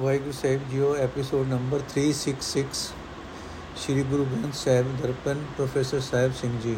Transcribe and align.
Waheguru 0.00 0.32
Sahib 0.32 0.60
JIO 0.70 0.94
episode 0.96 1.48
number 1.48 1.80
366 1.94 2.62
Shri 3.76 4.02
Guru 4.02 4.24
Granth 4.24 4.54
Sahib 4.54 4.86
Darpan, 5.02 5.44
professor 5.56 6.00
Sahib 6.00 6.32
Singh 6.32 6.60
ji. 6.60 6.76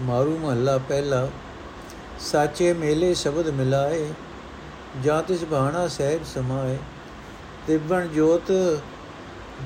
Maru 0.00 0.38
Mahalla 0.38 0.78
ਪਹਿਲਾ, 0.78 1.28
ਸਾਚੇ 2.20 2.72
ਮੇਲੇ 2.72 3.14
ਸ਼ਬਦ 3.14 3.48
ਮਿਲਾਏ, 3.48 4.08
ਜਾਂ 5.04 5.22
ਤਿਸ 5.22 5.44
ਬਾਣਾ 5.44 5.88
ਸਾਹਿਬ 5.88 6.24
ਸਮਾਏ, 6.24 6.78
ਤਿਬਣ 7.66 8.08
ਜੋਤ 8.08 8.52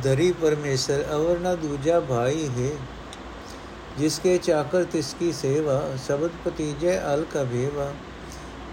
ਦਰੀ 0.03 0.33
ਪਰਮੇਸ਼ਰ, 0.33 1.05
ਅਵਰ 1.13 1.39
ਨਾ 1.39 1.55
ਦੂਜਾ 1.55 2.01
ਭਾਈ 2.01 2.49
ਹੈ। 2.49 2.71
ਜਿਸਕੇ 3.99 4.39
ਚਾਕਰ 4.39 4.85
ਤਿਸਕੀ 4.85 5.33
ਸੇਵਾ, 5.33 5.83
ਸ਼ਬਦ 6.07 6.31
ਪਤੀਜੇ 6.45 6.99
ਅਲ 7.15 7.25
ਕਬੇਵਾ 7.35 7.93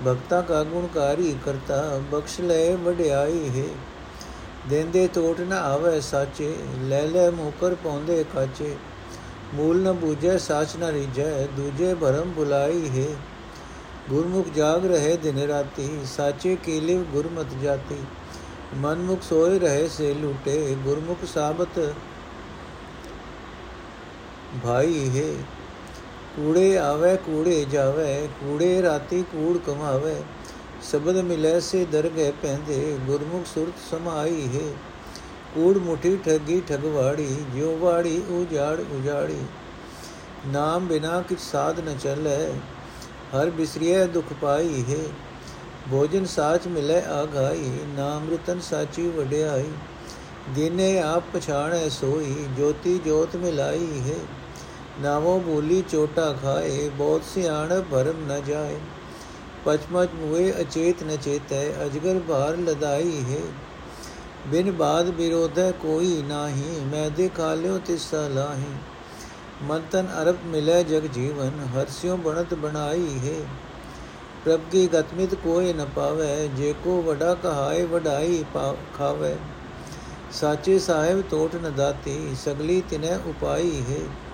ਭਗਤਾ 0.04 0.42
ਕਾ 0.42 0.64
ਗੁਣਕਾਰੀ 0.64 1.36
ਕਰਤਾ 1.46 1.82
ਬਖਸ਼ 2.12 2.40
ਲੈ 2.42 2.76
ਵਡਿਆਈ 2.78 3.50
ਹੈ 3.52 3.68
ਦੇਂਦੇ 4.70 5.08
ਟੋਟ 5.16 5.40
ਨ 5.42 5.54
ਆਵੇ 5.54 6.00
ਸਾਚੇ 6.02 6.56
ਲੈ 6.82 7.06
ਲੈ 7.08 7.30
ਮੂਕਰ 7.32 7.76
ਪੌਂਦੇ 7.84 8.24
ਕਾਚੇ 8.34 8.76
ਮੂਲ 9.54 9.82
ਨ 9.82 9.92
ਬੂਝੇ 9.96 10.38
ਸਾਚ 10.38 10.76
ਨ 10.78 10.92
ਰਿਜੈ 10.92 11.32
ਦੂਜੇ 11.58 11.94
ਭਰਮ 11.94 12.32
ਬੁਲਾਈ 12.32 12.90
ਹੈ 12.90 13.08
ਗੁਰਮੁਖ 14.10 14.50
ਜਾਗ 14.56 14.86
ਰਹੇ 14.86 15.16
ਦਿਨ 15.18 15.40
ਰਾਤੀ 15.48 15.90
ਸਾਚੇ 16.08 16.56
ਕੀ 16.56 16.80
ਲਿਵ 16.80 17.04
ਗੁਰਮਤ 17.12 17.54
ਜਾਤੀ 17.64 17.98
ਮਨਮੁਖ 18.76 19.22
ਸੋਏ 19.22 19.60
ਰਹੇ 19.60 19.88
ਸੇ 19.88 20.14
ਲੂਟੇ 20.14 20.76
ਗੁਰਮੁਖ 20.84 21.26
ਸਾਬਤ 21.26 21.80
ਭਾਈ 24.64 25.10
ਹੈ 25.16 25.30
ਕੂੜੇ 26.36 26.78
ਆਵੇ, 26.78 27.18
ਕੂੜੇ 27.18 27.66
ਜਾਵੇ, 27.72 28.28
ਕੂੜੇ 28.28 28.82
ਰਾਤੀ 28.82 29.22
ਕੂੜ 29.22 29.58
ਕਮਾਵੇ, 29.58 30.16
ਸ਼ਬਦ 30.92 31.18
ਮਿਲੇ 31.18 31.60
ਸੇ 31.60 31.86
ਦਰਗਹਿ 31.86 32.32
ਪੈਂਦੇ, 32.32 32.98
ਗੁਰਮੁਖ 33.08 33.46
ਸੁਰਤ 33.46 33.92
ਸਮਾਈ 33.92 34.48
ਹੈ। 34.56 34.74
ਕੂੜ 35.56 35.78
ਮੁਠੀ 35.78 36.18
ਠੱਗੀ 36.26 36.62
ਠਗਵਾੜੀ, 36.68 37.38
ਜਿਉ 37.56 37.78
ਵਾੜੀ 37.78 38.24
ਉਜਾੜ 38.30 38.80
ਉਜਾੜੀ। 38.80 39.46
ਨਾਮ 40.48 40.88
ਬਿਨਾ 40.88 41.22
ਕਿਛ 41.22 41.40
ਸਾਧ 41.40 41.80
ਨ 41.80 41.98
ਚੱਲੇ, 42.04 42.54
ਹਰ 43.36 43.50
ਬਿਸਰੀਏ 43.50 44.06
ਦੁਖ 44.06 44.34
ਪਾਈ 44.42 44.84
ਹੈ। 44.90 45.04
ਭੋਜਨ 45.92 46.26
ਸਾਚ 46.26 46.68
ਮਿਲੇ 46.68 47.02
ਆਗਾਈ 47.02 47.70
ਨਾਮ 47.98 48.34
ਰਤਨ 48.34 48.60
ਸਾਚੀ 48.60 49.08
ਵਡਿਆਈ। 49.08 49.70
ਦਿਨੇ 50.56 51.00
ਆਪ 51.02 51.24
ਪਛਾਣੈ 51.34 51.90
ਸੋਈ, 51.90 52.46
ਜੋਤੀ 52.58 53.00
ਜੋਤ 53.06 53.36
ਮਿਲਾਈ 53.36 54.02
ਹੈ। 54.10 54.45
ਨਾਮੋ 55.02 55.40
ਬੋਲੀ 55.40 55.84
ਚੋਟਾ 55.90 56.36
ਖਾਏ, 56.42 56.90
ਬਹੁਤ 56.90 57.22
ਸਿਆਣ 57.34 57.82
ਭਰਮ 57.82 58.26
ਨ 58.28 58.42
ਜਾਏ। 58.48 58.78
ਪਚਮਚ 59.66 60.10
ਮੁਏ 60.16 60.54
ਅਚੇਤ 60.62 61.04
ਨ 61.04 61.16
ਚੇਤੈ, 61.16 61.86
ਅਜਗਰ 61.86 62.20
ਭਾਰ 62.20 62.58
ਲਦਾਈ 62.58 63.24
ਹੈ। 63.30 63.42
ਬਿਨ 64.48 64.72
ਬਾਦ 64.72 65.10
ਵਿਰੋਧੈ 65.10 65.72
ਕੋਈ 65.72 66.24
ਨਾਹੀ, 66.28 66.80
ਮੈਂ 66.92 67.10
ਦੇ 67.10 67.30
ਖਾਲਿਓ 67.38 67.78
ਤਿਸਾ 67.78 68.28
ਲਾਹੀ। 68.28 68.74
ਮਨ 69.64 69.82
ਤਨ 69.92 70.08
ਅਰਬ 70.22 70.36
ਮਿਲੇ 70.46 70.84
ਜਗ 70.84 71.08
ਜੀਵਨ 71.08 71.52
ਹਰਸਿਓ 71.76 72.18
ਬਣਤ 72.18 72.54
ਬਣਾਈ 72.54 73.20
ਹੈ। 73.26 73.46
ਪ੍ਰਭ 74.46 74.60
ਕੀ 74.72 74.88
ਗਤਮਿਤ 74.88 75.36
ਕੋਈ 75.36 75.74
ਨ 75.74 75.86
ਪਾਵੇ, 75.96 76.48
ਜੇ 76.48 76.74
ਕੋ 76.84 77.02
ਵਡਾ 77.02 77.34
ਕਹਾਏ 77.34 77.84
ਵਡਾਈ 77.86 78.46
ਖਾਵੇ। 78.98 79.36
ਸਾਚੇ 80.32 80.80
ਸਾਹਿਬ 80.80 81.24
ਟੋਟ 81.32 81.56
ਨ 81.56 81.74
ਦਾਤੀ, 81.76 82.36
ਸਗਲੀ 82.46 82.84
ਤਿਨੈ 82.90 83.16
ਉਪਾਈ 83.16 83.84
ਹੈ। 83.90 84.25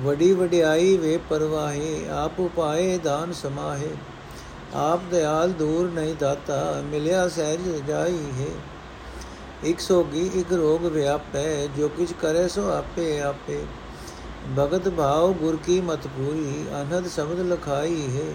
ਵਡੀ 0.00 0.32
ਵਡਿਆਈ 0.32 0.96
ਵੇ 0.96 1.16
ਪਰਵਾਹੇ, 1.30 2.08
ਆਪ 2.14 2.38
ਉਪਾਏ 2.40 2.98
ਦਾਨ 2.98 3.32
ਸਮਾਹੇ। 3.32 3.88
ਆਪ 4.74 5.00
ਦਿਆਲ 5.10 5.52
ਦੂਰ 5.52 5.90
ਨਹੀਂ 5.90 6.14
ਦਾਤਾ, 6.14 6.82
ਮਿਲਿਆ 6.84 7.28
ਸਹਿਜ 7.28 7.68
ਜਾਈ 7.86 8.18
ਹੈ 8.38 8.50
ਇਕ 9.64 9.80
ਸੋਗੀ 9.80 10.30
ਇਕ 10.34 10.52
ਰੋਗ 10.52 10.84
ਵਿਆਪੈ, 10.86 11.66
ਜੋ 11.76 11.88
ਕਿਛ 11.88 12.12
ਕਰੇ 12.12 12.46
ਸੋ 12.48 12.68
ਆਪੇ 12.70 13.20
ਆਪੇ। 13.20 13.58
ਭਗਤ 14.58 14.88
ਭਾਵ 14.88 15.32
ਗੁਰ 15.32 15.56
ਕੀ 15.64 15.80
ਮਤ 15.80 16.06
ਪੂਰੀ, 16.06 16.64
ਅਨਹਦ 16.82 17.08
ਸ਼ਬਦ 17.08 17.40
ਲਖਾਈ 17.42 18.06
ਹੈ 18.16 18.32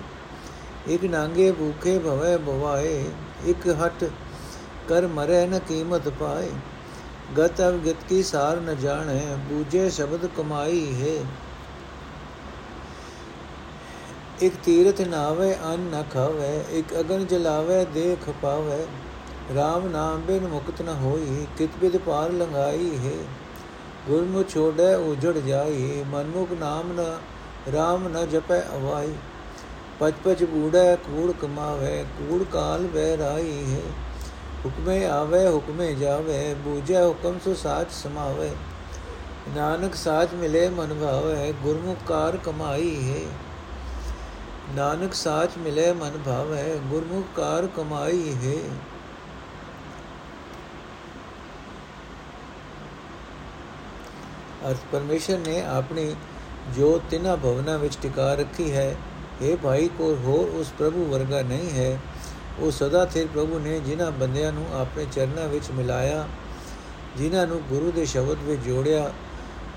ਇਕ 0.93 1.03
ਨਾਂਗੇ 1.05 1.51
ਭੂਖੇ 1.51 1.97
ਭਵੈ 1.99 2.37
ਭਵਾਏ 2.37 3.03
ਇਕ 3.45 3.67
ਹਟ 3.81 4.03
ਕਰ 4.89 5.07
ਮਰੇ 5.07 5.45
ਨ 5.47 5.59
ਕੀਮਤ 5.59 6.09
ਪਾਏ। 6.09 6.49
ਗਤ 7.37 7.61
ਅਵਗਤ 7.61 8.03
ਕੀ 8.09 8.21
ਸਾਰ 8.23 8.59
ਨ 8.59 8.75
ਜਾਣੈ, 8.75 9.21
ਬੂਝੇ 9.49 9.89
ਸ਼ਬਦ 9.89 10.27
ਕਮਾਈ 10.37 10.85
ਹੈ 11.01 11.15
ਇਕ 14.41 14.53
ਤੀਰਥ 14.63 15.01
ਨਾਵੇ 15.01 15.53
ਅਨ 15.53 15.79
ਨ 15.79 16.03
ਖਾਵੇ, 16.13 16.63
ਇਕ 16.71 16.99
ਅਗਨ 16.99 17.25
ਜਲਾਵੇ 17.25 17.85
ਦੇਖ 17.85 18.29
ਪਾਵੇ। 18.41 18.85
RAM 19.51 19.89
ਨਾਮ 19.89 20.21
ਬਿਨ 20.21 20.47
ਮੁਕਤ 20.47 20.81
ਨ 20.81 20.89
ਹੋਈ, 20.89 21.45
ਕਿਤ 21.57 21.69
ਬਿਦ 21.81 21.97
ਪਾਰ 21.97 22.31
ਲੰਗਾਈ 22.31 22.97
ਹੈ। 23.05 23.25
ਗੁਰਮੁ 24.07 24.43
ਛੋੜੈ 24.43 24.95
ਉਜੜ 24.95 25.37
ਜਾਈ, 25.37 26.03
ਮਨਮੁਖ 26.07 26.51
ਨਾਮ 26.51 26.93
ਨ 26.93 27.17
RAM 27.69 28.09
ਨ 28.09 28.29
ਜਪੈ 28.29 28.61
ਅਵਾਈ। 28.61 29.13
ਪਚ 29.99 30.13
ਪਚ 30.23 30.43
ਬੂੜੈ 30.43 30.95
ਕੂੜ 30.95 31.31
ਕਮਾਵੇ, 31.41 32.05
ਕੂੜ 32.19 32.43
ਕਾਲ 32.43 32.87
ਬਹਿ 32.87 33.17
ਰਾਈ 33.17 33.73
ਹੈ। 33.73 33.91
ਹੁਕਮੇ 34.65 35.05
ਆਵੇ, 35.05 35.47
ਹੁਕਮੇ 35.47 35.95
ਜਾਵੇ, 35.95 36.53
ਬੂਝੈ 36.53 37.05
ਹੁਕਮ 37.05 37.39
ਸੋ 37.45 37.53
ਸਾਚ 37.53 37.87
ਸਮਾਵੇ। 37.91 38.51
ਨਾਨਕ 39.55 39.95
ਸਾਚ 39.95 40.33
ਮਿਲੇ 40.33 40.69
ਮਨ 40.69 40.93
ਭਾਵੇ, 40.93 41.53
ਗੁਰਮੁਖ 41.63 41.97
ਕਾਰ 42.07 42.37
ਕਮਾਈ 42.37 43.11
ਹੈ। 43.11 43.52
ਨਾਨਕ 44.69 45.13
ਸਾਚ 45.13 45.57
ਮਿਲੇ 45.57 45.91
ਮਨ 45.93 46.17
ਭਾਵੇ 46.25 46.79
ਗੁਰਮੁਖ 46.83 47.25
ਕਾਰ 47.35 47.67
ਕਮਾਈ 47.67 48.33
ਹੈ। 48.33 48.57
ਅਰਥ, 54.69 54.77
ਪਰਮੇਸ਼ਰ 54.91 55.37
ਨੇ 55.37 55.61
ਆਪਣੀ 55.61 56.15
ਜੋ 56.75 57.01
ਤਿਨਾ 57.11 57.35
ਭਵਨਾ 57.35 57.77
ਵਿੱਚ 57.77 57.97
ਟਿਕਾ 58.01 58.33
ਰੱਖੀ 58.33 58.71
ਹੈ 58.71 58.95
ਇਹ 59.41 59.57
ਭਾਈ 59.57 59.87
ਕੋ 59.87 60.15
ਹੋਰ 60.23 60.59
ਉਸ 60.59 60.71
ਪ੍ਰਭੂ 60.79 61.05
ਵਰਗਾ 61.05 61.41
ਨਹੀਂ 61.41 61.69
ਹੈ। 61.71 61.99
ਉਹ 62.59 62.71
ਸਦਾ 62.71 63.05
ਥਿਰ 63.05 63.27
ਪ੍ਰਭੂ 63.27 63.59
ਨੇ 63.59 63.79
ਜਿਨ੍ਹਾਂ 63.79 64.11
ਬੰਦਿਆਂ 64.11 64.51
ਨੂੰ 64.51 64.65
ਆਪਣੇ 64.73 65.05
ਚਰਨਾਂ 65.11 65.47
ਵਿੱਚ 65.47 65.71
ਮਿਲਾਇਆ, 65.71 66.27
ਜਿਨ੍ਹਾਂ 67.17 67.45
ਨੂੰ 67.47 67.61
ਗੁਰੂ 67.69 67.91
ਦੇ 67.91 68.05
ਸ਼ਬਦ 68.05 68.43
ਵਿੱਚ 68.43 68.61
ਜੋੜਿਆ 68.61 69.11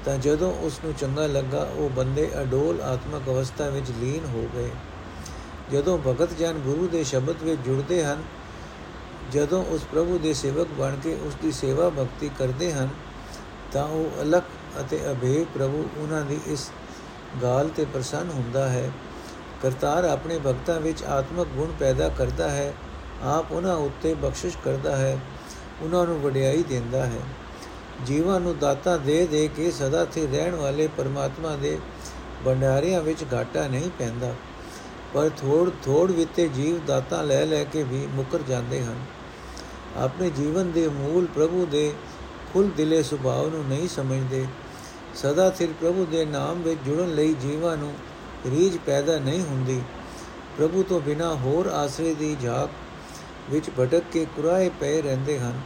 ਤਾਂ 0.06 0.18
ਜਦੋਂ 0.18 0.52
ਉਸ 0.52 0.80
ਨੂੰ 0.84 0.94
ਚੰਗਾ 0.94 1.26
ਲੱਗਾ, 1.26 1.70
ਉਹ 1.76 1.90
ਬੰਦੇ 1.90 2.30
ਅਡੋਲ 2.42 2.82
ਆਤਮਕ 2.82 3.28
ਅਵਸਥਾ 3.28 3.68
ਵਿੱਚ 3.68 3.90
ਲੀਨ 3.90 4.24
ਹੋ 4.24 4.48
ਗਏ। 4.54 4.70
ਜਦੋਂ 5.72 5.98
ਭਗਤ 5.98 6.32
ਜਨ 6.38 6.52
ਗੁਰੂ 6.52 6.88
ਦੇ 6.88 7.04
ਸ਼ਬਦ 7.04 7.42
ਵਿੱਚ 7.42 7.60
ਜੁੜਦੇ 7.60 8.04
ਹਨ, 8.04 8.22
ਜਦੋਂ 9.32 9.64
ਉਸ 9.64 9.84
ਪ੍ਰਭੂ 9.92 10.18
ਦੇ 10.18 10.34
ਸੇਵਕ 10.34 10.68
ਬਣ 10.68 10.96
ਕੇ 10.96 11.14
ਉਸ 11.14 11.34
ਦੀ 11.42 11.52
ਸੇਵਾ 11.52 11.88
ਭਗਤੀ 11.90 12.30
ਕਰਦੇ 12.38 12.72
ਹਨ, 12.72 12.88
ਤਾਂ 13.72 13.84
ਉਹ 13.84 14.22
ਅਲਖ 14.22 14.44
ਅਤੇ 14.80 15.00
ਅਭੇ 15.12 15.46
ਪ੍ਰਭੂ 15.54 15.88
ਉਹਨਾਂ 15.96 16.22
ਦੀ 16.22 16.40
ਇਸ 16.46 16.70
ਗਾਲ 17.42 17.68
ਤੇ 17.68 17.84
ਪ੍ਰਸੰਨ 17.84 18.30
ਹੁੰਦਾ 18.30 18.68
ਹੈ। 18.68 18.90
ਕਰਤਾਰ 19.62 20.04
ਆਪਣੇ 20.04 20.38
ਭਗਤਾਂ 20.38 20.80
ਵਿੱਚ 20.80 21.04
ਆਤਮਕ 21.04 21.46
ਗੁਣ 21.46 21.72
ਪੈਦਾ 21.78 22.08
ਕਰਦਾ 22.08 22.48
ਹੈ, 22.48 22.74
ਆਪ 23.24 23.52
ਉਹਨਾਂ 23.52 23.76
ਉੱਤੇ 23.76 24.14
ਬਖਸ਼ਿਸ਼ 24.14 24.56
ਕਰਦਾ 24.64 24.96
ਹੈ, 24.96 25.18
ਉਹਨਾਂ 25.82 26.06
ਨੂੰ 26.06 26.20
ਵਡਿਆਈ 26.20 26.62
ਦਿੰਦਾ 26.62 27.06
ਹੈ। 27.06 27.20
ਜੀਵਾਂ 28.04 28.40
ਨੂੰ 28.40 28.58
ਦਾਤਾ 28.58 28.96
ਦੇ 28.96 29.26
ਦੇ 29.26 29.48
ਕੇ 29.56 29.70
ਸਦਾ 29.70 30.04
ਸਥਿਰ 30.04 30.30
ਰਹਿਣ 30.30 30.54
ਵਾਲੇ 30.54 30.88
ਪਰਮਾਤਮਾ 30.96 31.56
ਦੇ 31.56 31.78
ਭੰਡਾਰਿਆਂ 32.44 33.00
ਵਿੱਚ 33.00 33.24
ਘਾਟਾ 33.32 33.68
ਨਹੀਂ 33.68 33.90
ਪੈਂਦਾ। 33.98 34.34
ਪਰ 35.14 35.28
ਥੋੜ 35.28 35.70
ਥੋੜ 35.82 36.12
ਵਿਤੇ 36.12 36.48
ਜੀਵ 36.48 36.86
ਦਾਤਾ 36.86 37.22
ਲੈ 37.22 37.46
ਲੈ 37.46 37.64
ਕੇ 37.64 37.82
ਵੀ 37.82 38.06
ਮੁਕਰ 38.06 38.38
ਜਾਂਦੇ 38.48 38.84
ਹਨ। 38.84 38.96
ਆਪਣੇ 39.96 40.30
ਜੀਵਨ 40.30 40.72
ਦੇ 40.72 40.88
ਮੂਲ 40.88 41.26
ਪ੍ਰਭੂ 41.26 41.66
ਦੇ 41.66 41.92
ਖੁੱਲ 42.52 42.70
ਦਿਲੇ 42.76 43.02
ਸੁਭਾਅ 43.02 43.42
ਨੂੰ 43.42 43.64
ਨਹੀਂ 43.68 43.88
ਸਮਝਦੇ। 43.88 44.46
ਸਦਾ 45.14 45.50
ਸਥਿਰ 45.50 45.68
ਪ੍ਰਭੂ 45.80 46.06
ਦੇ 46.10 46.24
ਨਾਮ 46.24 46.62
ਵਿੱਚ 46.62 46.80
ਜੁੜਨ 46.86 47.14
ਲਈ 47.14 47.34
ਜੀਵਾਂ 47.34 47.76
ਨੂੰ 47.76 47.94
ਰੀਝ 48.46 48.78
ਪੈਦਾ 48.86 49.18
ਨਹੀਂ 49.18 49.40
ਹੁੰਦੀ। 49.40 49.82
ਪ੍ਰਭੂ 50.58 50.82
ਤੋਂ 50.82 51.00
ਬਿਨਾ 51.00 51.34
ਹੋਰ 51.34 51.66
ਆਸਰੇ 51.66 52.14
ਦੀ 52.14 52.36
ਝਾਕ 52.42 52.70
ਵਿੱਚ 53.50 53.70
ਭਟਕ 53.80 54.02
ਕੇ 54.12 54.26
ਕੁਰਾਏ 54.36 54.70
ਪਏ 54.80 55.02
ਰਹਿੰਦੇ 55.02 55.38
ਹਨ। 55.38 55.60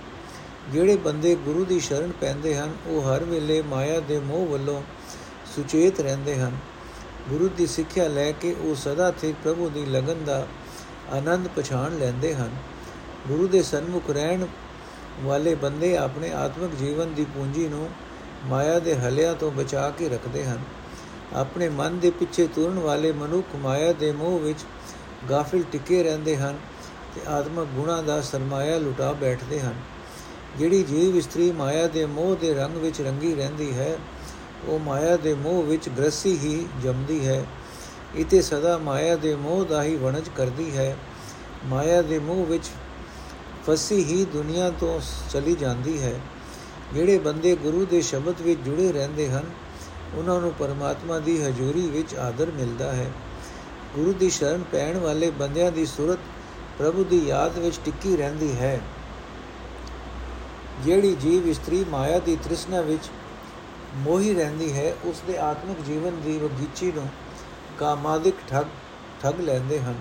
ਜਿਹੜੇ 0.68 0.96
ਬੰਦੇ 0.96 1.34
ਗੁਰੂ 1.34 1.64
ਦੀ 1.64 1.80
ਸ਼ਰਨ 1.80 2.12
ਪੈਂਦੇ 2.20 2.56
ਹਨ, 2.56 2.74
ਉਹ 2.86 3.02
ਹਰ 3.02 3.24
ਵੇਲੇ 3.24 3.62
ਮਾਇਆ 3.62 4.00
ਦੇ 4.00 4.18
ਮੋਹ 4.18 4.46
ਵੱਲੋਂ 4.46 4.82
ਸੁਚੇਤ 5.56 6.00
ਰਹਿੰਦੇ 6.00 6.36
ਹਨ। 6.36 6.56
ਗੁਰੂ 7.28 7.48
ਦੀ 7.48 7.66
ਸਿੱਖਿਆ 7.66 8.08
ਲੈ 8.08 8.32
ਕੇ 8.32 8.56
ਉਹ 8.60 8.74
ਸਦਾ 8.74 9.10
ਤੇ 9.10 9.34
ਪ੍ਰਭੂ 9.44 9.68
ਦੀ 9.68 9.86
ਲਗਨ 9.86 10.24
ਦਾ 10.24 10.46
ਆਨੰਦ 11.12 11.48
ਪਛਾਣ 11.56 11.98
ਲੈਂਦੇ 11.98 12.34
ਹਨ। 12.34 12.50
ਗੁਰੂ 13.28 13.48
ਦੇ 13.48 13.62
ਸਨਮੁਖ 13.62 14.10
ਰਹਿਣ 14.10 14.46
ਵਾਲੇ 15.20 15.54
ਬੰਦੇ 15.54 15.96
ਆਪਣੇ 15.96 16.32
ਆਤਮਿਕ 16.32 16.74
ਜੀਵਨ 16.74 17.14
ਦੀ 17.14 17.24
ਪੂੰਜੀ 17.24 17.68
ਨੂੰ 17.68 17.90
ਮਾਇਆ 18.46 18.78
ਦੇ 18.78 18.94
ਹਲਿਆਂ 18.94 19.34
ਤੋਂ 19.34 19.50
ਬਚਾ 19.50 19.90
ਕੇ 19.90 20.08
ਰੱਖਦੇ 20.08 20.44
ਹਨ। 20.44 20.58
ਆਪਣੇ 21.32 21.68
ਮਨ 21.68 21.98
ਦੇ 21.98 22.10
ਪਿੱਛੇ 22.10 22.46
ਤੁਰਨ 22.46 22.78
ਵਾਲੇ 22.78 23.12
ਮਨੁੱਖ 23.12 23.46
ਮਾਇਆ 23.56 23.92
ਦੇ 23.92 24.12
ਮੋਹ 24.12 24.38
ਵਿੱਚ 24.38 24.58
ਗਾਫਿਲ 25.30 25.64
ਟਿਕੇ 25.72 26.02
ਰਹਿੰਦੇ 26.02 26.36
ਹਨ 26.36 26.58
ਤੇ 27.14 27.20
ਆਤਮਿਕ 27.28 27.68
ਗੁਣਾ 27.68 28.02
ਦਾ 28.02 28.20
ਸਰਮਾਇਆ 28.20 28.78
ਲੁਟਾ 28.78 29.12
ਬੈਠਦੇ 29.12 29.60
ਹਨ। 29.60 29.74
ਜਿਹੜੀ 30.58 30.82
ਜੀਵ 30.82 31.16
ਇਸਤਰੀ 31.16 31.52
ਮਾਇਆ 31.52 31.86
ਦੇ 31.86 32.06
ਮੋਹ 32.06 32.36
ਦੇ 32.36 32.54
ਰੰਗ 32.54 32.76
ਵਿੱਚ 32.76 33.00
ਰੰਗੀ 33.00 33.34
ਰਹਿੰਦੀ 33.34 33.72
ਹੈ, 33.72 33.98
ਉਹ 34.68 34.78
ਮਾਇਆ 34.78 35.16
ਦੇ 35.16 35.34
ਮੋਹ 35.34 35.62
ਵਿੱਚ 35.62 35.88
ਗ੍ਰਸੀ 35.88 36.38
ਹੀ 36.38 36.66
ਜੰਮਦੀ 36.82 37.26
ਹੈ। 37.26 37.46
ਇਤੇ 38.16 38.42
ਸਦਾ 38.42 38.78
ਮਾਇਆ 38.78 39.16
ਦੇ 39.16 39.34
ਮੋਹ 39.34 39.64
ਦਾ 39.64 39.82
ਹੀ 39.82 39.96
ਵਣਜ 39.96 40.28
ਕਰਦੀ 40.36 40.76
ਹੈ। 40.76 40.96
ਮਾਇਆ 41.64 42.02
ਦੇ 42.02 42.18
ਮੋਹ 42.18 42.46
ਵਿੱਚ 42.46 42.64
ਫਸੀ 43.66 44.04
ਹੀ 44.04 44.24
ਦੁਨੀਆ 44.24 44.70
ਤੋਂ 44.70 45.00
ਚਲੀ 45.30 45.54
ਜਾਂਦੀ 45.54 46.02
ਹੈ। 46.02 46.20
ਜਿਹੜੇ 46.94 47.18
ਬੰਦੇ 47.18 47.56
ਗੁਰੂ 47.56 47.86
ਦੇ 47.86 48.02
ਸ਼ਬਦ 48.02 48.40
ਵਿੱਚ 48.40 48.60
ਜੁੜੇ 48.60 48.92
ਰਹਿੰਦੇ 48.92 49.30
ਹਨ, 49.30 49.44
ਉਹਨਾਂ 50.14 50.40
ਨੂੰ 50.40 50.52
ਪਰਮਾਤਮਾ 50.58 51.18
ਦੀ 51.18 51.42
ਹਜ਼ੂਰੀ 51.42 51.80
ਵਿੱਚ 51.80 52.14
ਆਦਰ 52.14 52.46
ਮਿਲਦਾ 52.46 52.92
ਹੈ। 52.92 53.10
ਗੁਰੂ 53.94 54.12
ਦੀ 54.12 54.30
ਸ਼ਰਨ 54.30 54.64
ਪੈਣ 54.72 54.98
ਵਾਲੇ 54.98 55.30
ਬੰਦਿਆਂ 55.30 55.72
ਦੀ 55.72 55.86
ਸੂਰਤ 55.86 56.18
ਪ੍ਰਭੂ 56.78 57.04
ਦੀ 57.04 57.28
ਯਾਦ 57.28 57.58
ਵਿੱਚ 57.58 57.80
ਟਿੱਕੀ 57.84 58.16
ਰਹਿੰਦੀ 58.16 58.52
ਹੈ। 58.52 58.80
ਜਿਹੜੀ 60.84 61.14
ਜੀਵ 61.14 61.46
ਇਸਤਰੀ 61.48 61.84
ਮਾਇਆ 61.84 62.18
ਦੀ 62.18 62.36
ਤ੍ਰਿਸ਼ਨਾ 62.36 62.80
ਵਿੱਚ 62.80 63.08
ਮੋਹੀ 63.96 64.34
ਰਹਿੰਦੀ 64.34 64.72
ਹੈ 64.72 64.92
ਉਸ 65.04 65.22
ਦੇ 65.26 65.36
ਆਤਮਿਕ 65.38 65.80
ਜੀਵਨ 65.86 66.20
ਦੀ 66.20 66.38
ਬਗੀਚੀ 66.38 66.92
ਨੂੰ 66.92 67.08
ਕਾਮਾਦਿਕ 67.78 68.34
ਠੱਗ 68.48 68.66
ਠੱਗ 69.22 69.40
ਲੈਂਦੇ 69.40 69.78
ਹਨ। 69.80 69.94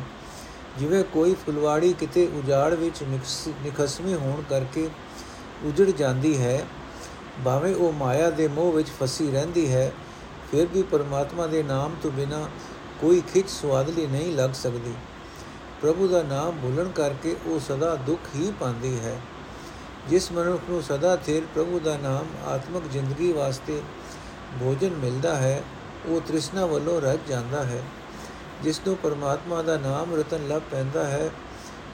ਜਿਵੇਂ 0.78 1.04
ਕੋਈ 1.04 1.34
ਫੁਲਵਾੜੀ 1.36 1.94
ਕਿਤੇ 1.94 2.28
ਉਜਾੜ 2.36 2.74
ਵਿੱਚ 2.74 3.04
ਨਿਖਸਮੀ 3.64 4.14
ਹੋਣ 4.14 4.42
ਕਰਕੇ 4.50 4.90
ਉਜੜ 5.66 5.90
ਜਾਂਦੀ 5.92 6.38
ਹੈ, 6.38 6.62
ਭਾਵੇਂ 7.46 7.74
ਉਹ 7.76 7.92
ਮਾਇਆ 7.94 8.30
ਦੇ 8.30 8.48
ਮੋਹ 8.48 8.72
ਵਿੱਚ 8.72 8.90
ਫਸੀ 9.00 9.32
ਰਹਿੰਦੀ 9.32 9.72
ਹੈ, 9.72 9.92
ਫਿਰ 10.52 10.66
ਵੀ 10.66 10.84
ਪਰਮਾਤਮਾ 10.84 11.48
ਦੇ 11.48 11.64
ਨਾਮ 11.64 11.96
ਤੋਂ 12.02 12.12
ਬਿਨਾ 12.12 12.48
ਕੋਈ 13.02 13.22
ਖਿੱਚ 13.34 13.50
ਸਵਾਦਲੀ 13.50 14.08
ਨਹੀਂ 14.08 14.36
ਲੱਗ 14.36 14.54
ਸਕਦੀ। 14.54 14.94
ਪ੍ਰਭੂ 15.82 16.08
ਦਾ 16.08 16.22
ਨਾਮ 16.24 16.60
ਭੁੱਲਣ 16.62 16.90
ਕਰਕੇ 16.92 17.36
ਉਹ 17.46 17.60
ਸਦਾ 17.60 17.96
ਦੁੱਖ 17.96 18.36
ਹੀ 18.36 18.52
ਪਾਉਂਦੀ 18.60 18.98
ਹੈ। 19.00 19.20
ਜਿਸ 20.10 20.32
ਮਨੁੱਖ 20.32 20.62
ਨੂੰ 20.70 20.82
ਸਦਾ 20.84 21.16
ਥੇਰ 21.16 21.42
ਪ੍ਰਭੂ 21.56 21.80
ਦਾ 21.80 21.98
ਨਾਮ 21.98 22.28
ਆਤਮਿਕ 22.48 22.84
ਜ਼ਿੰਦਗੀ 22.92 23.32
ਵਾਸਤੇ 23.32 23.82
ਭੋਜਨ 24.60 24.90
ਮਿਲਦਾ 24.90 25.36
ਹੈ, 25.36 25.64
ਉਹ 26.06 26.22
ਤ੍ਰਿਸ਼ਨਾ 26.22 26.66
ਵੱਲੋਂ 26.66 27.02
ਰਹਿ 27.02 27.18
ਜਾਂਦਾ 27.28 27.64
ਹੈ। 27.64 27.84
ਜਿਸ 28.64 28.82
ਨੂੰ 28.88 28.96
ਪਰਮਾਤਮਾ 28.98 29.62
ਦਾ 29.62 29.78
ਨਾਮ 29.78 30.16
ਰਤਨ 30.16 30.48
ਲੱਭ 30.48 30.62
ਪੈਂਦਾ 30.72 31.04
ਹੈ, 31.04 31.30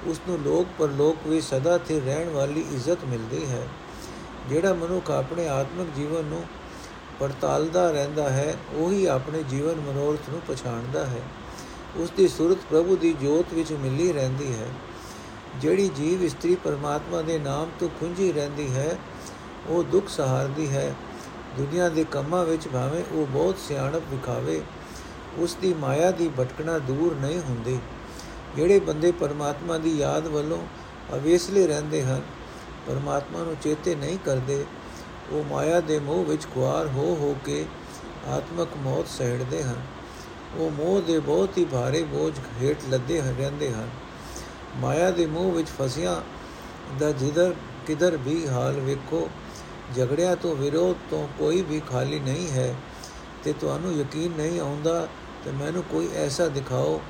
ਉਸ 0.08 0.22
ਨੂੰ 0.28 0.40
ਲੋਕ 0.40 0.68
ਪਰਲੋਕ 0.80 1.28
ਵਿੱਚ 1.28 1.46
ਸਦਾ 1.46 1.78
ਥੇਰ 1.78 2.04
ਰਹਿਣ 2.04 2.30
ਵਾਲੀ 2.30 2.66
ਇੱਜ਼ਤ 2.74 3.06
ਮਿਲਦੀ 3.06 3.46
ਹੈ। 3.46 3.68
ਜਿਹੜਾ 4.50 4.74
ਮਨੁੱਖ 4.74 5.12
ਆਪਣੇ 5.12 5.48
ਆਤਮਿਕ 5.48 5.88
ਜੀਵਨ 5.96 6.26
ਨੂੰ 6.26 6.44
ਪੜਤਾਲਦਾ 7.20 7.92
ਰਹਿੰਦਾ 7.92 8.30
ਹੈ, 8.30 8.56
ਉਹੀ 8.74 9.06
ਆਪਣੇ 9.06 9.44
ਜੀਵਨ 9.44 9.76
ਮਨੋਰਥ 9.76 10.30
ਨੂੰ 10.30 10.42
ਪਛਾਣਦਾ 10.48 11.06
ਹੈ। 11.06 11.22
ਉਸ 11.98 12.10
ਦੀ 12.18 12.28
ਸੁਰਤ 12.28 12.58
ਪ੍ਰਭੂ 12.70 12.96
ਦੀ 12.96 13.14
ਜੋਤ 13.14 13.54
ਵਿੱਚ 13.54 13.72
ਮਿਲੀ 13.72 14.12
ਰਹਿੰਦੀ 14.14 14.54
ਹੈ। 14.54 14.68
ਜਿਹੜੀ 15.62 15.88
ਜੀਵ 15.88 16.24
ਇਸਤਰੀ 16.24 16.56
ਪਰਮਾਤਮਾ 16.56 17.22
ਦੇ 17.22 17.40
ਨਾਮ 17.40 17.70
ਤੋਂ 17.80 17.90
ਖੁੰਝੀ 17.90 18.32
ਰਹਿੰਦੀ 18.32 18.74
ਹੈ, 18.74 18.98
ਉਹ 19.68 19.84
ਦੁੱਖ 19.84 20.10
ਸਹਾਰਦੀ 20.10 20.70
ਹੈ। 20.70 20.94
ਦੁਨੀਆ 21.58 21.90
ਦੇ 21.90 22.04
ਕੰਮਾਂ 22.04 22.46
ਵਿੱਚ 22.46 22.68
ਭਾਵੇਂ 22.68 23.04
ਉਹ 23.12 23.26
ਬਹੁਤ 23.28 23.58
ਸਿਆਣਪ 23.58 24.04
ਵਿਖਾਵੇ 24.12 24.62
ਉਸ 25.38 25.56
ਦੀ 25.62 25.74
ਮਾਇਆ 25.74 26.12
ਦੀ 26.12 26.30
ਭਟਕਣਾ 26.40 26.78
ਦੂਰ 26.80 27.16
ਨਹੀਂ 27.16 27.40
ਹੁੰਦੀ। 27.40 27.80
ਜਿਹੜੇ 28.56 28.80
ਬੰਦੇ 28.80 29.12
ਪਰਮਾਤਮਾ 29.12 29.78
ਦੀ 29.78 29.98
ਯਾਦ 29.98 30.28
ਵੱਲੋਂ 30.28 30.58
ਅਵੇਸਲੇ 31.16 31.68
ਰਹਿੰਦੇ 31.68 32.04
ਹਨ, 32.04 32.22
ਪਰਮਾਤਮਾ 32.88 33.40
ਨੂੰ 33.40 33.56
ਚੇਤੇ 33.62 33.96
ਨਹੀਂ 33.96 34.18
ਕਰਦੇ, 34.26 34.66
ਉਹ 35.32 35.44
ਮਾਇਆ 35.44 35.80
ਦੇ 35.80 36.00
ਮੋਹ 36.00 36.26
ਵਿੱਚ 36.26 36.48
ਖੁਆਰ 36.54 36.88
ਹੋ 36.88 37.18
ਹੋ 37.20 37.36
ਕੇ 37.46 37.66
ਆਤਮਕ 38.28 38.68
ਮੌਤ 38.78 39.08
ਸਹਿੜਦੇ 39.08 39.64
ਹਨ। 39.64 39.82
ਉਹ 40.58 40.72
ਮੋਹ 40.72 41.02
ਦੇ 41.02 41.20
ਬਹੁਤ 41.20 41.58
ਹੀ 41.58 41.66
ਭਾਰੇ 41.66 42.04
ਬੋਝ 42.04 42.34
ਹੇਠ 42.62 42.78
ਲੱਦੇ 42.90 43.22
ਰਹਿੰਦੇ 43.40 43.74
ਹਨ। 43.74 43.90
ਮਾਇਆ 44.78 45.12
ਦੇ 45.12 45.26
ਮੋਹ 45.26 45.52
ਵਿੱਚ 45.52 45.70
ਫਸਿਆ 45.70 46.22
ਦਾ 47.00 47.12
ਜਿੱਧਰ 47.12 47.54
ਕਿਧਰ 47.88 48.18
ਵੀ 48.18 48.48
ਹਾਲ 48.48 48.80
ਵੇਖੋ 48.80 49.30
ਝਗੜਿਆਂ 49.96 50.36
ਤੋਂ 50.36 50.56
ਵਿਰੋਧ 50.56 50.96
ਤੋਂ 51.10 51.28
ਕੋਈ 51.38 51.62
ਵੀ 51.62 51.80
ਖਾਲੀ 51.80 52.20
ਨਹੀਂ 52.20 52.50
ਹੈ 52.52 52.74
ਤੇ 53.44 53.54
ਤੁਹਾਨੂੰ 53.54 53.94
ਯਕੀਨ 53.94 54.32
ਨਹੀਂ 54.38 54.60
ਆਉਂਦਾ 54.60 55.08
ਤੇ 55.46 55.52
ਮੈਨੂੰ 55.52 55.84
ਕੋਈ 55.84 56.10
ਐਸਾ 56.16 56.48
ਦਿਖਾਓ, 56.48 57.02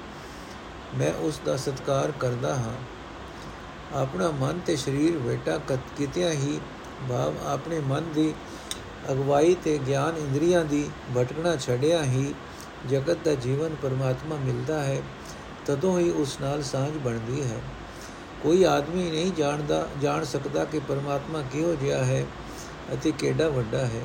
ਮੈਂ 0.96 1.12
ਉਸ 1.14 1.40
ਦਾ 1.46 1.56
ਸਤਕਾਰ 1.58 2.12
ਕਰਦਾ 2.12 2.56
ਹਾਂ। 2.56 2.74
ਆਪਣਾ 3.94 4.30
ਮਨ 4.32 4.60
ਤੇ 4.66 4.76
ਸਰੀਰ 4.76 5.18
ਵੇਟਾ 5.18 5.60
ਕਿਤਿਆਂ 5.98 6.32
ਹੀ 6.32 6.60
ਭਾਵ 7.10 7.34
ਆਪਣੇ 7.48 7.80
ਮਨ 7.80 8.12
ਦੀ 8.14 8.34
ਅਗਵਾਈ 9.12 9.56
ਤੇ 9.64 9.78
ਗਿਆਨ 9.88 10.18
ਇੰਦਰੀਆਂ 10.18 10.64
ਦੀ 10.66 10.90
ਭਟਕਣਾ 11.18 11.56
ਛੱਡਿਆ 11.56 12.04
ਹੀ 12.04 12.34
ਜਗਤ 12.90 13.18
ਦਾ 13.26 13.34
ਜੀਵਨ 13.36 13.76
ਪਰਮਾਤਮਾ 13.82 14.36
ਮਿਲਦਾ 14.36 14.84
ਹੈ। 14.84 15.02
ਤਦੋਂ 15.66 15.98
ਹੀ 16.00 16.10
ਉਸ 16.12 16.38
ਨਾਲ 16.42 16.64
ਸਾਂਝ 16.64 16.92
ਬਣਦੀ 16.98 17.44
ਹੈ। 17.44 17.60
ਕੋਈ 18.44 18.64
ਆਦਮੀ 18.64 19.10
ਨਹੀਂ 19.12 19.32
ਜਾਣਦਾ, 19.32 19.88
ਜਾਣ 20.02 20.24
ਸਕਦਾ 20.24 20.66
ਕਿ 20.66 20.80
ਪਰਮਾਤਮਾ 20.80 21.42
ਕਿਹੋ 21.54 21.76
ਜਿਹਾ 21.76 22.04
ਹੈ 22.06 22.26
ਅਤੇ 22.94 23.12
ਕਿਹੜਾ 23.12 23.48
ਵੱਡਾ 23.50 23.86
ਹੈ। 23.86 24.02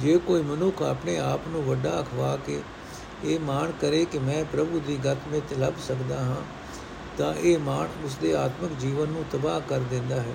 ਜੇ 0.00 0.18
ਕੋਈ 0.18 0.42
ਮਨੁੱਖ 0.42 0.82
ਆਪਣੇ 0.82 1.18
ਆਪ 1.18 1.48
ਨੂੰ 1.48 1.62
ਵੱਡਾ 1.64 2.00
ਅਖਵਾ 2.00 2.36
ਕੇ 2.46 2.60
ਇਹ 3.24 3.40
ਮਾਣ 3.40 3.72
ਕਰੇ 3.80 4.04
ਕਿ 4.04 4.18
ਮੈਂ 4.18 4.44
ਪ੍ਰਭੂ 4.44 4.80
ਦੀ 4.86 4.98
ਗਤ 5.04 5.28
ਵਿੱਚ 5.28 5.52
ਲੱਭ 5.58 5.74
ਸਕਦਾ 5.88 6.18
ਹਾਂ, 6.18 6.42
ਤਾਂ 7.18 7.34
ਇਹ 7.34 7.58
ਮਾਣ 7.58 8.04
ਉਸ 8.04 8.14
ਦੇ 8.14 8.34
ਆਤਮਿਕ 8.36 8.78
ਜੀਵਨ 8.80 9.08
ਨੂੰ 9.08 9.24
ਤਬਾਹ 9.32 9.60
ਕਰ 9.68 9.78
ਦਿੰਦਾ 9.80 10.16
ਹੈ। 10.16 10.34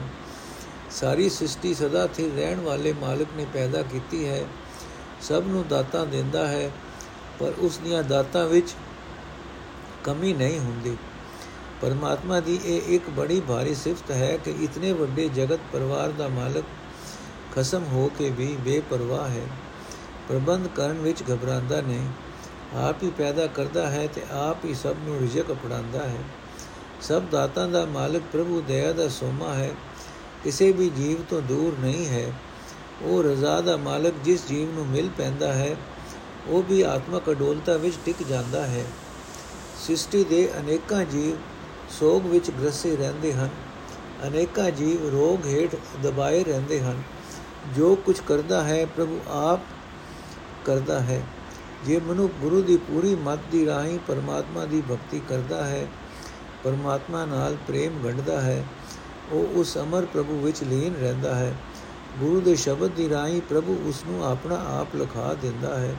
ਸਾਰੀ 0.92 1.30
ਸ੍ਰਿਸ਼ਟੀ 1.30 1.74
ਸਦਾ 1.74 2.06
ਸਥਿਰ 2.08 2.34
ਰਹਿਣ 2.36 2.60
ਵਾਲੇ 2.60 2.94
ਮਾਲਕ 2.94 3.28
ਨੇ 3.38 3.46
ਪੈਦਾ 3.54 3.82
ਕੀਤੀ 3.82 4.26
ਹੈ। 4.28 4.44
ਸਭ 5.22 5.44
ਨੂੰ 5.48 5.64
ਦਾਤਾਂ 5.70 6.06
ਦਿੰਦਾ 6.06 6.48
ਹੈ, 6.48 6.70
ਪਰ 7.40 7.54
ਉਸ 7.60 7.78
ਦੀਆਂ 7.78 8.04
ਦਾਤਾਂ 8.04 8.48
ਵਿੱਚ 8.48 8.74
ਕਮੀ 10.04 10.34
ਨਹੀਂ 10.34 10.60
ਹੁੰਦੀ। 10.60 10.98
ਪਰਮਾਤਮਾ 11.82 12.40
ਦੀ 12.40 12.60
ਇਹ 12.66 12.82
ਇੱਕ 12.96 13.10
ਬੜੀ 13.10 13.40
ਭਾਰੀ 13.40 13.76
ਸਿਫਤ 13.76 14.12
ਹੈ 14.12 14.38
ਕਿ 14.38 14.52
ਇਤਨੇ 14.52 14.92
ਵੱਡੇ 14.92 15.30
ਜਗਤ 15.30 15.60
ਪਰਿਵਾਰ 15.74 16.10
ਦਾ 16.10 16.28
ਮਾਲਕ 16.28 16.64
ਖਸਮ 17.56 17.84
ਹੋ 17.84 18.12
ਕੇ 18.18 18.30
ਵੀ 18.30 18.58
ਬੇਪਰਵਾਹ 18.60 19.30
ਹੈ। 19.30 19.48
ਪ੍ਰਬੰਧ 20.30 20.68
ਕਰਨ 20.68 20.94
ਵਿੱਚ 20.94 21.24
ਘਬਰਾਉਂਦਾ 21.34 21.82
ਨਹੀਂ। 21.82 22.08
ਆਪ 22.78 23.04
ਹੀ 23.04 23.10
ਪੈਦਾ 23.10 23.48
ਕਰਦਾ 23.48 23.90
ਹੈ 23.90 24.08
ਤੇ 24.08 24.22
ਆਪ 24.32 24.66
ਹੀ 24.66 24.74
ਸਭ 24.74 24.96
ਨੂੰ 25.00 25.20
ਰਿਜ਼ਕ 25.20 25.52
ਅਪੜਾਉਂਦਾ 25.52 26.04
ਹੈ। 26.04 26.24
ਸਭ 27.02 27.22
ਦਾਤਾਂ 27.22 27.68
ਦਾ 27.68 27.86
ਮਾਲਕ 27.86 28.22
ਪ੍ਰਭੂ 28.32 28.62
ਦਇਆ 28.62 28.94
ਦਾ 28.94 29.08
ਸੋਮਾ 29.08 29.54
ਹੈ। 29.54 29.72
ਕਿਸੇ 30.44 30.72
ਵੀ 30.72 30.90
ਜੀਵ 30.90 31.24
ਤੋਂ 31.24 31.42
ਦੂਰ 31.42 31.86
ਨਹੀਂ 31.86 32.08
ਹੈ। 32.08 32.34
ਉਹ 33.02 33.24
ਰਜ਼ਾ 33.24 33.62
ਦਾ 33.62 33.78
ਮਾਲਕ 33.78 34.14
ਜਿਸ 34.24 34.48
ਜੀਵ 34.48 34.74
ਨੂੰ 34.74 34.88
ਮਿਲ 34.88 35.10
ਪੈਂਦਾ 35.18 35.54
ਹੈ, 35.54 35.76
ਉਹ 36.48 36.64
ਵੀ 36.64 36.82
ਆਤਮਕ 36.82 37.30
ਅਡੋਲਤਾ 37.32 37.78
ਵਿੱਚ 37.78 37.96
ਟਿਕ 38.06 38.24
ਜਾਂਦਾ 38.24 38.68
ਹੈ। 38.68 38.86
ਸ੍ਰਿਸ਼ਟੀ 39.84 40.24
ਦੇ 40.24 40.50
ਅਨੇਕਾਂ 40.60 41.06
ਜੀਵ 41.06 41.36
ਸੋਗ 41.90 42.26
ਵਿੱਚ 42.26 42.52
ਗ੍ਰਸੇ 42.52 42.96
ਰਹਿੰਦੇ 42.96 43.34
ਹਨ। 43.34 43.50
ਅਨੇਕਾਂ 44.28 44.72
ਜੀਵ 44.72 45.10
ਰੋਗ 45.10 45.48
ਹੇਠ 45.48 45.76
ਦਬਾਏ 46.04 46.44
ਰਹਿੰਦੇ 46.44 46.82
ਹਨ। 46.82 47.02
ਜੋ 47.76 47.96
ਕੁਝ 47.96 48.20
ਕਰਦਾ 48.20 48.64
ਹੈ, 48.64 48.86
ਪ੍ਰਭੂ 48.86 49.20
ਆਪ 49.28 49.60
ਕਰਦਾ 50.66 51.00
ਹੈ। 51.00 51.22
ਜੇ 51.86 52.00
ਮਨੁ 52.00 52.28
ਗੁਰੂ 52.28 52.62
ਦੀ 52.62 52.78
ਪੂਰੀ 52.78 53.16
ਮਤ 53.16 53.40
ਦੀ 53.52 53.66
ਰਾਹੀਂ 53.66 54.00
ਪਰਮਾਤਮਾ 54.08 54.66
ਦੀ 54.66 54.82
ਭਗਤੀ 54.92 55.22
ਕਰਦਾ 55.30 55.64
ਹੈ, 55.64 55.88
ਪਰਮਾਤਮਾ 56.64 57.26
ਨਾਲ 57.26 57.58
ਪ੍ਰੇਮ 57.68 58.00
ਗੰਢਦਾ 58.04 58.42
ਹੈ, 58.42 58.66
ਉਹ 59.32 59.60
ਉਸ 59.60 59.78
ਅਮਰ 59.78 60.06
ਪ੍ਰਭੂ 60.06 60.40
ਵਿੱਚ 60.40 60.64
ਲੀਨ 60.64 60.94
ਰਹਿੰਦਾ 61.02 61.36
ਹੈ। 61.36 61.56
ਗੁਰੂ 62.20 62.42
ਦੇ 62.42 62.56
ਸ਼ਬਦ 62.56 62.92
ਦੀ 62.92 63.10
ਰਾਹੀਂ 63.10 63.42
ਪ੍ਰਭੂ 63.50 63.82
ਉਸ 63.86 64.04
ਨੂੰ 64.08 64.26
ਆਪਣਾ 64.26 64.56
ਆਪ 64.80 64.96
ਲਖਾ 64.96 65.34
ਦਿੰਦਾ 65.34 65.80
ਹੈ 65.80 65.96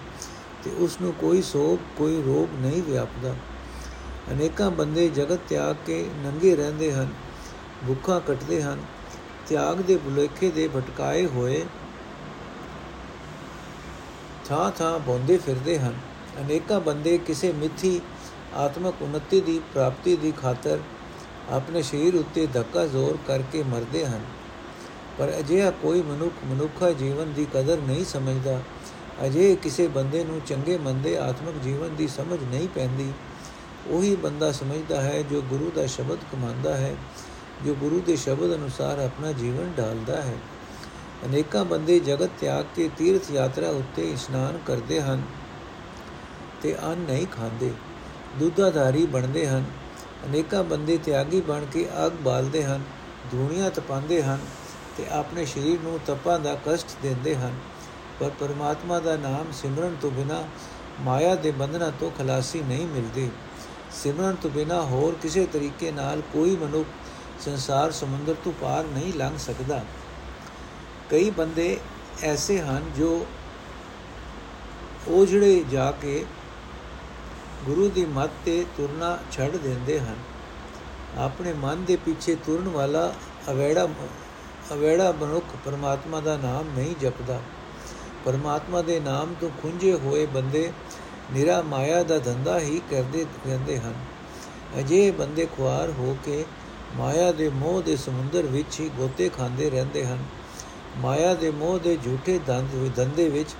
ਤੇ 0.64 0.70
ਉਸ 0.78 1.00
ਨੂੰ 1.02 1.12
ਕੋਈ 1.12 1.42
ਸੋਗ, 1.42 1.78
ਕੋਈ 1.98 2.22
ਰੋਗ 2.26 2.60
ਨਹੀਂ 2.60 2.82
ਵਿਆਪਦਾ। 2.82 3.34
ਅਨੇਕਾਂ 4.32 4.70
ਬੰਦੇ 4.70 5.08
ਜਗਤ 5.08 5.38
ਤਿਆਗ 5.48 5.76
ਕੇ 5.86 6.06
ਨੰਗੇ 6.16 6.56
ਰਹਿੰਦੇ 6.56 6.92
ਹਨ, 6.92 7.08
ਭੁੱਖਾ 7.86 8.18
ਕੱਟਦੇ 8.18 8.62
ਹਨ, 8.62 8.82
ਤਿਆਗ 9.46 9.76
ਦੇ 9.76 9.96
ਬੁਲੇਖੇ 9.96 10.50
ਦੇ 10.50 10.68
ਭਟਕਾਏ 10.68 11.26
ਹੋਏ 11.26 11.64
ਥਾਂ 14.44 14.70
ਥਾਂ 14.70 14.98
ਬੋਂਦੇ 14.98 15.36
ਫਿਰਦੇ 15.36 15.78
ਹਨ। 15.78 15.94
ਅਨੇਕਾਂ 16.40 16.80
ਬੰਦੇ 16.80 17.18
ਕਿਸੇ 17.18 17.52
ਮਿੱਥੀ 17.52 18.00
ਆਤਮਕ 18.54 18.94
ਉન્નਤੀ 19.02 19.40
ਦੀ 19.40 19.60
ਪ੍ਰਾਪਤੀ 19.72 20.16
ਦੀ 20.16 20.32
ਖਾਤਰ 20.32 20.78
ਆਪਣੇ 21.50 21.82
ਸਰੀਰ 21.82 22.14
ਉੱਤੇ 22.14 22.46
ਧੱਕਾ 22.46 22.86
ਜ਼ੋਰ 22.86 23.18
ਕਰਕੇ 23.26 23.62
ਮਰਦੇ 23.62 24.06
ਹਨ। 24.06 24.20
ਪਰ 25.18 25.32
ਅਜਿਹਾ 25.38 25.70
ਕੋਈ 25.70 26.02
ਮਨੁੱਖ 26.02 26.34
ਮਨੁੱਖਾ 26.44 26.90
ਜੀਵਨ 26.90 27.32
ਦੀ 27.32 27.46
ਕਦਰ 27.54 27.78
ਨਹੀਂ 27.78 28.04
ਸਮਝਦਾ। 28.04 28.60
ਅਜੇ 29.26 29.56
ਕਿਸੇ 29.56 29.88
ਬੰਦੇ 29.88 30.24
ਨੂੰ 30.24 30.40
ਚੰਗੇ 30.46 30.78
ਮੰਦੇ 30.78 31.18
ਆਤਮਿਕ 31.18 31.54
ਜੀਵਨ 31.62 31.94
ਦੀ 31.96 32.08
ਸਮਝ 32.08 32.38
ਨਹੀਂ 32.42 32.68
ਪੈਂਦੀ। 32.68 33.12
ਉਹੀ 33.90 34.16
ਬੰਦਾ 34.16 34.52
ਸਮਝਦਾ 34.52 35.00
ਹੈ 35.00 35.22
ਜੋ 35.22 35.42
ਗੁਰੂ 35.42 35.70
ਦਾ 35.74 35.86
ਸ਼ਬਦ 35.86 36.18
ਕਮਾਂਦਾ 36.32 36.76
ਹੈ, 36.76 36.94
ਜੋ 37.66 37.74
ਗੁਰੂ 37.74 38.00
ਦੇ 38.00 38.16
ਸ਼ਬਦ 38.16 38.54
ਅਨੁਸਾਰ 38.54 38.98
ਆਪਣਾ 38.98 39.32
ਜੀਵਨ 39.32 39.72
ਢਾਲਦਾ 39.78 40.22
ਹੈ। 40.22 40.36
ਅਨੇਕਾਂ 41.26 41.64
ਬੰਦੇ 41.64 41.98
ਜਗਤ 42.00 42.30
ਤਿਆਗ 42.40 42.64
ਕੇ 42.76 42.90
ਤੀਰਥ 42.96 43.30
ਯਾਤਰਾ 43.30 43.68
ਉੱਤੇ 43.68 44.10
ਇਸ਼ਨਾਨ 44.10 44.58
ਕਰਦੇ 44.66 45.00
ਹਨ 45.00 45.22
ਤੇ 46.62 46.76
ਅੰਨ 46.82 46.98
ਨਹੀਂ 46.98 47.26
ਖਾਂਦੇ, 47.26 47.72
ਦੁੱਧਾਧਾਰੀ 48.38 49.06
ਬਣਦੇ 49.06 49.46
ਹਨ। 49.46 49.64
ਅਨੇਕਾਂ 50.26 50.64
ਬੰਦੇ 50.64 50.98
ਤਿਆਗੀ 50.98 51.40
ਬਣ 51.40 51.64
ਕੇ 51.64 51.88
ਅੱਗ 52.06 52.12
ਬਾਲਦੇ 52.12 52.64
ਹਨ 52.64 52.82
ਧੂਣੀਆਂ 53.32 53.70
ਤਪਾਉਂਦੇ 53.70 54.22
ਹਨ 54.22 54.38
ਤੇ 54.98 55.06
ਆਪਣੇ 55.10 55.46
ਸਰੀਰ 55.46 55.78
ਨੂੰ 55.82 55.98
ਤਪਾਂ 56.06 56.38
ਦਾ 56.38 56.56
ਕਸ਼ਟ 56.66 56.86
ਦਿੰਦੇ 57.02 57.36
ਹਨ। 57.36 57.54
ਪਰ 58.20 58.30
ਪਰਮਾਤਮਾ 58.40 59.00
ਦਾ 59.00 59.16
ਨਾਮ 59.16 59.52
ਸਿਮਰਨ 59.52 59.96
ਤੋਂ 60.00 60.10
ਬਿਨਾ 60.10 60.44
ਮਾਇਆ 61.00 61.34
ਦੇ 61.34 61.50
ਬੰਧਨਾਂ 61.50 61.92
ਤੋਂ 62.00 62.10
ਖਲਾਸੀ 62.10 62.60
ਨਹੀਂ 62.60 62.86
ਮਿਲਦੀ। 62.86 63.30
ਸਿਮਰਨ 64.02 64.34
ਤੋਂ 64.34 64.50
ਬਿਨਾ 64.50 64.80
ਹੋਰ 64.82 65.14
ਕਿਸੇ 65.22 65.46
ਤਰੀਕੇ 65.46 65.90
ਨਾਲ 65.92 66.20
ਕੋਈ 66.32 66.56
ਮਨੁੱਖ 66.56 66.88
ਸੰਸਾਰ 67.40 67.90
ਸਮੁੰਦਰ 67.92 68.34
ਤੋਂ 68.44 68.52
ਪਾਰ 68.52 68.84
ਨਹੀਂ 68.84 69.12
ਲੰਘ 69.12 69.38
ਸਕਦਾ। 69.38 69.84
ਕਈ 71.10 71.30
ਬੰਦੇ 71.30 71.78
ਐਸੇ 72.22 72.60
ਹਨ 72.60 72.84
ਜੋ 72.96 73.26
ਉਹ 75.08 75.26
ਜਿਹੜੇ 75.26 75.64
ਜਾ 75.70 75.90
ਕੇ 75.90 76.24
ਗੁਰੂ 77.64 77.88
ਦੀ 77.88 78.04
ਮੱਤ 78.04 78.30
ਤੇ 78.44 78.64
ਤੁਰਨਾ 78.76 79.18
ਛੱਡ 79.32 79.56
ਦਿੰਦੇ 79.56 80.00
ਹਨ। 80.00 80.16
ਆਪਣੇ 81.18 81.52
ਮਨ 81.52 81.84
ਦੇ 81.84 81.96
ਪਿੱਛੇ 81.96 82.34
ਤੁਰਨ 82.34 82.68
ਵਾਲਾ 82.68 83.12
ਅਵੇੜਾ 83.50 83.88
ਅਵੇੜਾ 84.72 85.12
ਮਨੁੱਖ 85.12 85.46
ਪਰਮਾਤਮਾ 85.64 86.20
ਦਾ 86.20 86.36
ਨਾਮ 86.36 86.64
ਨਹੀਂ 86.76 86.94
ਜਪਦਾ। 87.00 87.40
ਪਰਮਾਤਮਾ 88.24 88.82
ਦੇ 88.82 89.00
ਨਾਮ 89.00 89.34
ਤੋਂ 89.40 89.50
ਖੁੰਝੇ 89.62 89.94
ਹੋਏ 89.94 90.26
ਬੰਦੇ 90.26 90.72
ਨਿਰਾ 91.32 91.62
ਮਾਇਆ 91.62 92.02
ਦਾ 92.02 92.18
ਧੰਦਾ 92.18 92.58
ਹੀ 92.60 92.80
ਕਰਦੇ 92.90 93.26
ਰਹਿੰਦੇ 93.46 93.78
ਹਨ। 93.78 93.94
ਅਜੇ 94.78 95.10
ਬੰਦੇ 95.10 95.46
ਖੁਆਰ 95.56 95.90
ਹੋ 95.90 96.16
ਕੇ 96.24 96.44
ਮਾਇਆ 96.96 97.32
ਦੇ 97.32 97.48
ਮੋਹ 97.48 97.82
ਦੇ 97.82 97.96
ਸਮੁੰਦਰ 97.96 98.42
ਵਿੱਚ 98.42 98.80
ਹੀ 98.80 98.88
ਗੋਤੇ 98.88 99.28
ਖਾਂਦੇ 99.28 99.70
ਰਹਿੰਦੇ 99.70 100.06
ਹਨ। 100.06 100.24
ਮਾਇਆ 100.96 101.34
ਦੇ 101.34 101.50
ਮੋਹ 101.50 101.78
ਦੇ 101.78 101.96
ਝੂਠੇ 102.04 102.38
ਦੰਦ 102.46 102.96
ਧੰਦੇ 102.96 103.28
ਵਿੱਚ 103.28 103.50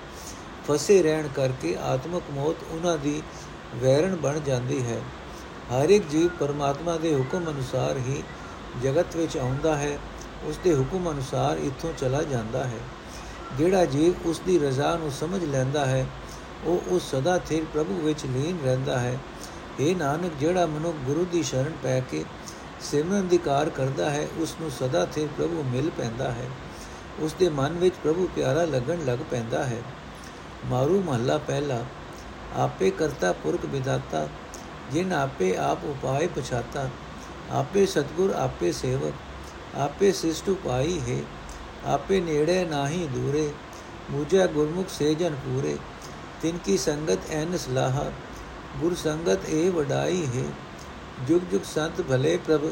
ਫਸੇ 0.68 1.02
ਰਹਿਣ 1.02 1.28
ਕਰਕੇ 1.28 1.76
ਆਤਮਕ 1.76 2.22
ਮੌਤ 2.30 2.56
ਉਹਨਾਂ 2.70 2.98
ਦੀ 2.98 3.22
ਵੈਰਣ 3.74 4.16
ਬਣ 4.16 4.40
ਜਾਂਦੀ 4.40 4.82
ਹੈ। 4.82 5.00
ਹਰ 5.72 5.90
ਇੱਕ 5.90 6.08
ਜੀਵ 6.08 6.28
ਪਰਮਾਤਮਾ 6.28 6.96
ਦੇ 6.96 7.14
ਹੁਕਮ 7.14 7.50
ਅਨੁਸਾਰ 7.50 7.96
ਹੀ 7.96 8.22
ਜਗਤ 8.82 9.16
ਵਿੱਚ 9.16 9.36
ਆਉਂਦਾ 9.36 9.76
ਹੈ। 9.76 9.98
ਉਸ 10.44 10.58
ਦੇ 10.64 10.74
ਹੁਕਮ 10.74 11.10
ਅਨੁਸਾਰ 11.10 11.56
ਇੱਥੋਂ 11.56 11.92
ਚਲਾ 11.98 12.22
ਜਾਂਦਾ 12.22 12.64
ਹੈ। 12.64 12.78
ਜਿਹੜਾ 13.58 13.84
ਜੀਵ 13.84 14.28
ਉਸ 14.28 14.40
ਦੀ 14.46 14.58
ਰਜ਼ਾ 14.58 14.96
ਨੂੰ 14.96 15.10
ਸਮਝ 15.10 15.44
ਲੈਂਦਾ 15.44 15.86
ਹੈ 15.86 16.06
ਉਹ 16.66 16.94
ਉਸ 16.94 17.10
ਸਦਾ 17.10 17.38
ਥਿਰ 17.38 17.64
ਪ੍ਰਭੂ 17.74 17.94
ਵਿੱਚ 17.94 18.24
ਲੀਨ 18.26 18.58
ਰਹਿੰਦਾ 18.64 18.98
ਹੈ। 18.98 19.18
ਇਹ 19.80 19.96
ਨਾਨਕ, 19.96 20.32
ਜਿਹੜਾ 20.40 20.66
ਮਨੁੱਖ 20.66 20.96
ਗੁਰੂ 20.96 21.26
ਦੀ 21.32 21.42
ਸ਼ਰਨ 21.42 21.72
ਪੈ 21.82 22.00
ਕੇ 22.00 22.24
ਸਿਮਰਨ 22.80 23.28
ਦੀ 23.28 23.38
ਕਾਰ 23.38 23.68
ਕਰਦਾ 23.68 24.10
ਹੈ, 24.10 24.28
ਉਸ 24.38 24.56
ਨੂੰ 24.60 24.70
ਸਦਾ 24.70 25.06
ਥਿਰ 25.06 25.28
ਪ੍ਰਭੂ 25.38 25.62
ਮਿਲ 25.62 25.90
ਪੈਂਦਾ 25.90 26.32
ਹੈ। 26.32 26.48
ਉਸ 27.18 27.32
ਦੇ 27.32 27.48
ਮਨ 27.48 27.72
ਵਿੱਚ 27.72 27.94
ਪ੍ਰਭੂ 28.02 28.28
ਪਿਆਰਾ 28.36 28.64
ਲੱਗਣ 28.64 29.04
ਲੱਗ 29.04 29.18
ਪੈਂਦਾ 29.30 29.64
ਹੈ। 29.64 29.82
ਮਾਰੂ 30.66 31.02
ਮਹੱਲਾ 31.02 31.38
ਪਹਿਲਾ, 31.38 31.84
ਆਪੇ 32.56 32.90
ਕਰਤਾ 32.90 33.32
ਪੁਰਖ 33.32 33.64
ਵਿਦਾਤਾ 33.66 34.28
ਜਿਨ 34.92 35.12
ਆਪੇ 35.12 35.56
ਆਪ 35.56 35.84
ਉਪਾਏ 35.84 36.26
ਪਛਾਤਾ। 36.26 36.88
ਆਪੇ 37.50 37.86
ਸਤਗੁਰ, 37.86 38.30
ਆਪੇ 38.30 38.72
ਸੇਵਕ, 38.72 39.12
ਆਪੇ 39.76 40.12
ਸਿਸ਼ਟ 40.12 40.48
ਉਪਾਈ 40.48 41.00
ਹੈ। 41.00 41.22
ਆਪੇ 41.86 42.20
ਨੇੜੇ 42.20 42.64
ਨਾਹੀ 42.64 43.06
ਦੂਰੇ, 43.06 43.52
ਮੂਜਾ 44.10 44.46
ਗੁਰਮੁਖ 44.46 44.88
ਸੇਜਨ 44.88 45.34
ਪੂਰੇ। 45.34 45.76
ਤਿਨ 46.44 46.56
ਕੀ 46.58 46.76
ਸੰਗਤ 46.76 47.30
ਐਨ 47.32 47.56
ਸਲਾਹ 47.56 47.94
ਗੁਰ 48.80 48.94
ਸੰਗਤ 48.94 49.48
ਏ 49.48 49.68
ਵਡਾਈ 49.70 50.24
ਹੈ 50.26 50.42
ਜੁਗ 51.28 51.42
ਜੁਗ 51.52 51.62
ਸੰਤ 51.64 52.00
ਭਲੇ 52.00 52.36
ਪ੍ਰਭ 52.38 52.68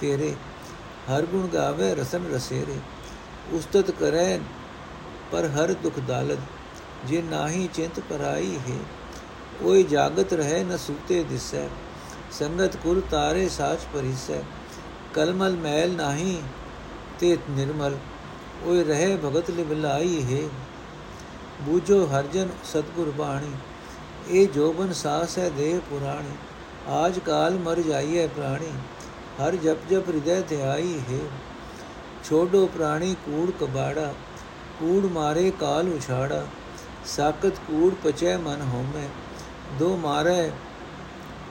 ਤੇਰੇ 0.00 0.30
ਹਰ 1.08 1.26
ਗੁਣ 1.26 1.46
ਗਾਵੇ 1.46 1.94
ਰਸਨ 1.94 2.26
ਰਸੇਰੇ 2.26 2.78
ਉਸਤਤ 3.52 3.90
ਕਰੈ 3.92 4.38
ਪਰ 5.32 5.48
ਹਰ 5.48 5.72
ਦੁਖ 5.82 5.98
ਦਾਲਤ 6.00 7.08
ਜੇ 7.08 7.22
ਨਾਹੀ 7.22 7.66
ਚਿੰਤ 7.74 8.00
ਪਰਾਈ 8.08 8.56
ਹੈ 8.68 8.78
ਓਏ 9.62 9.82
ਜਾਗਤ 9.86 10.32
ਰਹੇ 10.34 10.62
ਨ 10.64 10.76
ਸੁਤੇ 10.76 11.22
ਦਿਸੈ 11.24 11.66
ਸੰਗਤ 12.38 12.76
ਕੁਲ 12.76 13.02
ਤਾਰੇ 13.10 13.48
ਸਾਚ 13.48 13.86
ਪਰਿਸੈ 13.92 14.40
ਕਲਮਲ 15.14 15.56
ਮੈਲ 15.58 15.96
ਨਾਹੀ 15.96 16.40
ਤੇ 17.20 17.36
ਨਿਰਮਲ 17.50 17.98
ਓਏ 18.66 18.84
ਰਹੇ 18.84 19.14
ਭਗਤ 19.18 19.50
ਲਿਵਲਾਈ 19.50 20.22
ਹੈ 20.24 20.42
ਬੂਝੋ 21.66 22.04
ਹਰਜਨ 22.06 22.48
ਸਤਗੁਰ 22.64 23.10
ਬਾਣੀ 23.10 23.52
ਇਹ 24.30 24.48
ਜੋਬਨ 24.48 24.92
ਸਾਸ 24.92 25.38
ਹੈ 25.38 25.48
ਦੇਹ 25.48 25.80
ਪੁਰਾਣੀ 25.90 26.36
ਆਜ 26.92 27.18
ਕਾਲ 27.18 27.58
ਮਰ 27.58 27.80
ਜਾਈਏ 27.80 28.26
ਪ੍ਰਾਣੀ 28.26 28.72
ਹਰ 29.40 29.56
ਜਪ 29.56 29.88
ਜਪ 29.90 30.08
ਹਿਰਦੈ 30.08 30.40
ਧਿਆਈ 30.48 30.98
ਹੈ 31.10 31.20
ਛੋਡੋ 32.24 32.66
ਪ੍ਰਾਣੀ 32.66 33.14
ਕੂੜ 33.26 33.50
ਕਬਾੜਾ 33.50 34.12
ਕੂੜ 34.80 35.04
ਮਾਰੇ 35.06 35.50
ਕਾਲ 35.60 35.88
ਉਛਾੜਾ 35.88 36.44
ਸਾਕਤ 37.06 37.58
ਕੂੜ 37.66 37.92
ਪਚੈ 38.04 38.36
ਮਨ 38.38 38.62
ਹੋਮੈ 38.64 39.08
ਦੋ 39.78 39.96
ਮਾਰੇ 39.96 40.50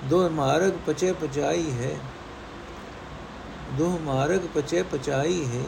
ਦੋ 0.10 0.28
ਮਾਰਗ 0.30 0.72
ਪਚੇ 0.88 1.12
ਪਚਾਈ 1.12 1.72
ਹੈ 1.74 1.98
ਦੋ 3.78 3.98
ਮਾਰਗ 4.04 4.48
ਪਚੇ 4.56 4.84
ਪਚਾਈ 4.84 5.44
ਹੈ 5.46 5.64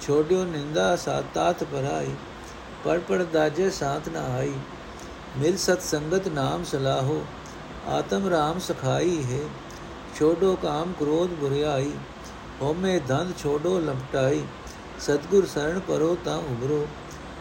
ਛੋਡਿਓ 0.00 0.44
ਨਿੰਦਾ 0.44 0.94
ਸਾਤਾਤ 0.96 1.64
ਪਰਾਈ 1.64 2.14
ਪੜ 2.86 2.98
ਪੜ 3.00 3.22
ਦਾਜੇ 3.24 3.68
ਸਾਥ 3.70 4.08
ਨਾ 4.08 4.20
ਆਈ 4.32 4.52
ਮਿਲ 5.36 5.56
ਸਤ 5.58 5.80
ਸੰਗਤ 5.82 6.26
ਨਾਮ 6.28 6.64
ਸਲਾਹੋ 6.64 7.20
ਆਤਮ 7.90 8.28
ਰਾਮ 8.28 8.58
ਸਖਾਈ 8.58 9.16
ਹੈ 9.24 9.38
ਛੋਡੋ 10.18 10.54
ਕਾਮ 10.56 10.92
ਕ੍ਰੋਧ 10.98 11.30
ਬੁਰਿਆਈ 11.40 11.90
ਹੋਮੇ 12.60 12.98
ਦੰਦ 13.08 13.32
ਛੋਡੋ 13.38 13.78
ਲਪਟਾਈ 13.80 14.42
ਸਤਗੁਰ 15.00 15.46
ਸਰਣ 15.46 15.78
ਪਰੋ 15.80 16.16
ਤਾਂ 16.24 16.36
ਉਬਰੋ 16.44 16.78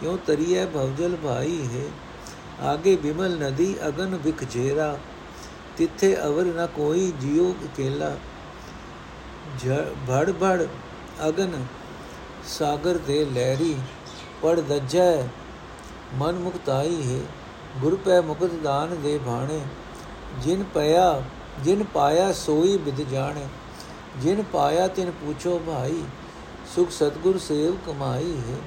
ਕਿਉ 0.02 0.16
ਤਰੀਏ 0.28 0.66
ਭਵਜਲ 0.66 1.16
ਭਾਈ 1.24 1.62
ਹੈ 1.68 1.86
ਆਗੇ 2.64 2.96
ਬਿਮਲ 2.96 3.38
ਨਦੀ 3.40 3.76
ਅਗਨ 3.88 4.16
ਵਿਖ 4.24 4.44
ਜੇਰਾ 4.54 4.98
ਤਿੱਥੇ 5.78 6.16
ਅਵਰ 6.24 6.46
ਨ 6.56 6.66
ਕੋਈ 6.76 7.12
ਜਿਉ 7.22 7.54
ਇਕੇਲਾ 7.66 8.16
ਭੜ 10.08 10.32
ਭੜ 10.32 10.66
ਅਗਨ 11.28 11.66
ਸਾਗਰ 12.50 12.98
ਦੇ 12.98 13.24
ਲਹਿਰੀ 13.26 13.76
ਪੜ 14.42 14.60
ਦੱਜੈ, 14.60 15.24
ਮਨ 16.14 16.36
ਮੁਕਤਾਈ 16.36 17.02
ਹੈ। 17.04 17.20
ਗੁਰ 17.82 17.96
ਪੈ 17.96 18.22
ਮੁਕਤ 18.22 18.54
ਦਾਨ 18.64 18.96
ਦੇ 19.04 19.20
ਭਾਣੇ, 19.26 19.60
ਜਿਨ 20.42 20.64
ਪਿਆ, 20.64 21.22
ਜਿਨ 21.64 21.84
ਪਾਇਆ 21.84 22.32
ਸੋਈ 22.34 22.78
ਬਿਦ 22.78 23.02
ਜਾਣੇ। 23.02 23.46
ਜਿਨ 24.18 24.44
ਪਾਇਆ 24.44 24.88
ਤਿਨ 24.88 25.12
ਪੁੱਛੋ 25.12 25.60
ਭਾਈ, 25.68 26.04
ਸੁਖ 26.76 26.92
ਸਤਗੁਰ 26.92 27.38
ਸੇਵ 27.38 27.76
ਕਮਾਈ 27.88 28.38
ਹੈ। 28.50 28.58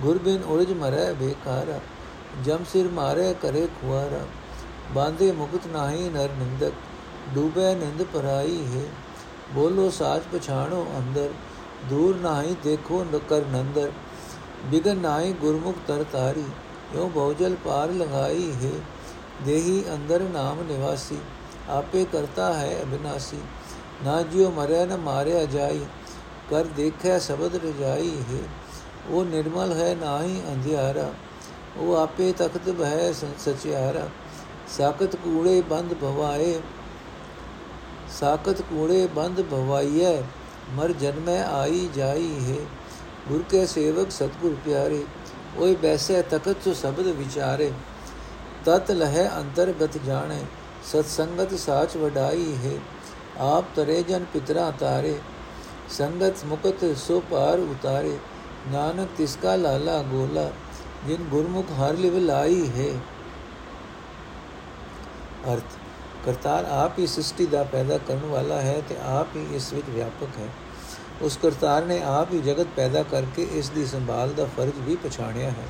ਗੁਰ 0.00 0.18
ਬਿਨ 0.18 0.42
ਉਲਝ 0.42 0.72
ਮਰੈ 0.72 1.12
ਬੇਕਾਰ, 1.12 1.80
ਜਮ 2.44 2.64
ਸਿਰ 2.72 2.88
ਮਾਰੇ 2.88 3.34
ਕਰੇ 3.42 3.66
ਖੁਆਰਾ। 3.66 4.24
ਬਾਂਦੇ 4.94 5.32
ਮੁਕਤ 5.32 5.66
ਨਾਹੀ 5.66 6.08
ਨਰ 6.08 6.28
ਨਿੰਦਕ, 6.28 6.72
ਡੂਬੇ 7.34 7.74
ਨਿੰਦ 7.74 8.02
ਪਰਾਈ 8.02 8.64
ਹੈ। 8.66 8.84
ਬੋਲੋ 9.52 9.90
ਸਾਚ 9.90 10.22
ਪਛਾਣੋ 10.32 10.86
ਅੰਦਰ, 10.98 11.28
ਦੂਰ 11.90 12.16
ਨਾਹੀ 12.16 12.56
ਦੇਖੋ 12.64 13.04
ਨਕਰ 13.14 13.42
ਨੰਦਰ। 13.52 13.92
ਬਿਗਨ 14.70 14.98
ਨਾਹੀ 14.98 15.32
ਗੁਰਮੁਖ 15.32 15.76
ਤਰ 15.88 16.04
ਤਾਰੀ 16.12 16.44
ਯੋ 16.94 17.08
ਬਹੁਜਲ 17.08 17.54
ਪਾਰ 17.64 17.90
ਲਗਾਈ 17.90 18.50
ਹੈ, 18.62 18.70
ਦੇਹੀ 19.46 19.82
ਅੰਦਰ 19.94 20.22
ਨਾਮ 20.22 20.62
ਨਿਵਾਸੀ, 20.62 21.18
ਆਪੇ 21.70 22.04
ਕਰਤਾ 22.12 22.52
ਹੈ 22.54 22.82
ਅਬਿਨਾਸੀ, 22.82 23.38
ਨਾ 24.04 24.20
ਜਿਉ 24.22 24.50
ਮਰੇ 24.50 24.84
ਨ 24.86 24.96
ਮਾਰਿਆ 24.96 25.44
ਜਾਈ, 25.44 25.80
ਕਰ 26.50 26.66
ਦੇਖੈ 26.76 27.18
ਸ਼ਬਦ 27.18 27.54
ਰਜਾਈ 27.56 28.10
ਹੈ, 28.30 28.42
ਉਹ 29.10 29.24
ਨਿਰਮਲ 29.24 29.72
ਹੈ 29.72 29.94
ਨਾਹੀ 29.94 30.40
ਅੰਧਿਆਰਾ, 30.52 31.10
ਉਹ 31.78 31.96
ਆਪੇ 31.96 32.32
ਤਖਤ 32.32 32.68
ਬਹਿ 32.70 33.12
ਸਚਿਆਰਾ, 33.12 34.08
ਸਾਖਤ 34.76 35.16
ਕੂੜੇ 35.16 35.60
ਬੰਦ 35.60 35.94
ਭਵਾਏ, 35.94 36.60
ਸਾਖਤ 38.20 38.62
ਕੂੜੇ 38.62 39.06
ਬੰਦ 39.06 39.42
ਭਵਾਈਐ, 39.42 40.20
ਮਰ 40.74 40.92
ਜਨਮੈ 40.92 41.42
ਆਈ 41.44 41.88
ਜਾਈ 41.94 42.34
ਹੈ 42.44 42.64
ਗੁਰ 43.28 43.42
ਕੇ 43.50 43.64
ਸੇਵਕ 43.66 44.10
ਸਤਗੁਰ 44.10 44.56
ਪਿਆਰੇ, 44.64 45.04
ਓਏ 45.58 45.74
ਬੈਸੇ 45.74 46.22
ਤਖਤ 46.22 46.64
ਸੋ 46.64 46.72
ਸ਼ਬਦ 46.72 47.06
ਵਿਚਾਰੇ, 47.06 47.70
ਤਤ 48.64 48.90
ਲਹਿ 48.90 49.28
ਅੰਤਰਗਤ 49.28 49.98
ਜਾਣੇ, 50.06 50.40
ਸਤ 50.84 51.06
ਸੰਗਤ 51.06 51.54
ਸਾਚ 51.54 51.96
ਵਡਾਈ 51.96 52.54
ਹੈ, 52.64 52.78
ਆਪ 53.38 53.64
ਤਰੇ 53.76 54.02
ਜਨ 54.02 54.24
ਪਿਤਰਾ 54.32 54.70
ਤਾਰੇ, 54.70 55.18
ਸੰਗਤ 55.90 56.44
ਮੁਕਤ 56.44 56.84
ਸੋ 56.96 57.20
ਪਾਰ 57.30 57.58
ਉਤਾਰੇ, 57.58 58.16
ਨਾਨਕ 58.68 59.08
ਤਿਸ 59.16 59.36
ਕਾ 59.42 59.56
ਲਾਲਾ 59.56 60.02
ਗੋਲਾ, 60.02 60.50
ਜਿਨ 61.06 61.24
ਗੁਰਮੁਖ 61.24 61.70
ਹਰ 61.80 61.94
ਲਿਵ 61.94 62.18
ਲਾਈ 62.18 62.68
ਹੈ। 62.76 62.92
ਅਰਥ, 65.52 65.76
ਕਰਤਾਰ 66.26 66.64
ਆਪ 66.64 66.98
ਹੀ 66.98 67.06
ਸ੍ਰਿਸ਼ਟੀ 67.06 67.46
ਦਾ 67.46 67.62
ਪੈਦਾ 67.62 67.98
ਕਰਨ 67.98 68.24
ਵਾਲਾ 68.24 68.60
ਹੈ 68.60 68.80
ਤੇ 68.88 68.96
ਆਪ 69.04 69.36
ਹੀ 69.36 69.46
ਇਸ 69.54 69.72
ਵਿੱਚ 69.72 69.88
ਵਿਆਪਕ 69.88 70.38
ਹੈ। 70.38 70.48
ਉਸ 71.22 71.38
ਕਰਤਾਰ 71.42 71.84
ਨੇ 71.84 72.02
ਆਪ 72.02 72.32
ਹੀ 72.32 72.38
ਜਗਤ 72.38 72.66
ਪੈਦਾ 72.76 73.02
ਕਰਕੇ 73.02 73.46
ਇਸ 73.52 73.70
ਦੀ 73.70 73.86
ਸੰਭਾਲ 73.86 74.30
ਦਾ 74.30 74.44
ਫਰਜ਼ 74.44 74.72
ਵੀ 74.80 74.96
ਪਛਾਣਿਆ 74.96 75.50
ਹੈ। 75.50 75.66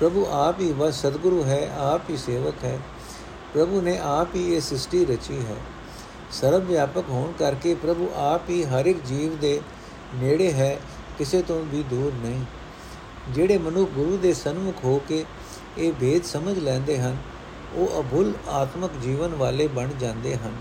ਪ੍ਰਭੂ 0.00 0.26
ਆਪ 0.30 0.60
ਹੀ 0.60 0.72
ਵਸ 0.72 0.94
ਸਤਿਗੁਰੂ 0.94 1.44
ਹੈ, 1.44 1.70
ਆਪ 1.78 2.10
ਹੀ 2.10 2.16
ਸੇਵਕ 2.16 2.64
ਹੈ। 2.64 2.78
ਪ੍ਰਭੂ 3.54 3.80
ਨੇ 3.80 3.98
ਆਪ 3.98 4.34
ਹੀ 4.34 4.54
ਇਹ 4.54 4.60
ਸ੍ਰਿਸ਼ਟੀ 4.60 5.04
ਰਚੀ 5.04 5.38
ਹੈ। 5.38 5.56
ਸਰਵ 6.30 6.60
ਵਿਆਪਕ 6.60 7.04
ਹੋਣ 7.08 7.32
ਕਰਕੇ 7.32 7.74
ਪ੍ਰਭੂ 7.74 8.10
ਆਪ 8.16 8.50
ਹੀ 8.50 8.64
ਹਰ 8.64 8.86
ਇੱਕ 8.86 9.04
ਜੀਵ 9.04 9.36
ਦੇ 9.36 9.60
ਨੇੜੇ 10.14 10.52
ਹੈ, 10.52 10.80
ਕਿਸੇ 11.18 11.42
ਤੋਂ 11.42 11.64
ਵੀ 11.64 11.82
ਦੂਰ 11.82 12.12
ਨਹੀਂ। 12.14 12.44
ਜਿਹੜੇ 13.28 13.58
ਮਨੁ 13.58 13.86
ਗੁਰੂ 13.86 14.16
ਦੇ 14.16 14.34
ਸਨਮੁਖ 14.34 14.84
ਹੋ 14.84 15.00
ਕੇ 15.08 15.24
ਇਹ 15.78 15.92
ਭੇਦ 16.00 16.24
ਸਮਝ 16.24 16.58
ਲੈਂਦੇ 16.58 16.98
ਹਨ, 16.98 17.16
ਉਹ 17.74 18.00
ਅਭੁੱਲ 18.00 18.32
ਆਤਮਿਕ 18.48 18.90
ਜੀਵਨ 19.02 19.34
ਵਾਲੇ 19.34 19.66
ਬਣ 19.66 19.88
ਜਾਂਦੇ 19.88 20.36
ਹਨ। 20.36 20.52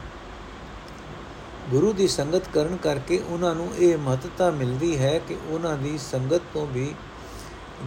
ਗੁਰੂ 1.70 1.94
ਦੀ 1.94 2.08
ਸੰਗਤ 2.08 2.42
ਕਰਨ 2.54 2.78
ਕਰਕੇ 2.78 3.22
ਉਹਨਾਂ 3.30 3.56
ਨੂੰ 3.56 3.70
ਇਹ 3.80 3.98
ਮਹੱਤਤਾ 3.98 4.52
ਮਿਲਦੀ 4.52 5.00
ਹੈ 5.00 5.20
ਕਿ 5.28 5.36
ਉਹਨਾਂ 5.48 5.78
ਦੀ 5.78 5.98
ਸੰਗਤ 5.98 6.42
ਤੋਂ 6.54 6.68
ਵੀ 6.68 6.96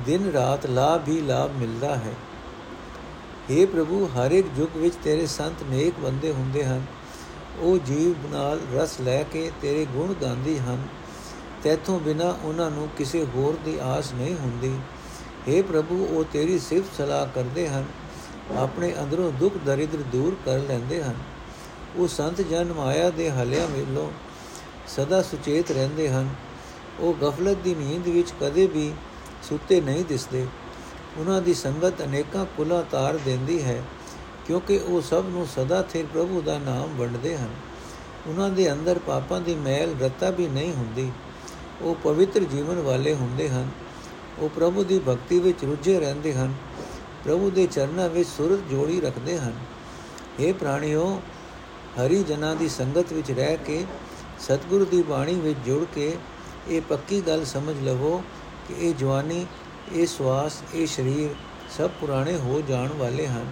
ਦਿਨ 0.06 0.30
ਰਾਤ 0.30 0.66
ਲਾਭ 0.66 1.08
ਹੀ 1.08 1.20
ਲਾਭ 1.20 1.50
ਮਿਲਦਾ 1.50 1.96
ਹੈ। 1.96 2.14
हे 3.50 3.66
ਪ੍ਰਭੂ, 3.66 4.06
ਹਰ 4.06 4.30
ਇੱਕ 4.30 4.46
ਯੁੱਗ 4.58 4.76
ਵਿੱਚ 4.76 4.94
ਤੇਰੇ 5.04 5.26
ਸੰਤ 5.26 5.62
ਨੇਕ 5.70 6.00
ਬੰਦੇ 6.00 6.32
ਹੁੰਦੇ 6.32 6.64
ਹਨ। 6.64 6.82
ਉਹ 7.58 7.78
ਜੀਵ 7.78 8.30
ਨਾਲ 8.30 8.60
ਰਸ 8.74 9.00
ਲੈ 9.00 9.22
ਕੇ 9.22 9.50
ਤੇਰੇ 9.62 9.86
ਗੁਣ 9.86 10.14
ਗਾਉਂਦੇ 10.14 10.58
ਹਨ। 10.58 10.82
ਤੇਥੋਂ 11.62 12.00
ਬਿਨਾ 12.00 12.38
ਉਹਨਾਂ 12.42 12.70
ਨੂੰ 12.70 12.88
ਕਿਸੇ 12.98 13.26
ਹੋਰ 13.34 13.58
ਦੀ 13.64 13.78
ਆਸ 13.82 14.12
ਨਹੀਂ 14.12 14.34
ਹੁੰਦੀ। 14.34 14.78
हे 15.48 15.64
ਪ੍ਰਭੂ, 15.64 16.06
ਉਹ 16.06 16.24
ਤੇਰੀ 16.32 16.58
ਸਿਫਤ 16.58 16.96
ਸਲਾਹ 16.98 17.26
ਕਰਦੇ 17.34 17.68
ਹਨ। 17.68 17.84
ਆਪਣੇ 18.58 18.94
ਅੰਦਰੋਂ 19.02 19.32
ਦੁੱਖ 19.32 19.54
ਦਰਿਦਰ 19.66 19.98
ਦੂਰ 19.98 20.36
ਕਰ 20.44 20.58
ਲੈਂਦੇ 20.58 21.02
ਹਨ। 21.02 21.14
ਉਹ 21.96 22.08
ਸੰਤ 22.08 22.40
ਜਨ 22.40 22.72
ਮਾਇਆ 22.72 23.10
ਦੇ 23.10 23.30
ਹਲਿਆਂ 23.30 23.66
ਵਿੱਚੋਂ 23.68 24.12
ਸਦਾ 24.88 25.22
ਸੁਚੇਤ 25.22 25.70
ਰਹਿੰਦੇ 25.70 26.08
ਹਨ। 26.08 26.28
ਉਹ 27.00 27.14
ਗਫਲਤ 27.14 27.56
ਦੀ 27.56 27.74
ਨੀਂਦ 27.74 28.08
ਵਿੱਚ 28.08 28.32
ਕਦੇ 28.40 28.66
ਵੀ 28.66 28.92
ਸੁੱਤੇ 29.42 29.80
ਨਹੀਂ 29.80 30.04
ਦਿਸਦੇ। 30.04 30.46
ਉਹਨਾਂ 31.16 31.42
ਦੀ 31.42 31.54
ਸੰਗਤ 31.54 32.02
ਅਨੇਕਾਂ 32.02 32.46
ਕੁਲਾ 32.56 32.82
ਤਾਰ 32.82 33.18
ਦਿੰਦੀ 33.24 33.62
ਹੈ, 33.62 33.82
ਕਿਉਂਕਿ 34.46 34.78
ਉਹ 34.78 35.00
ਸਭ 35.00 35.24
ਨੂੰ 35.26 35.46
ਸਦਾ 35.46 35.82
ਥਿਰ 35.82 36.06
ਪ੍ਰਭੂ 36.06 36.42
ਦਾ 36.42 36.58
ਨਾਮ 36.58 36.96
ਵੰਡਦੇ 36.96 37.36
ਹਨ। 37.36 37.48
ਉਹਨਾਂ 38.26 38.50
ਦੇ 38.50 38.72
ਅੰਦਰ 38.72 38.98
ਪਾਪਾਂ 38.98 39.40
ਦੀ 39.40 39.54
ਮੈਲ 39.54 39.94
ਰਤਾ 40.00 40.30
ਵੀ 40.30 40.46
ਨਹੀਂ 40.46 40.72
ਹੁੰਦੀ। 40.72 41.12
ਉਹ 41.82 41.96
ਪਵਿੱਤਰ 42.04 42.40
ਜੀਵਨ 42.40 42.80
ਵਾਲੇ 42.80 43.14
ਹੁੰਦੇ 43.14 43.48
ਹਨ। 43.48 43.70
ਉਹ 44.38 44.48
ਪ੍ਰਭੂ 44.48 44.84
ਦੀ 44.84 44.98
ਭਗਤੀ 44.98 45.38
ਵਿੱਚ 45.38 45.64
ਰੁੱਝੇ 45.64 46.00
ਰਹਿੰਦੇ 46.00 46.34
ਹਨ। 46.34 46.54
ਪ੍ਰਭੂ 47.24 47.50
ਦੇ 47.50 47.66
ਚਰਨਾਂ 47.66 48.08
ਵਿੱਚ 48.08 48.28
ਸੁਰਤ 48.28 48.70
ਜੋੜੀ 48.70 49.00
ਰੱਖਦੇ 49.00 49.38
ਹਨ। 49.38 49.52
ਇਹ 50.40 50.54
ਪ੍ਰਾਣੀਓ 50.54 51.20
ਹਰੀ 52.00 52.22
ਜਨਾਂ 52.22 52.56
ਦੀ 52.56 52.68
ਸੰਗਤ 52.68 53.12
ਵਿੱਚ 53.12 53.30
ਰਹਿ 53.30 53.56
ਕੇ 53.56 53.84
ਸਤਿਗੁਰੂ 54.40 54.84
ਦੀ 54.84 55.02
ਬਾਣੀ 55.02 55.34
ਵਿੱਚ 55.34 55.58
ਜੁੜ 55.66 55.84
ਕੇ 55.94 56.16
ਇਹ 56.68 56.82
ਪੱਕੀ 56.82 57.20
ਗੱਲ 57.20 57.44
ਸਮਝ 57.44 57.76
ਲਵੋ 57.82 58.22
ਕਿ 58.68 58.74
ਇਹ 58.78 58.94
ਜਵਾਨੀ, 58.94 59.46
ਇਹ 59.92 60.06
ਸਵਾਸ, 60.06 60.62
ਇਹ 60.74 60.86
ਸਰੀਰ 60.86 61.30
ਸਭ 61.78 61.90
ਪੁਰਾਣੇ 62.00 62.36
ਹੋ 62.36 62.62
ਜਾਣ 62.68 62.88
ਵਾਲੇ 62.92 63.26
ਹਨ। 63.26 63.50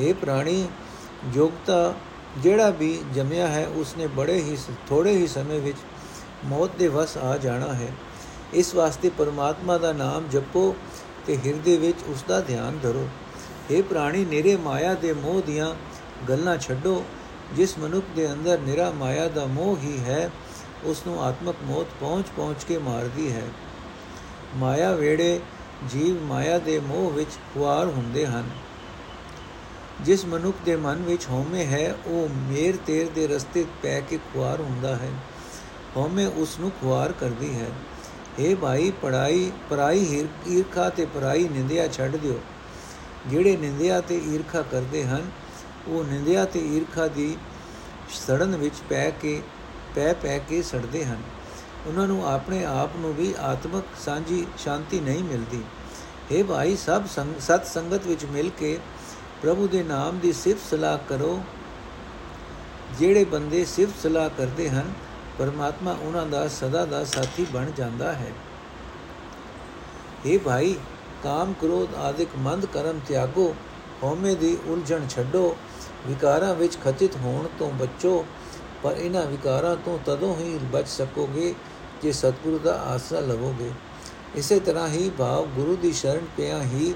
ਇਹ 0.00 0.14
ਪ੍ਰਾਣੀ 0.14 0.68
ਯੋਗਤਾ 1.34 1.94
ਜਿਹੜਾ 2.38 2.70
ਵੀ 2.70 3.02
ਜੰਮਿਆ 3.14 3.46
ਹੈ, 3.46 3.66
ਉਸਨੇ 3.66 4.06
ਬੜੇ 4.06 4.36
ਹੀ 4.36 4.56
ਥੋੜੇ 4.88 5.12
ਹੀ 5.12 5.26
ਸਮੇਂ 5.26 5.60
ਵਿੱਚ 5.60 5.76
ਮੌਤ 6.44 6.70
ਦੇ 6.78 6.88
ਵਸ 6.88 7.16
ਆ 7.16 7.36
ਜਾਣਾ 7.36 7.72
ਹੈ। 7.74 7.92
ਇਸ 8.54 8.74
ਵਾਸਤੇ 8.74 9.10
ਪਰਮਾਤਮਾ 9.18 9.78
ਦਾ 9.78 9.92
ਨਾਮ 9.92 10.28
ਜਪੋ 10.28 10.74
ਤੇ 11.26 11.36
ਹਿਰਦੇ 11.36 11.76
ਵਿੱਚ 11.76 11.98
ਉਸ 12.08 12.24
ਦਾ 12.28 12.40
ਧਿਆਨ 12.40 12.78
ਧਰੋ। 12.82 13.08
ਇਹ 13.70 13.82
ਪ੍ਰਾਣੀ, 13.82 14.24
ਨਿਰੇ 14.24 14.56
ਮਾਇਆ 14.56 14.94
ਦੇ 14.94 15.12
ਮੋਹ 15.12 15.42
ਦੀਆਂ 15.42 15.74
ਗੱਲਾਂ 16.28 16.58
ਛੱਡੋ। 16.58 17.04
ਜਿਸ 17.56 17.78
ਮਨੁੱਖ 17.78 18.06
ਦੇ 18.16 18.32
ਅੰਦਰ 18.32 18.58
ਨਿਰਾ 18.58 18.90
ਮਾਇਆ 18.90 19.28
ਦਾ 19.28 19.46
ਮੋਹ 19.46 19.76
ਹੀ 19.76 19.98
ਹੈ 19.98 20.30
ਉਸ 20.84 21.02
ਨੂੰ 21.06 21.22
ਆਤਮਕ 21.22 21.56
ਮੌਤ 21.62 21.86
ਪਹੁੰਚ 22.00 22.26
ਪਹੁੰਚ 22.36 22.64
ਕੇ 22.64 22.78
ਮਾਰਦੀ 22.78 23.32
ਹੈ। 23.32 23.42
ਮਾਇਆ 24.56 24.92
ਵੇੜੇ 24.92 25.40
ਜੀਵ 25.88 26.22
ਮਾਇਆ 26.22 26.58
ਦੇ 26.58 26.80
ਮੋਹ 26.80 27.10
ਵਿੱਚ 27.10 27.30
ਖੁਆਰ 27.54 27.86
ਹੁੰਦੇ 27.86 28.26
ਹਨ। 28.26 28.50
ਜਿਸ 30.00 30.24
ਮਨੁੱਖ 30.24 30.56
ਦੇ 30.64 30.76
ਮਨ 30.76 31.02
ਵਿੱਚ 31.02 31.26
ਹਉਮੈ 31.30 31.64
ਹੈ, 31.64 31.94
ਉਹ 32.06 32.28
ਮੇਰ 32.28 32.76
ਤੇਰ 32.86 33.08
ਦੇ 33.08 33.26
ਰਸਤੇ 33.26 33.64
ਪੈ 33.82 34.00
ਕੇ 34.00 34.16
ਖੁਆਰ 34.16 34.60
ਹੁੰਦਾ 34.60 34.96
ਹੈ। 34.96 35.10
ਹਉਮੈ 35.96 36.26
ਉਸ 36.26 36.60
ਨੂੰ 36.60 36.72
ਖੁਆਰ 36.80 37.12
ਕਰਦੀ 37.12 37.54
ਹੈ। 37.54 37.66
ਏ 38.40 38.54
ਭਾਈ 38.54 38.92
ਪੜਾਈ 39.02 39.52
ਪਰਾਈ 39.70 40.26
ਈਰਖਾ 40.48 40.88
ਤੇ 40.88 41.06
ਪਰਾਈ 41.06 41.48
ਨਿੰਦਿਆ 41.48 41.88
ਛੱਡ 41.88 42.16
ਦਿਓ। 42.16 42.40
ਜਿਹੜੇ 43.26 43.56
ਨਿੰਦਿਆ 43.56 44.00
ਤੇ 44.00 44.18
ਈਰਖਾ 44.18 44.62
ਕਰਦੇ 44.62 45.04
ਹਨ 45.04 45.30
ਉਹ 45.88 46.04
ਨਿੰਦਿਆ 46.04 46.44
ਤੇ 46.44 46.60
ਈਰਖਾ 46.76 47.06
ਦੀ 47.08 47.36
ਸੜਨ 48.26 48.56
ਵਿੱਚ 48.56 48.74
ਪੈ 48.88 49.10
ਕੇ, 49.10 49.42
ਪੈ 49.94 50.12
ਪੈ 50.12 50.38
ਕੇ 50.38 50.62
ਸੜਦੇ 50.62 51.04
ਹਨ। 51.04 51.22
ਉਹਨਾਂ 51.86 52.06
ਨੂੰ 52.06 52.26
ਆਪਣੇ 52.28 52.64
ਆਪ 52.64 52.96
ਨੂੰ 52.96 53.14
ਵੀ 53.14 53.34
ਆਤਮਿਕ 53.40 53.84
ਸਾਂਝੀ 54.04 54.46
ਸ਼ਾਂਤੀ 54.58 55.00
ਨਹੀਂ 55.00 55.24
ਮਿਲਦੀ। 55.24 55.62
हे 56.32 56.44
ਭਾਈ, 56.44 56.76
ਸਭ 56.76 57.06
ਸਤ 57.40 57.66
ਸੰਗਤ 57.66 58.06
ਵਿੱਚ 58.06 58.24
ਮਿਲ 58.24 58.50
ਕੇ 58.58 58.78
ਪ੍ਰਭੂ 59.42 59.68
ਦੇ 59.68 59.82
ਨਾਮ 59.82 60.18
ਦੀ 60.18 60.32
ਸਿਫਤ 60.32 60.70
ਸਲਾਹ 60.70 60.98
ਕਰੋ। 61.08 61.42
ਜਿਹੜੇ 62.98 63.24
ਬੰਦੇ 63.24 63.64
ਸਿਫਤ 63.64 64.02
ਸਲਾਹ 64.02 64.28
ਕਰਦੇ 64.28 64.68
ਹਨ, 64.70 64.92
ਪਰਮਾਤਮਾ 65.38 65.96
ਉਹਨਾਂ 66.02 66.26
ਦਾ 66.26 66.46
ਸਦਾ 66.48 66.84
ਦਾ 66.84 67.04
ਸਾਥੀ 67.04 67.46
ਬਣ 67.52 67.70
ਜਾਂਦਾ 67.70 68.12
ਹੈ। 68.12 68.32
ਇਹ 70.26 70.38
ਭਾਈ, 70.38 70.74
ਕਾਮ 71.22 71.52
ਕ੍ਰੋਧ 71.52 71.94
ਆਦਿਕ 71.94 72.28
ਮੰਦ 72.38 72.66
ਕਰਮ 72.66 73.00
ਤਿਆਗੋ, 73.08 73.54
ਹਉਮੈ 74.02 74.34
ਦੀ 74.34 74.56
ਉਲਝਣ 74.66 75.06
ਛੱਡੋ। 75.08 75.56
ਵਿਕਾਰਾਂ 76.06 76.54
ਵਿੱਚ 76.54 76.78
ਖਚਿਤ 76.84 77.16
ਹੋਣ 77.16 77.46
ਤੋਂ 77.58 77.70
ਬਚੋ, 77.70 78.24
ਪਰ 78.82 78.92
ਇਹਨਾਂ 78.92 79.26
ਵਿਕਾਰਾਂ 79.26 79.76
ਤੋਂ 79.76 79.98
ਤਦੋਂ 80.06 80.36
ਹੀ 80.36 80.58
ਬਚ 80.72 80.88
ਸਕੋਗੇ 80.88 81.54
ਜੇ 82.02 82.12
ਸਤਿਗੁਰੂ 82.12 82.58
ਦਾ 82.58 82.80
ਆਸਰਾ 82.82 83.20
ਲਵੋਗੇ। 83.20 83.70
ਇਸੇ 84.34 84.60
ਤਰ੍ਹਾਂ 84.60 84.88
ਹੀ 84.88 85.10
ਭਾਵ 85.18 85.46
ਗੁਰੂ 85.46 85.76
ਦੀ 85.76 85.92
ਸ਼ਰਨ 85.92 86.26
ਪਿਆ 86.36 86.62
ਹੀ 86.62 86.94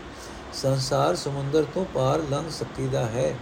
ਸੰਸਾਰ 0.52 1.16
ਸਮੁੰਦਰ 1.16 1.64
ਤੋਂ 1.74 1.84
ਪਾਰ 1.94 2.22
ਲੰਘ 2.30 2.50
ਸਕੀਦਾ 2.50 3.06
ਹੈ। 3.06 3.34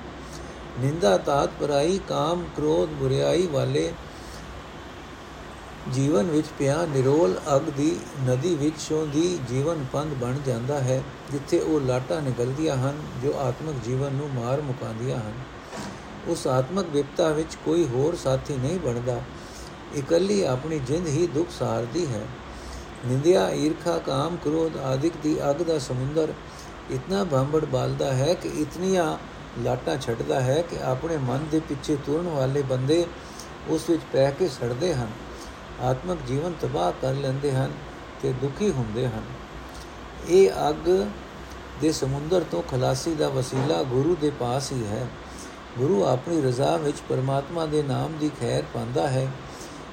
ਨਿੰਦਾ, 0.81 1.17
ਤਾਤ, 1.19 1.51
ਪਰਾਈ, 1.61 2.01
ਕਾਮ, 2.09 2.45
ਕ੍ਰੋਧ, 2.57 2.89
ਬੁਰੀਾਈ 2.89 3.47
ਵਾਲੇ 3.47 3.93
ਜੀਵਨ 5.93 6.31
ਵਿੱਚ 6.31 6.47
ਪਿਆ 6.59 6.87
ਨਿਰੋਲ 6.87 7.41
ਅਗ 7.57 7.63
ਦੀ 7.63 7.97
ਨਦੀ 8.25 8.55
ਵਿੱਚੋਂ 8.55 9.07
ਦੀ 9.07 9.39
ਜੀਵਨ 9.49 9.85
ਪੰਧ 9.93 10.15
ਬਣ 10.15 10.35
ਜਾਂਦਾ 10.47 10.79
ਹੈ, 10.81 11.03
ਜਿੱਥੇ 11.33 11.59
ਉਹ 11.59 11.81
ਲਾਟਾਂ 11.81 12.23
ਨਿਕਲਦੀਆਂ 12.23 12.77
ਹਨ, 12.77 13.03
ਜੋ 13.23 13.35
ਆਤਮਿਕ 13.39 13.77
ਜੀਵਨ 13.85 14.13
ਨੂੰ 14.13 14.31
ਮਾਰ 14.35 14.61
ਮੁਕਾਉਂਦੀਆਂ 14.61 15.19
ਹਨ। 15.19 15.33
ਉਸ 16.29 16.47
ਆਤਮਿਕ 16.47 16.87
ਵਿਪਤਾ 16.91 17.29
ਵਿੱਚ 17.29 17.55
ਕੋਈ 17.65 17.85
ਹੋਰ 17.85 18.17
ਸਾਥੀ 18.17 18.57
ਨਹੀਂ 18.57 18.81
ਬਣਦਾ। 18.81 19.21
ਇਕੱਲੀ 19.97 20.43
ਆਪਣੀ 20.43 20.79
ਜਿੰਦ 20.79 21.07
ਹੀ 21.07 21.27
ਦੁੱਖ 21.27 21.49
ਸਹਾਰਦੀ 21.59 22.07
ਹੈ। 22.07 22.27
ਨਿੰਦਿਆ, 23.07 23.51
ਈਰਖਾ, 23.51 23.99
ਕਾਮ, 23.99 24.37
ਕ੍ਰੋਧ 24.37 24.77
ਆਦਿਕ 24.77 25.13
ਦੀ 25.23 25.51
ਅਗ 25.51 25.63
ਦਾ 25.63 25.79
ਸਮੁੰਦਰ 25.79 26.33
ਇਤਨਾ 26.91 27.25
ਬੰਬੜ 27.25 27.65
ਬਾਲਦਾ 27.65 28.15
ਹੈ 28.15 28.35
ਕਿ 28.35 28.49
ਇਤਨੀਆਂ 28.49 29.19
ਲਾਟਾਂ 29.63 29.97
ਛੱਡਦਾ 29.99 30.41
ਹੈ 30.41 30.63
ਕਿ 30.63 30.83
ਆਪਣੇ 30.83 31.17
ਮਨ 31.17 31.47
ਦੇ 31.51 31.61
ਪਿੱਛੇ 31.61 31.97
ਤੁਰਨ 31.97 32.29
ਵਾਲੇ 32.29 32.63
ਬੰਦੇ 32.63 33.07
ਉਸ 33.69 33.91
ਵਿੱਚ 33.91 34.03
ਪੈ 34.13 34.31
ਕੇ 34.31 34.49
ਸੜਦੇ 34.49 34.95
ਹਨ। 34.95 35.09
ਆਤਮਿਕ 35.81 36.19
ਜੀਵਨ 36.27 36.53
ਤਬਾਹ 36.61 36.93
ਕਰ 37.03 37.15
ਲੈਂਦੇ 37.15 37.53
ਹਨ 37.53 37.73
ਤੇ 38.23 38.33
ਦੁਖੀ 38.33 38.71
ਹੁੰਦੇ 38.71 39.07
ਹਨ। 39.07 39.23
ਇਹ 40.29 40.51
ਅੱਗ 40.69 41.07
ਦੇ 41.81 41.93
ਸਮੁੰਦਰ 41.93 42.45
ਤੋਂ 42.51 42.63
ਖਲਾਸੀ 42.63 43.15
ਦਾ 43.15 43.29
ਵਸੀਲਾ 43.29 43.83
ਗੁਰੂ 43.83 44.17
ਦੇ 44.21 44.33
ਪਾਸ 44.41 44.73
ਹੀ 44.73 44.87
ਹੈ। 44.87 45.07
ਗੁਰੂ 45.79 46.05
ਆਪਣੀ 46.05 46.41
ਰਜ਼ਾ 46.43 46.77
ਵਿੱਚ 46.77 46.97
ਪਰਮਾਤਮਾ 47.09 47.67
ਦੇ 47.67 47.83
ਨਾਮ 47.83 48.13
ਦੀ 48.21 48.31
ਖੈਰ 48.41 48.63
ਪਾਉਂਦਾ 48.75 49.09
ਹੈ, 49.09 49.29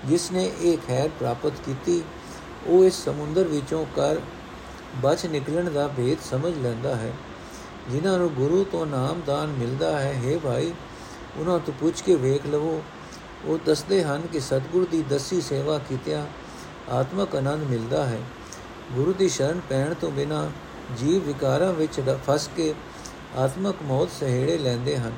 ਜਿਸ 0.06 0.32
ਨੇ 0.32 0.52
ਇਹ 0.62 0.78
ਖੈਰ 0.88 1.10
ਪ੍ਰਾਪਤ 1.10 1.54
ਕੀਤੀ, 1.66 2.04
ਉਹ 2.68 2.86
ਇਸ 2.86 3.04
ਸਮੁੰਦਰ 3.06 3.44
ਵਿੱਚੋਂ 3.44 3.86
ਕਰ 3.96 4.18
ਬਚ 5.02 5.26
ਨਿਕਲਣ 5.26 5.70
ਦਾ 5.70 5.88
ਭੇਦ 5.88 6.18
ਸਮਝ 6.30 6.58
ਲੈਂਦਾ 6.58 6.96
ਹੈ। 6.96 7.14
ਜਿਨ੍ਹਾਂ 7.90 8.18
ਨੂੰ 8.18 8.30
ਗੁਰੂ 8.30 8.64
ਤੋਂ 8.64 8.86
ਨਾਮ 8.86 9.22
ਦਾਨ 9.28 9.48
ਮਿਲਦਾ 9.48 10.00
ਹੈ 10.00 10.22
हे 10.26 10.40
ਭਾਈ, 10.40 10.74
ਉਹਨਾਂ 11.38 11.60
ਤੋਂ 11.60 11.74
ਪੁੱਛ 11.80 12.02
ਕੇ 12.02 12.16
ਵੇਖ 12.16 12.46
ਲਵੋ। 12.46 12.82
ਉਹ 13.46 13.60
ਦੱਸਦੇ 13.66 14.04
ਹਨ 14.04 14.22
ਕਿ 14.22 14.40
ਸਤਿਗੁਰੂ 14.40 14.86
ਦੀ 14.86 15.02
ਦਸੀ 15.02 15.42
ਸੇਵਾ 15.42 15.78
ਕੀਤਿਆਂ 15.78 16.26
ਆਤਮਕ 16.92 17.36
ਆਨੰਦ 17.36 17.64
ਮਿਲਦਾ 17.64 18.06
ਹੈ। 18.06 18.20
ਗੁਰੂ 18.94 19.14
ਦੀ 19.14 19.30
ਸ਼ਰਨ 19.30 19.62
ਪੈਣ 19.70 19.94
ਤੋਂ 19.94 20.12
ਬਿਨਾ 20.12 20.50
ਜੀਵ 20.98 21.24
ਵਿਕਾਰਾਂ 21.24 21.74
ਵਿੱਚ 21.74 22.02
ਫਸ 22.28 22.50
ਕੇ 22.58 22.74
ਆਤਮਕ 23.38 23.76
ਮੌਤ 23.84 24.10
ਸਹਿੜੇ 24.20 24.58
ਲੈਂਦੇ 24.58 24.98
ਹਨ। 24.98 25.12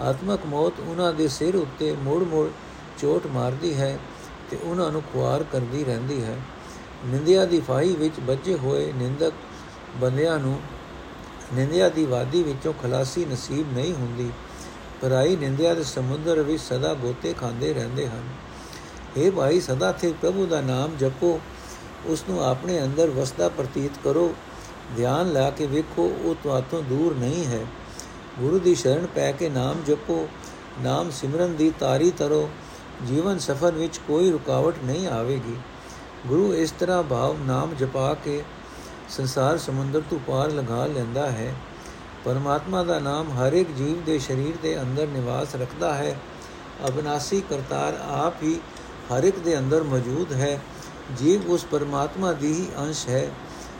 ਆਤਮਕ 0.00 0.40
ਮੌਤ 0.46 0.72
ਉਹਨਾਂ 0.80 1.12
ਦੇ 1.12 1.28
ਸਿਰ 1.28 1.56
ਉੱਤੇ 1.56 1.92
ਮੋੜ-ਮੋੜ 1.92 2.48
ਚੋਟ 2.98 3.26
ਮਾਰਦੀ 3.26 3.74
ਹੈ 3.74 3.98
ਤੇ 4.50 4.58
ਉਹਨਾਂ 4.62 4.92
ਨੂੰ 4.92 5.02
ਖੁਆਰ 5.02 5.42
ਕਰਦੀ 5.42 5.84
ਰਹਿੰਦੀ 5.84 6.24
ਹੈ। 6.24 6.36
ਨਿੰਦਿਆ 7.06 7.44
ਦੀ 7.44 7.60
ਫਾਹੀ 7.60 7.96
ਵਿੱਚ 7.96 8.14
ਵੱਜੇ 8.20 8.54
ਹੋਏ 8.54 8.92
ਨਿੰਦਕ 8.92 9.32
ਬੰਦਿਆਂ 9.96 10.38
ਨੂੰ 10.38 10.60
ਨਿੰਦਿਆ 11.54 11.88
ਦੀ 11.88 12.04
ਵਾਦੀ 12.04 12.42
ਵਿੱਚੋਂ 12.42 12.72
ਖਲਾਸੀ 12.82 13.24
ਨਸੀਬ 13.24 13.72
ਨਹੀਂ 13.72 13.94
ਹੁੰਦੀ 13.94 14.30
ਪਰਾਈ 15.02 15.36
ਨਿੰਦਿਆ 15.36 15.74
ਦੇ 15.74 15.84
ਸਮੁੰਦਰ 15.84 16.42
ਵਿੱਚ 16.42 16.62
ਸਦਾ 16.62 16.94
ਗੋਤੇ 16.94 17.32
ਖਾਂਦੇ 17.32 17.74
ਰਹਿੰਦੇ 17.74 18.08
ਹਨ। 18.08 18.28
اے 19.18 19.32
ਭਾਈ, 19.32 19.60
ਸਦਾ 19.60 19.92
ਤੇ 19.92 20.14
ਪ੍ਰਭੂ 20.20 20.46
ਦਾ 20.46 20.60
ਨਾਮ 20.60 20.96
ਜਪੋ, 20.96 21.40
ਉਸ 22.06 22.24
ਨੂੰ 22.30 22.44
ਆਪਣੇ 22.44 22.82
ਅੰਦਰ 22.82 23.10
ਵਸਦਾ 23.10 23.48
ਪ੍ਰਤੀਤ 23.48 23.90
ਕਰੋ। 24.04 24.34
ਧਿਆਨ 24.96 25.32
ਲਾ 25.32 25.50
ਕੇ 25.50 25.66
ਵੇਖੋ, 25.66 26.02
ਉਹ 26.24 26.34
ਤੁਹਾਤੋਂ 26.42 26.82
ਦੂਰ 26.82 27.14
ਨਹੀਂ 27.14 27.44
ਹੈ। 27.46 27.66
ਗੁਰੂ 28.38 28.58
ਦੀ 28.58 28.74
ਸ਼ਰਨ 28.74 29.06
ਪੈ 29.06 29.32
ਕੇ 29.32 29.48
ਨਾਮ 29.48 29.82
ਜਪੋ, 29.86 30.28
ਨਾਮ 30.80 31.10
ਸਿਮਰਨ 31.10 31.56
ਦੀ 31.56 31.72
ਤਾਰੀ 31.80 32.10
ਤਰੋ, 32.10 32.50
ਜੀਵਨ 33.06 33.38
ਸਫਰ 33.38 33.72
ਵਿੱਚ 33.72 33.98
ਕੋਈ 33.98 34.30
ਰੁਕਾਵਟ 34.30 34.74
ਨਹੀਂ 34.84 35.08
ਆਵੇਗੀ। 35.08 35.56
ਗੁਰੂ 36.26 36.54
ਇਸ 36.54 36.70
ਤਰ੍ਹਾਂ 36.70 37.02
ਭਾਵ 37.02 37.36
ਨਾਮ 37.46 37.74
ਜਪਾ 37.74 38.14
ਕੇ 38.14 38.42
ਸੰਸਾਰ 39.08 39.58
ਸਮੁੰਦਰ 39.58 40.02
ਤੋਂ 40.10 40.18
ਪਾਰ 40.18 40.50
ਲਗਾ 40.50 40.86
ਲੈਂਦਾ 40.86 41.30
ਹੈ। 41.30 41.54
ਪਰਮਾਤਮਾ 42.24 42.82
ਦਾ 42.82 42.98
ਨਾਮ 42.98 43.30
ਹਰ 43.30 43.52
ਇੱਕ 43.52 43.70
ਜੀਵ 43.70 44.04
ਦੇ 44.04 44.18
ਸਰੀਰ 44.18 44.54
ਦੇ 44.62 44.80
ਅੰਦਰ 44.80 45.06
ਨਿਵਾਸ 45.06 45.54
ਰੱਖਦਾ 45.54 45.94
ਹੈ। 45.94 46.16
ਅਬਨਾਸੀ 46.88 47.42
ਕਰਤਾਰ 47.50 47.98
ਆਪ 48.10 48.42
ਹੀ 48.42 48.60
ਹਰ 49.12 49.24
ਇੱਕ 49.24 49.38
ਦੇ 49.38 49.58
ਅੰਦਰ 49.58 49.82
ਮੌਜੂਦ 49.82 50.32
ਹੈ। 50.32 50.60
ਜੀਵ 51.16 51.50
ਉਸ 51.50 51.64
ਪਰਮਾਤਮਾ 51.64 52.32
ਦੀ 52.32 52.52
ਹੀ 52.52 52.68
ਅੰਸ਼ 52.78 53.08
ਹੈ। 53.08 53.30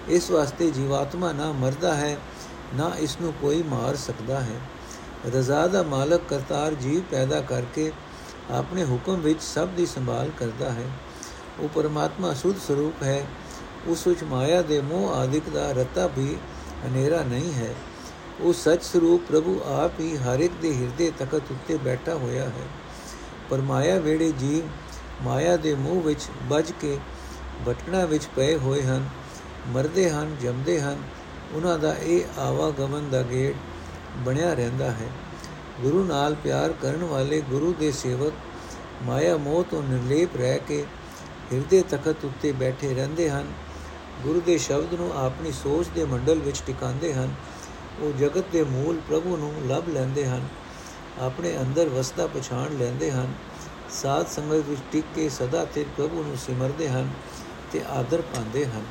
ਇਸ 0.08 0.30
ਵਾਸਤੇ 0.30 0.70
ਜੀਵਾਤਮਾ 0.70 1.32
ਨਾ 1.32 1.52
ਮਰਦਾ 1.52 1.94
ਹੈ। 1.94 2.16
ਨਾ 2.74 2.92
ਇਸ 2.98 3.16
ਨੂੰ 3.20 3.32
ਕੋਈ 3.40 3.62
ਮਾਰ 3.62 3.96
ਸਕਦਾ 3.96 4.40
ਹੈ। 4.40 4.60
ਰਜ਼ਾ 5.34 5.66
ਦਾ 5.66 5.82
ਮਾਲਕ 5.82 6.20
ਕਰਤਾਰ 6.28 6.74
ਜੀਵ 6.74 7.00
ਪੈਦਾ 7.10 7.40
ਕਰਕੇ 7.40 7.92
ਆਪਣੇ 8.50 8.84
ਹੁਕਮ 8.84 9.14
ਵਿੱਚ 9.14 9.42
ਸਭ 9.42 9.68
ਦੀ 9.68 9.86
ਸੰਭਾਲ 9.86 10.30
ਕਰਦਾ 10.38 10.72
ਹੈ। 10.72 10.84
ਉਹ 11.58 11.68
ਪਰਮਾਤਮਾ 11.68 12.34
ਸੁਧ 12.34 12.56
ਸਰੂਪ 12.68 13.02
ਹੈ। 13.02 13.26
ਉਸ 13.86 14.06
ਵਿੱਚ 14.06 14.22
ਮਾਇਆ 14.22 14.62
ਦੇ 14.62 14.80
ਮੋਹ 14.80 15.14
ਆਦਿਕ 15.14 15.48
ਦਾ 15.48 15.72
ਰਤਾ 15.72 16.06
ਵੀ 16.06 16.36
ਹਨੇਰਾ 16.86 17.22
ਨਹੀਂ 17.22 17.52
ਹੈ। 17.52 17.74
ਉਹ 18.40 18.52
ਸੱਚ 18.52 18.84
ਸਰੂਪ 18.84 19.22
ਪ੍ਰਭੂ 19.28 19.60
ਆਪ 19.64 20.00
ਹੀ 20.00 20.16
ਹਰ 20.16 20.40
ਇੱਕ 20.40 20.52
ਦੇ 20.62 20.76
ਹਿਰਦੇ 20.76 21.12
ਤਖਤ 21.18 21.42
ਉੱਤੇ 21.50 21.76
ਬੈਠਾ 21.76 22.14
ਹੋਇਆ 22.14 22.44
ਹੈ। 22.44 22.68
ਪਰ 23.50 23.58
ਮਾਇਆ 23.58 23.98
ਵੇੜੇ 23.98 24.32
ਜੀਵ 24.32 24.68
ਮਾਇਆ 25.24 25.56
ਦੇ 25.56 25.74
ਮੋਹ 25.74 26.02
ਵਿੱਚ 26.02 26.20
ਵੱਜ 26.42 26.72
ਕੇ 26.80 26.98
ਭਟਕਣਾ 27.68 28.04
ਵਿੱਚ 28.04 28.28
ਪਏ 28.36 28.56
ਹੋਏ 28.56 28.82
ਹਨ। 28.82 29.08
ਮਰਦੇ 29.68 30.10
ਹਨ, 30.10 30.36
ਜੰਮਦੇ 30.42 30.80
ਹਨ। 30.80 30.98
ਉਹਨਾਂ 31.54 31.78
ਦਾ 31.78 31.94
ਇਹ 31.94 32.40
ਆਵਾਗਮਨ 32.40 33.10
ਦਾ 33.10 33.22
ਗੇੜ 33.22 33.54
ਬਣਿਆ 34.16 34.54
ਰਹਿੰਦਾ 34.54 34.90
ਹੈ। 34.90 35.08
ਗੁਰੂ 35.80 36.04
ਨਾਲ 36.04 36.34
ਪਿਆਰ 36.34 36.72
ਕਰਨ 36.72 37.04
ਵਾਲੇ 37.04 37.40
ਗੁਰੂ 37.40 37.74
ਦੇ 37.80 37.92
ਸੇਵਕ 37.92 38.32
ਮਾਇਆ 39.02 39.36
ਮੋਹ 39.36 39.64
ਤੋਂ 39.64 39.82
ਨਿਰਲੇਪ 39.82 40.36
ਰਹਿ 40.36 40.58
ਕੇ 40.58 40.84
ਹਿਰਦੇ 41.52 41.82
ਤਖਤ 41.90 42.24
ਉੱਤੇ 42.24 42.52
ਬੈਠੇ 42.52 42.94
ਰਹਿੰਦੇ 42.94 43.30
ਹਨ। 43.30 43.52
ਗੁਰੂ 44.22 44.40
ਦੇ 44.40 44.58
ਸ਼ਬਦ 44.58 44.94
ਨੂੰ 44.94 45.12
ਆਪਣੀ 45.16 45.52
ਸੋਚ 45.52 45.86
ਦੇ 45.94 46.04
ਮੰਡਲ 46.04 46.38
ਵਿੱਚ 46.38 46.62
ਟਿਕਾਉਂਦੇ 46.66 47.14
ਹਨ। 47.14 47.34
ਉਹ 48.00 48.12
ਜਗਤ 48.18 48.44
ਦੇ 48.52 48.62
ਮੂਲ 48.64 49.00
ਪ੍ਰਭੂ 49.08 49.36
ਨੂੰ 49.36 49.54
ਲੱਭ 49.66 49.88
ਲੈਂਦੇ 49.88 50.26
ਹਨ। 50.26 50.48
ਆਪਣੇ 51.18 51.58
ਅੰਦਰ 51.58 51.88
ਵਸਦਾ 51.88 52.26
ਪਛਾਣ 52.26 52.78
ਲੈਂਦੇ 52.78 53.10
ਹਨ। 53.10 53.34
ਸਾਧ 53.90 54.26
ਸੰਗਤ 54.26 54.64
ਵਿੱਚ 54.68 54.80
ਟਿਕ 54.92 55.04
ਕੇ 55.14 55.28
ਸਦਾ 55.28 55.64
ਤੇ 55.64 55.86
ਪ੍ਰਭੂ 55.96 56.22
ਨੂੰ 56.22 56.36
ਸਿਮਰਦੇ 56.36 56.88
ਹਨ 56.88 57.10
ਤੇ 57.72 57.80
ਆਦਰ 57.88 58.20
ਪਾਉਂਦੇ 58.20 58.66
ਹਨ। 58.66 58.82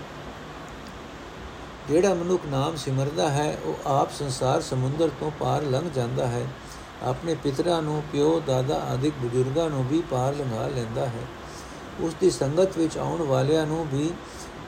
ਜਿਹੜਾ 1.87 2.13
ਮਨੁੱਖ 2.13 2.43
ਨਾਮ 2.45 2.75
ਸਿਮਰਦਾ 2.75 3.29
ਹੈ, 3.29 3.57
ਉਹ 3.65 3.89
ਆਪ 3.89 4.11
ਸੰਸਾਰ 4.11 4.61
ਸਮੁੰਦਰ 4.61 5.09
ਤੋਂ 5.19 5.31
ਪਾਰ 5.39 5.61
ਲੰਘ 5.61 5.89
ਜਾਂਦਾ 5.89 6.27
ਹੈ। 6.27 6.47
ਆਪਣੇ 7.03 7.35
ਪਿਤਰਾਂ 7.35 7.81
ਨੂੰ, 7.81 8.03
ਪਿਓ, 8.11 8.41
ਦਾਦਾ 8.47 8.75
ਆਦਿਕ 8.75 9.13
ਬਜ਼ੁਰਗਾਂ 9.23 9.69
ਨੂੰ 9.69 9.87
ਵੀ 9.87 10.03
ਪਾਰ 10.11 10.35
ਲੰਘਾ 10.35 10.67
ਲੈਂਦਾ 10.67 11.05
ਹੈ। 11.05 11.21
ਉਸ 11.99 12.13
ਦੀ 12.21 12.29
ਸੰਗਤ 12.29 12.77
ਵਿੱਚ 12.77 12.97
ਆਉਣ 12.97 13.21
ਵਾਲਿਆਂ 13.21 13.65
ਨੂੰ 13.65 13.87
ਵੀ 13.93 14.11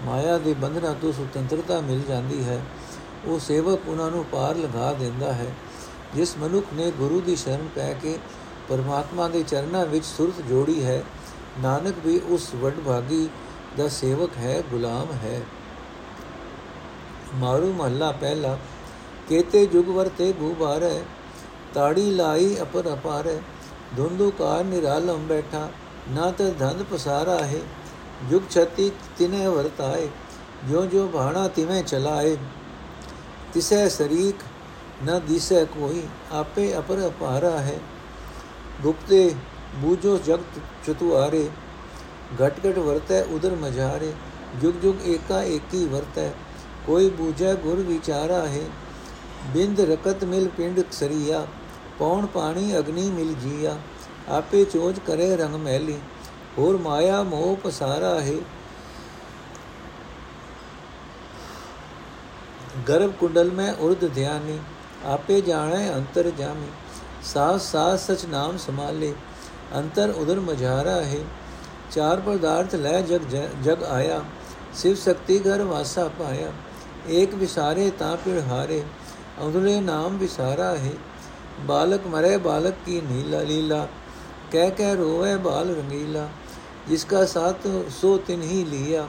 ਮਾਇਆ 0.04 0.38
ਦੇ 0.38 0.54
ਬੰਧਨਾਂ 0.54 0.96
ਤੋਂ 1.02 1.12
ਸੁਤੰਤਰਤਾ 1.12 1.82
ਮਿਲ 1.82 2.02
ਜਾਂਦੀ 2.02 2.44
ਹੈ। 2.44 2.62
ਉਹ 3.26 3.40
ਸੇਵਕ 3.40 3.80
ਉਹਨਾਂ 3.88 4.12
ਨੂੰ 4.12 4.26
ਪਾਰ 4.26 4.56
ਲਗਾ 4.56 4.94
ਦਿੰਦਾ 4.94 5.34
ਹੈ। 5.34 5.56
ਜਿਸ 6.16 6.38
ਮਨੁੱਖ 6.38 6.66
ਨੇ 6.74 6.92
ਗੁਰੂ 6.92 7.22
ਦੀ 7.22 7.36
ਸ਼ਰਨ 7.36 7.68
ਪੈ 7.76 7.94
ਕੇ 7.94 8.20
ਪਰਮਾਤਮਾ 8.70 9.28
ਦੇ 9.28 9.44
ਚਰਨਾਂ 9.44 9.86
ਵਿੱਚ 9.86 10.06
ਸੁਰਤ 10.06 10.42
ਜੋੜੀ 10.42 10.84
ਹੈ, 10.84 11.04
ਨਾਨਕ 11.60 11.96
ਵੀ 12.06 12.22
ਉਸ 12.30 12.56
ਵਡਭਾਗੀ 12.56 13.30
ਦਾ 13.78 13.88
ਸੇਵਕ 13.88 14.30
ਹੈ, 14.38 14.64
ਗੁਲਾਮ 14.72 15.08
ਹੈ। 15.14 15.42
ਮਾਰੂ 17.38 17.72
ਮਹੱਲਾ 17.74 18.12
ਪਹਿਲਾ 18.14 18.58
ਕੇਤੇ 19.30 19.66
ਜੁਗ 19.66 19.90
ਵਰਤੇ 19.90 20.32
ਗੁਬਾਰੇ 20.34 21.02
ਤਾੜੀ 21.74 22.10
ਲਾਈ 22.12 22.56
ਅਪਰ 22.62 22.94
ਅਪਾਰੇ 22.94 23.40
ਕਾਰ 24.38 24.64
ਨਿਰਾਲਮ 24.64 25.28
ਬੈਠਾ 25.28 25.68
ਨਾ 26.10 26.30
ਤੇ 26.32 26.50
ਧੰਦ 26.60 26.84
ਪਸਾਰਾ 26.92 27.38
ਹੈ 27.44 27.60
ਜੁਗ 28.30 28.42
ਛਤੀ 28.50 28.92
ਤਿਨੇ 29.18 29.46
ਵਰਤਾਏ 29.48 30.08
ਜੋ 30.70 30.86
ਜੋ 30.86 31.08
ਬਾਣਾ 31.08 31.48
ਤਿਵੇਂ 31.48 31.84
ਚਲਾਏ 31.84 32.36
ਤਿਸੈ 33.54 33.88
ਸਰੀਕ 33.90 34.44
ਨ 35.04 35.20
ਦਿਸੈ 35.28 35.64
ਕੋਈ 35.74 36.02
ਆਪੇ 36.34 36.74
ਅਪਰ 36.78 37.06
ਅਪਾਰਾ 37.08 37.58
ਹੈ 37.60 37.80
ਗੁਪਤੇ 38.84 39.30
ਬੂਝੋ 39.76 40.18
ਜਗਤ 40.18 40.60
ਚਤੁਆਰੇ 40.86 41.48
ਘਟ 42.36 42.60
ਘਟ 42.66 42.78
ਵਰਤੈ 42.78 43.22
ਉਦਰ 43.32 43.56
ਮਝਾਰੇ 43.56 44.14
ਜੁਗ 44.62 44.82
ਜੁਗ 44.82 45.08
ਏਕਾ 45.08 45.42
ਏਕੀ 45.46 45.86
ਵਰਤੈ 45.86 46.30
ਕੋਈ 46.88 47.10
ਬੂਝੈ 47.10 47.54
ਗੁਰ 47.56 47.82
ਵਿਚਾਰਾ 47.84 48.46
ਹੈ 48.48 48.64
ਬਿੰਦ 49.54 49.80
ਰਕਤ 49.82 50.24
ਮਿਲ 50.24 50.48
ਪਿੰਡ 50.48 50.82
ਸਰੀਆ 50.92 51.46
ਪੌਣ 52.00 52.26
ਪਾਣੀ 52.26 52.78
ਅਗਨੀ 52.78 53.10
ਮਿਲ 53.12 53.34
ਜੀਆ 53.42 53.78
ਆਪੇ 54.30 54.64
ਚੋਜ 54.66 55.00
ਕਰੇ 55.00 55.36
ਰੰਗ 55.38 55.56
ਮਹਿਲੀ 55.56 55.98
ਹੋਰ 56.58 56.78
ਮਾਇਆ 56.78 57.22
ਮੋਹ 57.24 57.56
ਪਸਾਰਾ 57.64 58.20
ਹੈ 58.20 58.36
ਗਰਭ 62.88 63.12
ਕੁੰਡਲ 63.20 63.52
ਮੈਂ 63.52 63.74
ਉਰਦ 63.74 64.06
ਧਿਆਨੀ 64.14 64.60
ਆਪੇ 65.06 65.40
ਜਾਣੇ 65.42 65.90
ਅੰਤਰ 65.90 66.30
ਜਾਮੀ 66.38 66.68
ਸਾਸ 67.24 67.72
ਸਾਸ 67.72 68.06
ਸਚ 68.08 68.26
ਨਾਮ 68.26 68.58
ਸਮਾਲੇ 68.58 69.14
ਅੰਤਰ 69.76 70.10
ਉਦਰ 70.12 70.40
ਮਝਾਰਾ 70.40 71.02
ਹੈ 71.04 71.20
ਚਾਰ 71.92 72.20
ਪਦਾਰਥ 72.20 72.76
ਲੈ 72.76 73.00
ਜਗ 73.02 73.36
ਜਗ 73.64 73.84
ਆਇਆ 73.84 74.22
ਸਿਵ 74.74 74.96
ਸ਼ਕਤੀ 74.96 75.40
ਘਰ 75.40 75.62
ਵਾਸਾ 75.64 76.08
ਪਾਇਆ 76.20 76.52
ਏਕ 77.10 77.34
ਵਿਸਾਰੇ 77.36 77.90
ਤਾਂ 78.00 78.16
ਪਿੜ 78.18 78.42
ਹਾਰੇ 78.42 78.84
ਅਵਲੇ 79.42 79.80
ਨਾਮ 79.82 80.18
ਵਿਸਾਰਾ 80.18 80.76
ਹੈ। 80.76 80.92
ਬਾਲਕ 81.66 82.08
ਮਰੇ 82.08 82.38
ਬਾਲਕ 82.38 82.74
ਕੀ 82.86 83.02
ਨੀਲਾ 83.02 83.42
ਲੀਲਾ, 83.42 83.88
ਕਹਿ 84.52 84.72
ਕਹਿ 84.72 84.96
ਰੋਵੇ 84.96 85.36
ਬਾਲ 85.38 85.76
ਰੰਗੀਲਾ 85.76 86.28
ਜਿਸਕਾ 86.88 87.26
ਸਾਥ 87.26 87.68
ਸੋ 87.92 88.18
ਤਿਨ 88.18 88.42
ਹੀ 88.42 88.64
ਲਿਆ, 88.66 89.08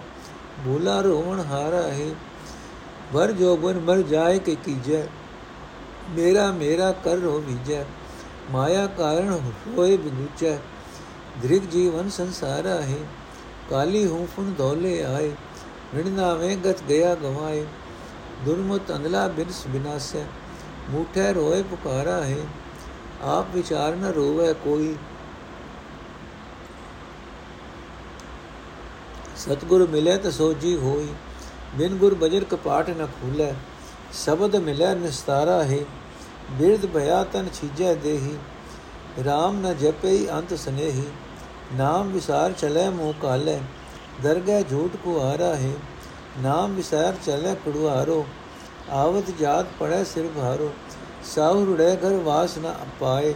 ਭੂਲਾ 0.65 1.01
ਰੋਵਣ 1.01 1.41
ਹਾਰਾ 1.41 1.83
ਹੈ। 1.83 2.11
ਵਰ 3.13 3.33
ਜੋਬਨ 3.33 3.79
ਮਰ 3.81 4.03
ਜਾਏ 4.03 4.39
ਕਿ 4.39 4.57
ਕੀਜੈ, 4.65 5.07
ਮੇਰਾ 6.11 6.51
ਮੇਰਾ 6.53 6.91
ਕਰ 7.05 7.17
ਰੋ 7.17 7.39
ਵਿਜੈ 7.39 7.85
ਮਾਇਆ 8.51 8.87
ਕਾਰਨ 8.99 9.39
ਹੋਏ 9.69 9.97
ਬਿਨੁਚੈ 9.97 10.57
ਧ੍ਰਿਗ 11.43 11.63
ਜੀਵਨ 11.63 12.09
ਸੰਸਾਰਾ 12.11 12.81
ਹੈ। 12.83 12.99
ਕਾਲੀ 13.71 14.07
ਹੂੰ 14.07 14.27
ਫੁਨ 14.37 14.53
ਧੋਲੇ 14.59 15.03
ਆਏ 15.05 15.31
ਵਿਣਨਾਵੇਂ 15.95 16.57
ਗਤ 16.57 16.83
ਗਿਆ 16.89 17.15
ਗਵਾਏ। 17.15 17.65
ਦੁਰਮਤ 18.45 18.91
ਅੰਦਲਾ 18.93 19.27
ਬਿਨਸ 19.29 19.67
ਬਿਨਾਸੈ 19.67 20.25
ਮੂਠੇ 20.91 21.33
ਰੋਏ 21.33 21.63
ਪੁਕਾਰਾ 21.65 22.23
ਹੈ 22.23 22.45
ਆਪ 23.27 23.55
ਵਿਚਾਰ 23.55 23.97
ਨ 23.97 24.13
ਰੋਵੇ 24.13 24.53
ਕੋਈ 24.65 24.97
ਸਤਗੁਰ 29.39 29.87
ਮਿਲੇ 29.89 30.17
ਤਾਂ 30.17 30.31
ਸੋਜੀ 30.31 30.75
ਹੋਈ 30.77 31.09
ਬਿਨ 31.77 31.97
ਗੁਰ 31.97 32.15
ਬਜਰ 32.15 32.45
ਕਪਾਟ 32.45 32.91
ਨ 32.91 33.07
ਖੂਲੇ 33.13 33.53
ਸ਼ਬਦ 34.15 34.57
ਮਿਲੇ 34.59 34.95
ਨਿਸਤਾਰਾ 34.97 35.63
ਹੈ 35.65 35.79
ਬਿਰਧ 36.53 36.87
ਭਇਆ 36.87 37.23
ਤਨ 37.25 37.49
ਛੀਜੈ 37.55 37.95
ਦੇਹੀ 37.97 38.37
RAM 39.19 39.55
ਨ 39.57 39.75
ਜਪਈ 39.75 40.27
ਅੰਤ 40.29 40.55
ਸਨੇਹੀ 40.57 41.07
ਨਾਮ 41.77 42.13
ਵਿਸਾਰ 42.13 42.53
ਚਲੇ 42.53 42.89
ਮੋ 42.91 43.13
ਕਾਲੇ 43.23 43.59
ਦਰਗਹਿ 44.23 44.63
ਝੂਠ 44.63 44.97
ਕੋ 44.97 45.21
ਆਰਾ 45.23 45.55
ਹੈ 45.55 45.73
ਨਾਮ 46.39 46.75
ਵਿਸਾਰ 46.75 47.15
ਚਲੇ 47.27 47.55
ਕੜੁਆਰੋ 47.65 48.25
ਆਵਤ 48.95 49.31
ਜਾਤ 49.41 49.67
ਪੜੈ 49.79 50.03
ਸਿਰ 50.05 50.29
ਭਾਰੋ 50.37 50.71
ਸਾਹੁ 51.27 51.65
ਰੁੜੇ 51.67 51.95
ਘਰ 51.97 52.15
ਵਾਸ 52.25 52.57
ਨ 52.59 52.75
ਪਾਏ 53.01 53.35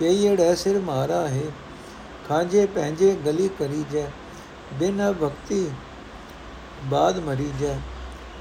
ਪਈੜੈ 0.00 0.54
ਸਿਰ 0.54 0.78
ਮਾਰਾ 0.80 1.26
ਹੈ 1.28 1.50
ਖਾਂਜੇ 2.28 2.66
ਪੈਂਜੇ 2.66 3.14
ਗਲੀ 3.26 3.48
ਕਰੀ 3.58 3.84
ਜੈ 3.92 4.06
ਬਿਨ 4.78 5.02
ਭਗਤੀ 5.12 5.68
ਬਾਦ 6.84 7.18
ਮਰੀ 7.20 7.50
ਜੈ 7.60 7.78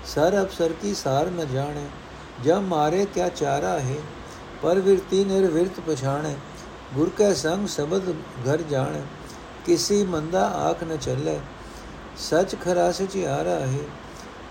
ਸਰ 0.06 0.42
ਅਫਸਰ 0.42 0.74
ਕੀ 0.82 0.94
ਸਾਰ 0.94 1.30
ਨ 1.30 1.46
ਜਾਣੇ 1.54 1.86
ਜਬ 2.44 2.64
ਮਾਰੇ 2.64 3.06
ਕਿਆ 3.06 3.30
ਚਾਰਾ 3.32 3.80
ਹੈ 3.80 3.98
ਪਰ 4.64 4.80
ਵਿਰਤੀ 4.80 5.24
ਨਿਰਵਿਰਤ 5.26 5.80
ਪਛਾਣੇ 5.88 6.36
ਗੁਰ 6.96 7.10
ਕੈ 7.18 7.34
ਸੰਗ 7.34 7.68
ਸ਼ਬਦ 7.68 8.14
ਘਰ 8.48 8.62
ਜਾਣੇ 8.70 9.02
ਕਿਸੀ 9.66 10.04
ਮੰਦਾ 10.06 10.46
ਆਖ 10.60 10.84
ਨ 10.84 10.98
ਚੱਲੇ 10.98 11.40
ਸਚ 12.20 12.56
ਖਰਾ 12.64 12.92
ਸਚ 12.92 13.18
ਆਰਾ 13.18 13.60
ਹੈ, 13.62 13.84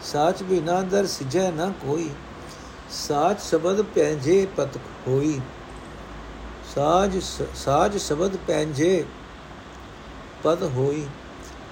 ਸਾਚ 0.03 0.43
ਬਿਨਾ 0.43 0.81
ਦਰ 0.83 1.07
ਸਿਜੈ 1.07 1.51
ਨ 1.51 1.73
ਕੋਈ, 1.83 2.11
ਸਾਚ 2.91 3.41
ਸ਼ਬਦ 3.41 3.83
ਪੈਂਜੇ 3.95 4.47
ਪਤ 4.57 4.77
ਹੋਈ। 5.09 5.41
ਸਾਜ 6.75 7.19
ਸਾਜ 7.55 7.97
ਸ਼ਬਦ 7.99 8.37
ਪੈਂਜੇ 8.47 9.05
ਪਦ 10.43 10.63
ਹੋਈ, 10.63 11.07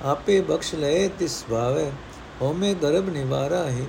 ਆਪੇ 0.04 0.40
ਬਖਸ਼ 0.40 0.74
ਲਏ 0.74 1.08
ਤਿਸ 1.08 1.42
ਭਾਵੇ 1.50 1.90
ਹੋਮੇ 2.40 2.74
ਗਰਭ 2.74 3.08
ਨਿਵਾਰਾ 3.08 3.64
ਹੈ। 3.64 3.86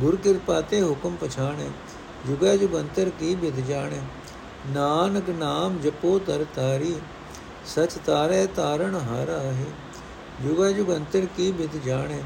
ਗੁਰ 0.00 0.16
ਕਿਰਪਾ 0.16 0.60
ਤੇ 0.60 0.82
ਹੁਕਮ 0.82 1.16
ਪਛਾਣੇ, 1.16 1.70
ਜੁਗਾ 2.26 2.56
ਜੁਗੰਤਰ 2.56 3.10
ਕੀ 3.20 3.34
ਬਿਦ 3.34 3.64
ਜਾਣੇ। 3.66 4.00
ਨਾਨਕ 4.68 5.30
ਨਾਮ 5.30 5.78
ਜਪੋ 5.78 6.18
ਤਰ 6.18 6.44
ਤਾਰੀ, 6.54 6.94
ਸਚ 7.66 7.98
ਤਾਰੇ 8.06 8.46
ਤਾਰਨ 8.46 8.94
ਹਾਰਾ 8.94 9.40
ਹੈ। 9.40 9.66
ਜੁਗਾ 10.42 10.70
ਜੁਗੰਤਰ 10.70 11.26
ਕੀ 11.36 11.50
ਬਿਦ 11.52 11.76
ਜਾਣੇ? 11.84 12.22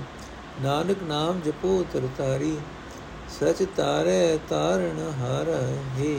ਨਾਨਕ 0.62 1.02
ਨਾਮ 1.02 1.40
ਜਪੋ 1.40 1.84
ਤਰ 1.92 2.08
ਤਾਰੀ 2.18 2.56
ਸਚ 3.30 3.66
ਤਾਰੇ 3.76 4.38
ਤਾਰਨ 4.48 5.00
ਹਾਰਾ 5.20 5.56
ਹੈ। 5.98 6.14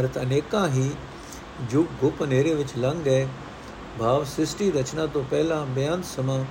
ਅਰਥ 0.00 0.18
ਅਨੇਕਾਂ 0.18 0.68
ਹੀ 0.68 0.90
ਜੁਗ 1.70 1.84
ਗੁਪ 2.00 2.22
ਹਨੇਰੇ 2.22 2.54
ਵਿੱਚ 2.54 2.70
ਲੰਘ 2.78 3.02
ਗਏ। 3.02 3.26
ਭਾਵ 3.98 4.24
ਸ੍ਰਿਸ਼ਟੀ 4.24 4.70
ਰਚਨਾ 4.70 5.06
ਤੋਂ 5.06 5.24
ਪਹਿਲਾਂ 5.30 5.66
ਬਿਆੰਤ 5.66 6.04
ਸਮਾਂ 6.04 6.44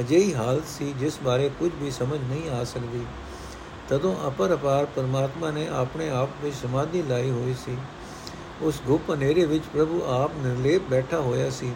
ਅਜਿਹੀ 0.00 0.34
ਹਾਲਤ 0.34 0.66
ਸੀ 0.68 0.92
ਜਿਸ 0.92 1.18
ਬਾਰੇ 1.24 1.50
ਕੁਝ 1.58 1.70
ਵੀ 1.74 1.90
ਸਮਝ 1.90 2.18
ਨਹੀਂ 2.20 2.50
ਆ 2.50 2.64
ਸਕਦੀ। 2.64 3.04
ਤਦੋਂ 3.90 4.28
ਅਪਰ 4.28 4.54
ਅਪਾਰ 4.54 4.84
ਪਰਮਾਤਮਾ 4.84 5.50
ਨੇ 5.50 5.68
ਆਪਣੇ 5.68 6.08
ਆਪ 6.10 6.28
ਵਿੱਚ 6.42 6.56
ਸਮਾਧੀ 6.56 7.02
ਲਾਈ 7.02 7.30
ਹੋਈ 7.30 7.54
ਸੀ। 7.64 7.76
ਉਸ 8.62 8.80
ਗੁਪ 8.86 9.10
ਹਨੇਰੇ 9.14 9.46
ਵਿੱਚ 9.46 9.64
ਪ੍ਰਭੂ 9.64 10.02
ਆਪ 10.02 10.30
ਨਿਰਲੇਪ 10.36 10.82
ਬੈਠਾ 10.90 11.20
ਹੋਇਆ 11.20 11.50
ਸੀ। 11.50 11.72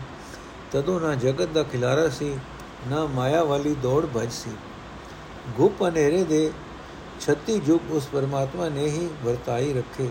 ਤਦੋਂ 0.73 1.01
ਨਾ 1.01 1.15
ਜਗਤ 1.15 1.49
ਦਾ 1.49 1.63
ਖਿਲਾਰਾ 1.63 2.09
ਸੀ, 2.09 2.37
ਨਾ 2.87 3.07
ਮਾਇਆ 3.07 3.45
ਵਾਲੀ 3.45 3.75
ਦੌੜ 3.75 4.07
ਭਜ 4.07 4.31
ਸੀ। 4.33 4.51
ਗੁਪ 5.57 5.83
ਹਨੇਰੇ 5.83 6.25
ਦੇ 6.25 6.51
36 7.21 7.61
ਯੁਗ 7.67 7.93
ਉਸ 7.93 8.07
ਪਰਮਾਤਮਾ 8.07 8.69
ਨੇ 8.69 8.87
ਹੀ 8.87 9.09
ਵਰਤਾਈ 9.25 9.73
ਰੱਖੇ। 9.73 10.11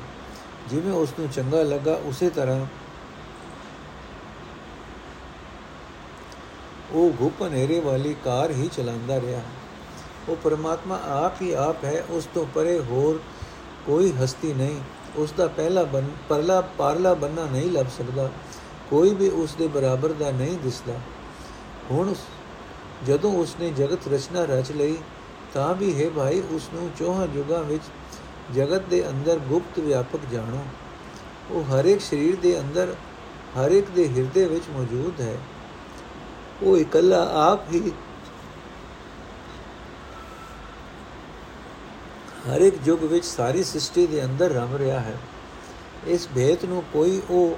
ਜਿਵੇਂ 0.69 0.93
ਉਸ 0.93 1.13
ਨੂੰ 1.19 1.29
ਚੰਗਾ 1.29 1.63
ਲੱਗਾ, 1.63 1.99
ਉਸੇ 2.03 2.29
ਤਰ੍ਹਾਂ 2.29 2.65
ਉਹ 6.91 7.09
ਗੁਪ 7.09 7.43
ਹਨੇਰੇ 7.43 7.79
ਵਾਲੀ 7.79 8.15
ਕਾਰ 8.23 8.51
ਹੀ 8.51 8.69
ਚਲਾਉਂਦਾ 8.77 9.21
ਰਿਹਾ। 9.21 9.41
ਉਹ 10.29 10.35
ਪਰਮਾਤਮਾ 10.35 10.99
ਆਪ 11.25 11.41
ਹੀ 11.41 11.51
ਆਪ 11.53 11.83
ਹੈ, 11.83 12.05
ਉਸ 12.09 12.27
ਤੋਂ 12.33 12.45
ਪਰੇ 12.55 12.79
ਹੋਰ 12.79 13.19
ਕੋਈ 13.85 14.11
ਹਸਤੀ 14.11 14.53
ਨਹੀਂ। 14.53 14.79
ਉਸ 15.15 15.31
ਦਾ 15.31 15.47
ਪਹਿਲਾ 15.47 15.83
ਬਨ, 15.83 16.07
ਪਰਲਾ, 16.29 16.61
ਪਾਰਲਾ 16.61 17.13
ਬੰਨਾ 17.13 17.45
ਨਹੀਂ 17.45 17.71
ਲੱਭ 17.71 17.85
ਸਕਦਾ। 17.97 18.31
ਕੋਈ 18.89 19.13
ਵੀ 19.13 19.29
ਉਸ 19.29 19.55
ਦੇ 19.55 19.67
ਬਰਾਬਰ 19.67 20.11
ਦਾ 20.11 20.31
ਨਹੀਂ 20.31 20.57
ਦਿਸਦਾ। 20.57 20.93
ਹੁਣ 21.91 22.13
ਜਦੋਂ 23.07 23.33
ਉਸ 23.33 23.55
ਨੇ 23.59 23.69
ਜਗਤ 23.69 23.99
ਰਚਨਾ 24.13 24.45
ਰਚ 24.45 24.71
ਲਈ, 24.71 24.97
ਤਾਂ 25.53 25.75
ਵੀ 25.75 26.03
ਹੈ 26.03 26.09
ਭਾਈ, 26.09 26.43
ਉਸ 26.51 26.69
ਨੂੰ 26.73 26.91
ਚੋਹਾਂ 26.99 27.27
ਯੁਗਾਂ 27.35 27.63
ਵਿੱਚ 27.63 27.83
ਜਗਤ 28.55 28.81
ਦੇ 28.81 29.09
ਅੰਦਰ 29.09 29.39
ਗੁਪਤ 29.39 29.79
ਵਿਆਪਕ 29.79 30.19
ਜਾਣੋ। 30.31 30.63
ਉਹ 31.51 31.63
ਹਰ 31.63 31.85
ਇੱਕ 31.85 32.01
ਸਰੀਰ 32.01 32.35
ਦੇ 32.35 32.59
ਅੰਦਰ 32.59 32.95
ਹਰ 33.59 33.71
ਇੱਕ 33.71 33.89
ਦੇ 33.89 34.09
ਹਿਰਦੇ 34.09 34.45
ਵਿੱਚ 34.45 34.63
ਮੌਜੂਦ 34.69 35.21
ਹੈ। 35.21 35.37
ਉਹ 36.63 36.77
ਇਕੱਲਾ 36.77 37.51
ਆਪ 37.51 37.73
ਹੀ 37.73 37.91
ਹਰ 42.49 42.61
ਇੱਕ 42.61 42.75
ਯੁੱਗ 42.85 43.03
ਵਿੱਚ 43.03 43.25
ਸਾਰੀ 43.25 43.63
ਸ੍ਰਿਸ਼ਟੀ 43.63 44.07
ਦੇ 44.07 44.23
ਅੰਦਰ 44.25 44.51
ਰਮ 44.51 44.75
ਰਿਹਾ 44.75 44.99
ਹੈ। 44.99 45.17
ਇਸ 46.07 46.27
ਭੇਤ 46.35 46.65
ਨੂੰ 46.65 46.83
ਕੋਈ 46.93 47.21
ਉਹ 47.29 47.57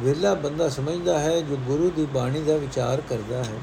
ਵਿਰਲਾ 0.00 0.34
ਬੰਦਾ 0.34 0.68
ਸਮਝਦਾ 0.68 1.18
ਹੈ 1.18 1.40
ਜੋ 1.40 1.56
ਗੁਰੂ 1.56 1.90
ਦੀ 1.90 2.06
ਬਾਣੀ 2.06 2.40
ਦਾ 2.40 2.56
ਵਿਚਾਰ 2.56 3.00
ਕਰਦਾ 3.00 3.44
ਹੈ। 3.44 3.58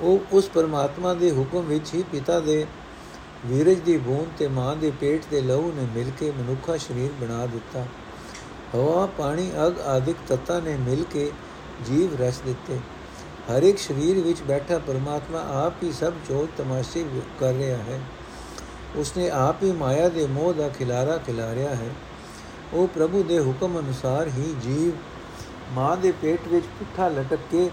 ਉਹ 0.00 0.18
ਉਸ 0.32 0.48
ਪਰਮਾਤਮਾ 0.48 1.14
ਦੇ 1.14 1.30
ਹੁਕਮ 1.30 1.60
ਵਿੱਚ 1.60 1.94
ਹੀ 1.94 2.02
ਪਿਤਾ 2.12 2.40
ਦੇ 2.40 2.66
ਵੀਰਜ 3.46 3.78
ਦੀ 3.78 3.96
ਬੂੰਦ 3.96 4.28
ਤੇ 4.38 4.48
ਮਾਂ 4.48 4.76
ਦੇ 4.76 4.92
ਪੇਟ 5.00 5.24
ਦੇ 5.30 5.40
ਲਹੂ 5.40 5.72
ਨੇ 5.72 5.86
ਮਿਲ 5.94 6.10
ਕੇ 6.20 6.30
ਮਨੁੱਖਾ 6.30 6.76
ਸਰੀਰ 6.76 7.10
ਬਣਾ 7.20 7.46
ਦਿੱਤਾ। 7.46 7.86
ਹਵਾ, 8.74 9.06
ਪਾਣੀ, 9.18 9.50
ਅਗ 9.66 9.80
ਆਦਿਕ 9.80 10.16
ਤੱਤਾਂ 10.28 10.60
ਨੇ 10.60 10.76
ਮਿਲ 10.76 11.04
ਕੇ 11.10 11.30
ਜੀਵ 11.86 12.22
ਰਸ 12.22 12.38
ਦਿੱਤੇ। 12.38 12.78
ਹਰ 13.50 13.62
ਇੱਕ 13.62 13.78
ਸਰੀਰ 13.78 14.20
ਵਿੱਚ 14.20 14.42
ਬੈਠਾ 14.42 14.78
ਪਰਮਾਤਮਾ 14.78 15.40
ਆਪ 15.66 15.82
ਹੀ 15.82 15.92
ਸਭ 15.92 16.12
ਚੋਜ 16.28 16.48
ਤਮਾਸ਼ੇ 16.58 17.04
ਕਰ 17.40 17.52
ਰਿਹਾ 17.54 17.78
ਹੈ। 17.78 18.00
ਉਸਨੇ 18.96 19.30
ਆਪ 19.30 19.62
ਹੀ 19.62 19.72
ਮਾਇਆ 19.72 20.08
ਦੇ 20.08 20.26
ਮੋਹ 20.26 20.54
ਦਾ 20.54 20.68
ਖਿਲਾਰਾ 20.68 21.16
ਖਿਲਾਰਿਆ 21.18 21.74
ਹੈ। 21.74 21.88
ਉਹ 22.72 22.86
ਪ੍ਰਭੂ 22.86 23.22
ਦੇ 23.22 23.40
ਹੁਕਮ 23.40 23.78
ਅਨੁਸਾਰ 23.78 24.26
ਹੀ 24.26 24.54
ਜੀਵ 24.62 24.92
ਮਾਂ 25.72 25.96
ਦੇ 25.96 26.12
ਪੇਟ 26.12 26.48
ਵਿੱਚ 26.48 26.66
ਪੁੱਠਾ 26.66 27.08
ਲਟਕ 27.08 27.38
ਕੇ 27.50 27.70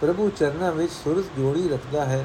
ਪ੍ਰਭੂ 0.00 0.30
ਚਰਨਾਂ 0.36 0.72
ਵਿੱਚ 0.72 0.92
ਸੁਰਤ 0.92 1.24
ਜੋੜੀ 1.38 1.68
ਰੱਖਦਾ 1.68 2.04
ਹੈ। 2.04 2.24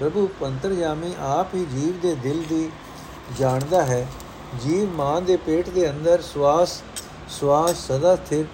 ਪ੍ਰਭੂ 0.00 0.28
ਪੰਤਰਜਾਮੀ 0.40 1.14
ਆਪ 1.20 1.54
ਹੀ 1.54 1.64
ਜੀਵ 1.64 2.00
ਦੇ 2.00 2.14
ਦਿਲ 2.14 2.42
ਦੀ 2.48 2.70
ਜਾਣਦਾ 3.38 3.84
ਹੈ। 3.84 4.06
ਜੀਵ 4.62 4.90
ਮਾਂ 4.90 5.20
ਦੇ 5.20 5.36
ਪੇਟ 5.36 5.68
ਦੇ 5.68 5.90
ਅੰਦਰ 5.90 6.22
ਸਵਾਸ 6.22 6.82
ਸਵਾਸ 7.28 7.86
ਸਦਾ 7.86 8.16
ਸਥਿਰ, 8.16 8.44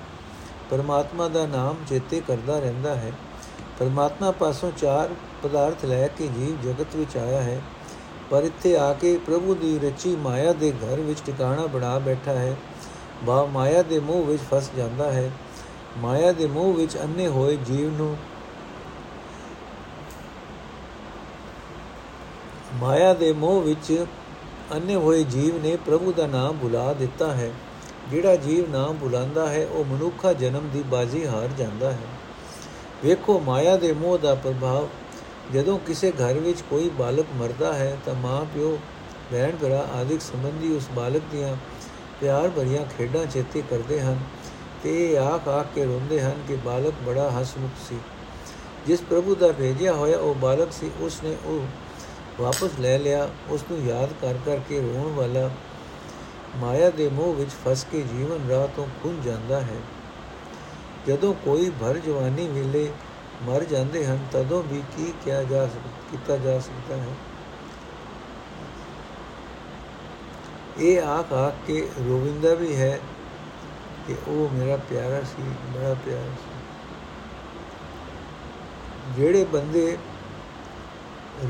ਪਰਮਾਤਮਾ 0.71 1.29
ਦਾ 1.29 1.47
ਨਾਮ 1.47 1.77
ਚੇਤੇ 1.89 2.23
ਕਰਦਾ 2.29 2.59
ਰਹਿੰਦਾ 2.59 2.95
ਹੈ। 2.95 3.13
ਪਰਮਾਤਮਾ 3.79 4.31
ਪਾਸੋਂ 4.31 4.73
ਚਾਰ 4.77 5.09
ਪਦਾਰਥ 5.43 5.85
ਲੈ 5.85 6.09
ਕੇ 6.09 6.27
ਜੀਵ 6.27 6.61
ਜਗਤ 6.63 6.97
ਵਿੱਚ 6.97 7.17
ਆਇਆ 7.17 7.43
ਹੈ। 7.43 7.61
ਪਰ 8.35 8.43
ਇੱਥੇ 8.43 8.77
ਆ 8.77 8.93
ਕੇ 8.93 9.19
ਪ੍ਰਭੂ 9.27 9.55
ਦੀ 9.55 9.79
ਰਚੀ 9.79 10.17
ਮਾਇਆ 10.17 10.53
ਦੇ 10.53 10.73
ਘਰ 10.73 11.01
ਵਿੱਚ 11.01 11.21
ਟਿਕਾਣਾ 11.27 11.67
ਬਣਾ 11.67 11.99
ਬੈਠਾ 11.99 12.33
ਹੈ। 12.33 12.57
ਬਾ 13.25 13.45
ਮਾਇਆ 13.45 13.83
ਦੇ 13.83 13.99
ਮੋਹ 13.99 14.25
ਵਿੱਚ 14.25 14.43
ਫਸ 14.43 14.71
ਜਾਂਦਾ 14.77 15.13
ਹੈ। 15.13 15.31
ਮਾਇਆ 15.99 16.33
ਦੇ 16.33 16.47
ਮੋਹ 16.47 16.75
ਵਿੱਚ 16.75 16.97
ਅੰਨੇ 16.97 17.29
ਹੋਏ 17.29 17.57
ਜੀਵ 17.57 17.97
ਨੂੰ 17.97 18.17
ਮਾਇਆ 22.75 23.15
ਦੇ 23.15 23.33
ਮੋਹ 23.33 23.63
ਵਿੱਚ 23.63 24.07
ਅੰਨੇ 24.73 24.95
ਹੋਏ 24.95 25.25
ਜੀਵ 25.25 25.63
ਨੇ 25.63 25.77
ਪ੍ਰਭੂ 25.77 26.13
ਦਾ 26.13 26.27
ਨਾਮ 26.27 26.57
ਭੁਲਾ 26.63 26.93
ਦਿੱਤਾ 26.93 27.33
ਹੈ। 27.33 27.53
ਜਿਹੜਾ 28.11 28.37
ਜੀਵ 28.37 28.71
ਨਾਮ 28.71 28.97
ਭੁਲਾਉਂਦਾ 29.01 29.49
ਹੈ, 29.49 29.67
ਉਹ 29.67 29.85
ਮਨੁੱਖਾ 29.85 30.33
ਜਨਮ 30.33 30.69
ਦੀ 30.73 30.83
ਬਾਜ਼ੀ 30.83 31.27
ਹਾਰ 31.27 31.49
ਜਾਂਦਾ 31.49 31.93
ਹੈ। 31.93 32.07
ਵੇਖੋ, 33.05 33.41
ਮਾਇਆ 33.41 33.77
ਦੇ 33.77 33.93
ਮੋਹ 33.93 34.19
ਦਾ 34.19 34.35
ਪ੍ਰਭਾਵ 34.35 34.89
ਜਦੋਂ 35.53 35.79
ਕਿਸੇ 35.79 36.11
ਘਰ 36.11 36.35
ਵਿੱਚ 36.35 36.61
ਕੋਈ 36.71 36.89
ਬਾਲਕ 36.89 37.27
ਮਰਦਾ 37.35 37.73
ਹੈ 37.73 37.97
ਤਾਂ 38.07 38.15
ਮਾਂ 38.15 38.45
ਪਿਓ, 38.45 38.79
ਭੈਣ 39.33 39.57
ਭਰਾ 39.57 39.87
ਆਦਿਕ 39.95 40.21
ਸੰਬੰਧੀ 40.21 40.73
ਉਸ 40.77 40.89
ਬਾਲਕ 40.97 41.23
ਦੀਆਂ 41.33 41.57
ਪਿਆਰ 42.21 42.49
ਭਰੀਆਂ 42.49 42.85
ਖੇਡਾਂ 42.99 43.27
ਚੇਤੇ 43.27 43.63
ਕਰਦੇ 43.71 44.01
ਹਨ 44.01 44.19
ਤੇ 44.83 45.19
ਆਖ 45.19 45.49
ਆਖ 45.49 45.67
ਕੇ 45.75 45.85
ਰੋਂਦੇ 45.85 46.21
ਹਨ 46.21 46.43
ਕਿ 46.49 46.57
ਬਾਲਕ 46.57 46.95
ਬੜਾ 47.07 47.31
ਹਸਮੁਖ 47.31 47.89
ਸੀ। 47.89 47.99
ਜਿਸ 48.87 49.01
ਪ੍ਰਭੂ 49.01 49.35
ਦਾ 49.35 49.53
ਭੇਜਿਆ 49.53 49.93
ਹੋਇਆ 49.93 50.19
ਉਹ 50.19 50.35
ਬਾਲਕ 50.35 50.73
ਸੀ 50.73 50.91
ਉਸ 51.01 51.23
ਨੇ 51.25 51.37
ਉਹ 51.45 52.43
ਵਾਪਸ 52.43 52.79
ਲੈ 52.81 52.99
ਲਿਆ 52.99 53.29
ਉਸ 53.49 53.65
ਨੂੰ 53.71 53.81
ਯਾਦ 53.87 54.11
ਕਰ 54.23 54.35
ਕਰਕੇ 54.47 54.81
ਰੋਣ 54.81 55.13
ਵਾਲਾ 55.13 55.51
ਮਾਇਆ 56.57 56.91
ਦੇ 56.91 57.09
ਮੋਹ 57.09 57.35
ਵਿੱਚ 57.35 57.51
ਫਸ 57.65 57.87
ਕੇ 57.93 58.03
ਜੀਵਨ 58.03 58.49
ਰਾਹ 58.51 58.67
ਤੋਂ 58.77 58.87
ਖੁੰਝ 59.03 59.25
ਜਾਂਦਾ 59.25 59.61
ਹੈ। 59.61 59.77
ਜਦੋਂ 61.07 61.35
ਕੋਈ 61.35 61.71
ਭਰ 61.81 61.99
ਜਵਾਨੀ 61.99 62.49
ਵੇਲੇ 62.49 62.89
ਮਰ 63.43 63.65
ਜਾਂਦੇ 63.65 64.07
ਹਨ, 64.07 64.19
ਤਦੋਂ 64.33 64.63
ਵੀ 64.63 64.83
ਕੀ 64.97 65.15
ਕਿਹਾ 65.25 65.43
ਜਾ 65.43 65.67
ਸਕਦਾ 65.67 65.91
ਕੀਤਾ 66.11 66.37
ਜਾ 66.37 66.59
ਸਕਦਾ 66.59 66.97
ਹੈ? 66.97 67.15
ਇਹ 70.79 71.01
ਆਖ 71.01 71.33
ਆਖ 71.33 71.55
ਕੇ 71.67 71.89
ਰੋਵਿੰਦਾ 72.09 72.55
ਵੀ 72.55 72.77
ਹੈ 72.77 73.01
ਕਿ 74.07 74.15
ਉਹ 74.29 74.55
ਮੇਰਾ 74.55 74.77
ਪਿਆਰਾ 74.77 75.21
ਸੀ, 75.21 75.43
ਬੜਾ 75.43 75.95
ਪਿਆਰਾ 75.95 76.25
ਸੀ। 76.25 76.55
ਜਿਹੜੇ 79.17 79.45
ਬੰਦੇ 79.45 79.99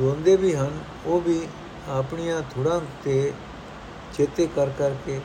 ਰੋਂਦੇ 0.01 0.37
ਵੀ 0.37 0.55
ਹਨ, 0.55 0.79
ਉਹ 1.07 1.21
ਵੀ 1.21 1.47
ਆਪਣੀਆਂ 1.89 2.43
ਥੁੜਾਂ 2.43 2.81
ਤੇ 3.05 3.33
ਚੇਤੇ 4.13 4.47
ਕਰ 4.47 4.71
ਕਰਕੇ 4.79 5.21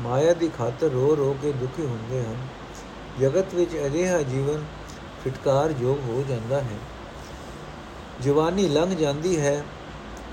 ਮਾਇਆ 0.00 0.32
ਦੀ 0.32 0.48
ਖਾਤਰ 0.48 0.86
ਰੋ 0.86 1.16
ਰੋ 1.16 1.36
ਕੇ 1.42 1.52
ਦੁਖੀ 1.52 1.86
ਹੁੰਦੇ 1.86 2.22
ਹਨ। 2.22 2.36
ਜਗਤ 3.20 3.54
ਵਿੱਚ 3.54 3.76
ਅਜਿਹਾ 3.86 4.22
ਜੀਵਨ 4.22 4.64
ਫਿਟਕਾਰ 5.26 5.74
ਯੋਗ 5.80 5.98
ਹੋ 5.98 6.24
ਜਾਂਦਾ 6.28 6.60
ਹੈ। 6.60 6.78
ਜਵਾਨੀ 8.22 8.68
ਲੰਘ 8.68 8.94
ਜਾਂਦੀ 8.96 9.40
ਹੈ। 9.40 9.64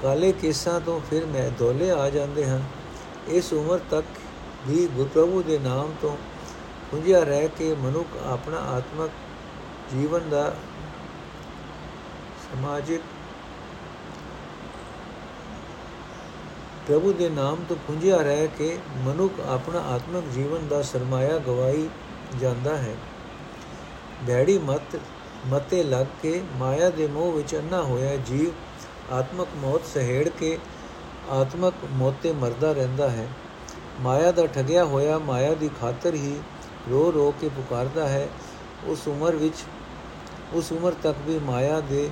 ਕਾਲੇ 0.02 0.32
ਕੇਸਾਂ 0.32 0.80
ਤੋਂ 0.80 1.00
ਫਿਰ 1.10 1.26
ਮੈਂ 1.26 1.50
ਦੋਲੇ 1.52 1.92
ਆ 1.92 2.10
ਜਾਂਦੇ 2.10 2.46
ਹਨ 2.46 2.64
ਇਸ 3.28 3.54
ਉਮਰ 3.54 3.80
ਤੱਕ 3.92 4.06
ਵੀ 4.68 4.88
ਗੁਰਪ੍ਰਭੂ 4.88 5.42
ਦੇ 5.42 5.58
ਨਾਮ 5.60 5.94
ਤੋਂ 6.02 6.18
ਪੁੰਜਿਆ 6.92 7.24
ਰਹਿ 7.24 7.48
ਕੇ 7.48 7.76
ਮਨੁੱਖ 7.76 8.08
ਆਪਣਾ 8.26 8.58
ਆਤਮਕ 8.58 9.10
ਜੀਵਨ 9.94 10.30
ਦਾ 10.30 10.56
ਸਮਾਜਿਕ 12.44 13.02
ਪ੍ਰਭੂ 16.88 17.14
ਦੇ 17.14 17.30
ਨਾਮ 17.30 17.58
ਤੋਂ 17.70 17.76
ਪੁੰਜਿਆ 17.88 18.18
ਰਹਿ 18.18 18.48
ਕੇ 18.48 18.78
ਮਨੁੱਖ 18.98 19.34
ਆਪਣਾ 19.48 19.80
ਆਤਮਕ 19.80 20.24
ਜੀਵਨ 20.34 20.68
ਦਾ 20.68 20.82
ਸਰਮਾਇਆ 20.82 21.38
ਗਵਾਈ 21.38 21.90
ਜਾਂਦਾ 22.42 22.78
ਹੈ। 22.78 22.96
ਭੈੜੀ 24.28 24.58
ਮਤ, 24.58 25.00
ਮਤੇ 25.48 25.84
ਲੱਗ 25.84 26.06
ਕੇ, 26.22 26.44
ਮਾਇਆ 26.58 26.90
ਦੇ 26.90 27.08
ਮੋਹ 27.08 27.32
ਵਿੱਚ 27.32 27.56
ਅੰਨਾ 27.56 27.82
ਹੋਇਆ 27.82 28.16
ਜੀਵ, 28.16 29.14
ਆਤਮਕ 29.14 29.48
ਮੌਤ 29.56 29.82
ਸਹਿੜ 29.94 30.30
ਕੇ, 30.30 30.58
ਆਤਮਕ 31.30 31.74
ਮੋਤੇ 31.92 32.32
ਮਰਦਾ 32.32 32.72
ਰਹਿੰਦਾ 32.72 33.10
ਹੈ। 33.10 33.28
ਮਾਇਆ 34.02 34.32
ਦਾ 34.32 34.46
ਠਗਿਆ 34.48 34.86
ਹੋਇਆ 34.86 35.18
ਮਾਇਆ 35.20 35.54
ਦੀ 35.54 35.70
ਖਾਤਰ 35.82 36.14
ਹੀ 36.14 36.40
ਰੋ 36.90 37.12
ਰੋ 37.12 37.34
ਕੇ 37.42 37.50
ਪੁਕਾਰਦਾ 37.50 38.08
ਹੈ। 38.08 38.28
ਉਸ 38.86 39.08
ਉਮਰ 39.08 39.36
ਵਿੱਚ, 39.36 39.56
ਉਸ 40.54 40.72
ਉਮਰ 40.72 40.94
ਤੱਕ 41.04 41.18
ਵੀ 41.28 41.40
ਮਾਇਆ 41.40 41.80
ਦੇ 41.80 42.10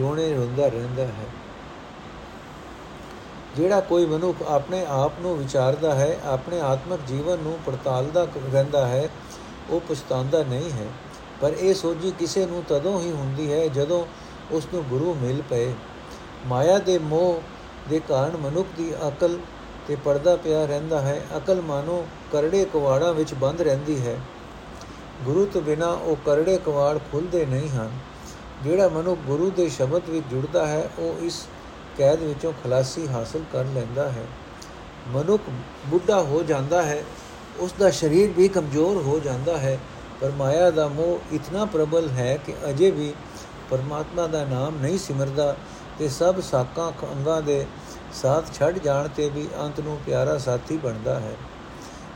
ਰੋਣੇ 0.00 0.34
ਰੋਂਦਾ 0.34 0.68
ਰਹਿੰਦਾ 0.68 1.02
ਹੈ। 1.02 1.26
ਜਿਹੜਾ 3.56 3.80
ਕੋਈ 3.80 4.06
ਮਨੁੱਖ 4.06 4.42
ਆਪਣੇ 4.42 4.86
ਆਪ 4.88 5.12
ਨੂੰ 5.20 5.38
ਵਿਚਾਰਦਾ 5.38 5.94
ਹੈ, 5.94 6.20
ਆਪਣੇ 6.24 6.60
ਆਤਮਿਕ 6.60 7.00
ਜੀਵਨ 7.08 7.38
ਨੂੰ 7.38 7.58
ਪੜਤਾਲਦਾ 7.66 8.26
ਰਹਿੰਦਾ 8.52 8.88
ਹੈ, 8.88 9.08
ਉਹ 9.70 9.80
ਪਛਤਾਉਂਦਾ 9.80 10.42
ਨਹੀਂ 10.42 10.70
ਹੈ। 10.70 10.86
ਪਰ 11.40 11.52
ਇਹ 11.52 11.74
ਸੋਝੀ 11.74 12.12
ਕਿਸੇ 12.18 12.46
ਨੂੰ 12.46 12.64
ਤਦੋਂ 12.68 13.00
ਹੀ 13.00 13.10
ਹੁੰਦੀ 13.10 13.52
ਹੈ 13.52 13.66
ਜਦੋਂ 13.66 14.06
ਉਸ 14.50 14.68
ਨੂੰ 14.74 14.84
ਗੁਰੂ 14.84 15.14
ਮਿਲ 15.14 15.42
ਪਏ। 15.50 15.72
ਮਾਇਆ 16.46 16.78
ਦੇ 16.78 16.98
ਮੋਹ 16.98 17.42
ਦੇ 17.90 18.00
ਕਾਰਨ 18.08 18.36
ਮਨੁੱਖ 18.36 18.68
ਦੀ 18.76 18.94
ਅਕਲ 19.08 19.38
ਤੇ 19.88 19.96
ਪਰਦਾ 20.04 20.36
ਪਿਆ 20.36 20.64
ਰਹਿੰਦਾ 20.66 21.00
ਹੈ। 21.00 21.26
ਅਕਲ 21.36 21.60
ਮਾਨੋ 21.60 22.06
ਕਰੜੇ 22.32 22.64
ਕਵਾੜਾਂ 22.72 23.12
ਵਿੱਚ 23.14 23.34
ਬੰਦ 23.34 23.60
ਰਹਿੰਦੀ 23.60 24.06
ਹੈ। 24.06 24.20
ਗੁਰੂ 25.24 25.46
ਤੋਂ 25.46 25.62
ਬਿਨਾ 25.62 25.86
ਉਹ 25.86 26.16
ਕਰੜੇ 26.16 26.58
ਕਵਾੜ 26.66 26.98
ਖੁੱਲਦੇ 26.98 27.46
ਨਹੀਂ 27.46 27.68
ਹਨ। 27.68 27.90
ਜਿਹੜਾ 28.64 28.88
ਮਨੁੱਖ 28.88 29.20
ਗੁਰੂ 29.20 29.50
ਦੇ 29.50 29.68
ਸ਼ਬਦ 29.68 30.02
ਵਿੱਚ 30.08 30.26
ਜੁੜਦਾ 30.30 30.66
ਹੈ, 30.66 30.90
ਉਹ 30.98 31.24
ਇਸ 31.24 31.46
ਕੈਦ 31.98 32.22
ਵਿੱਚੋਂ 32.22 32.52
ਖਲਾਸੀ 32.64 33.08
ਹਾਸਲ 33.08 33.40
ਕਰ 33.52 33.64
ਲੈਂਦਾ 33.64 34.10
ਹੈ। 34.10 34.24
ਮਨੁੱਖ 35.08 35.42
ਬੁੱਢਾ 35.86 36.22
ਹੋ 36.22 36.42
ਜਾਂਦਾ 36.42 36.82
ਹੈ 36.82 37.04
ਉਸ 37.58 37.74
ਦਾ 37.78 37.90
ਸਰੀਰ 37.90 38.30
ਵੀ 38.30 38.48
ਕਮਜ਼ੋਰ 38.48 39.02
ਹੋ 39.02 39.20
ਜਾਂਦਾ 39.24 39.58
ਹੈ। 39.58 39.78
ਪਰ 40.20 40.30
ਮਾਇਆ 40.30 40.70
ਦਾ 40.70 40.88
ਮੋਹ 40.88 41.34
ਇਤਨਾ 41.34 41.64
ਪ੍ਰਬਲ 41.64 42.08
ਹੈ 42.08 42.36
ਕਿ 42.36 42.54
ਅਜੇ 42.70 42.90
ਵੀ 42.90 43.12
ਪਰਮਾਤਮਾ 43.70 44.26
ਦਾ 44.26 44.44
ਨਾਮ 44.44 44.80
ਨਹੀਂ 44.80 44.98
ਸਿਮਰਦਾ 44.98 45.56
ਤੇ 45.98 46.08
ਸਭ 46.08 46.40
ਸਾਕਾਂ 46.40 46.90
ਅੰਗਾਂ 46.90 47.42
ਦੇ 47.42 47.66
ਸਾਥ 48.12 48.52
ਛੱਡ 48.54 48.78
ਜਾਣ 48.78 49.08
ਤੇ 49.08 49.28
ਵੀ 49.28 49.48
ਅੰਤ 49.60 49.80
ਨੂੰ 49.80 49.98
ਪਿਆਰਾ 50.06 50.38
ਸਾਥੀ 50.38 50.76
ਬਣਦਾ 50.76 51.20
ਹੈ। 51.20 51.34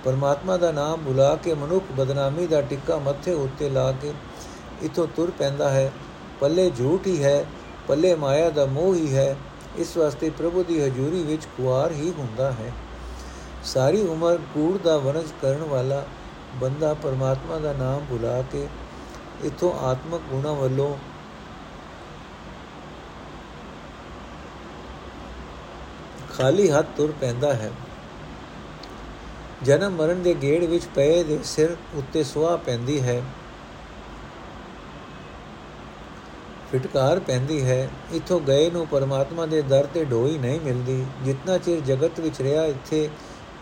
ਪਰਮਾਤਮਾ 0.05 0.57
ਦਾ 0.57 0.73
ਨਾਮ 0.73 1.05
ਭੁਲਾ 1.05 1.37
ਕੇ 1.37 1.55
ਮਨੁੱਖ 1.55 1.85
ਬਦਨਾਮੀ 1.93 2.47
ਦਾ 2.47 2.61
ਟਿੱਕਾ 2.61 2.99
ਮੱਥੇ 2.99 3.33
ਉੱਤੇ 3.33 3.69
ਲਾ 3.69 3.93
ਕੇ 3.93 4.12
ਇਥੋਂ 4.83 5.07
ਤੁਰ 5.17 5.31
ਪੈਂਦਾ 5.31 5.71
ਹੈ। 5.71 5.93
ਪੱਲੇ 6.40 6.71
ਝੂਠ 6.71 7.07
ਹੀ 7.07 7.25
ਹੈ, 7.25 7.45
ਪੱਲੇ 7.88 8.14
ਮਾਇਆ 8.14 8.51
ਦਾ 8.51 8.67
ਮੋਹ 8.67 8.95
ਹੀ 8.95 9.14
ਹੈ, 9.14 9.37
ਇਸ 9.77 9.97
ਵਾਸਤੇ 9.97 10.31
ਪ੍ਰਭੂ 10.31 10.64
ਦੀ 10.64 10.81
ਹਜ਼ੂਰੀ 10.81 11.23
ਵਿੱਚ 11.23 11.45
ਕੁਆਰ 11.45 11.93
ਹੀ 11.93 12.12
ਹੁੰਦਾ 12.19 12.53
ਹੈ। 12.53 12.73
ਸਾਰੀ 13.64 14.03
ਉਮਰ 14.03 14.37
ਕੂੜ 14.55 14.79
ਦਾ 14.79 14.97
ਵਰਜ 14.97 15.27
ਕਰਨ 15.43 15.62
ਵਾਲਾ 15.62 16.05
ਬੰਦਾ 16.55 16.95
ਪਰਮਾਤਮਾ 16.95 17.59
ਦਾ 17.59 17.73
ਨਾਮ 17.73 18.05
ਭੁਲਾ 18.11 18.43
ਕੇ 18.43 18.67
ਇਥੋਂ 19.45 19.73
ਆਤਮਕ 19.79 20.21
ਗੁਣਾ 20.21 20.53
ਵੱਲੋਂ 20.53 20.97
ਖਾਲੀ 26.38 26.71
ਹੱਥ 26.71 26.87
ਤੁਰ 26.97 27.12
ਪੈਂਦਾ 27.21 27.55
ਹੈ। 27.55 27.71
ਜਨਮ 29.62 29.93
ਮਰਨ 29.93 30.23
ਦੇ 30.23 30.35
ਗੇੜ 30.35 30.64
ਵਿੱਚ 30.64 30.85
ਪਏ 30.95 31.23
ਦੇ 31.25 31.38
ਸਿਰ 31.45 31.77
ਉੱਤੇ 31.95 32.25
ਸੁਆ 32.25 32.57
ਪੈਂਦੀ 32.57 33.01
ਹੈ। 33.01 33.23
ਫਿਟਕਾਰ 36.73 37.21
ਪੈਂਦੀ 37.21 37.64
ਹੈ। 37.64 37.88
ਇਥੋਂ 38.12 38.40
ਗਏ 38.40 38.71
ਨੂੰ 38.71 38.87
ਪਰਮਾਤਮਾ 38.87 39.47
ਦੇ 39.47 39.62
ਦਰ 39.62 39.87
ਤੇ 39.95 40.05
ਢੋਈ 40.05 40.38
ਨਹੀਂ 40.38 40.61
ਮਿਲਦੀ। 40.61 41.05
ਜਿੰਨਾ 41.23 41.59
ਚਿਰ 41.59 41.81
ਜਗਤ 41.81 42.21
ਵਿੱਚ 42.21 42.43
ਰਿਹਾ, 42.43 42.64
ਇੱਥੇ 42.64 43.09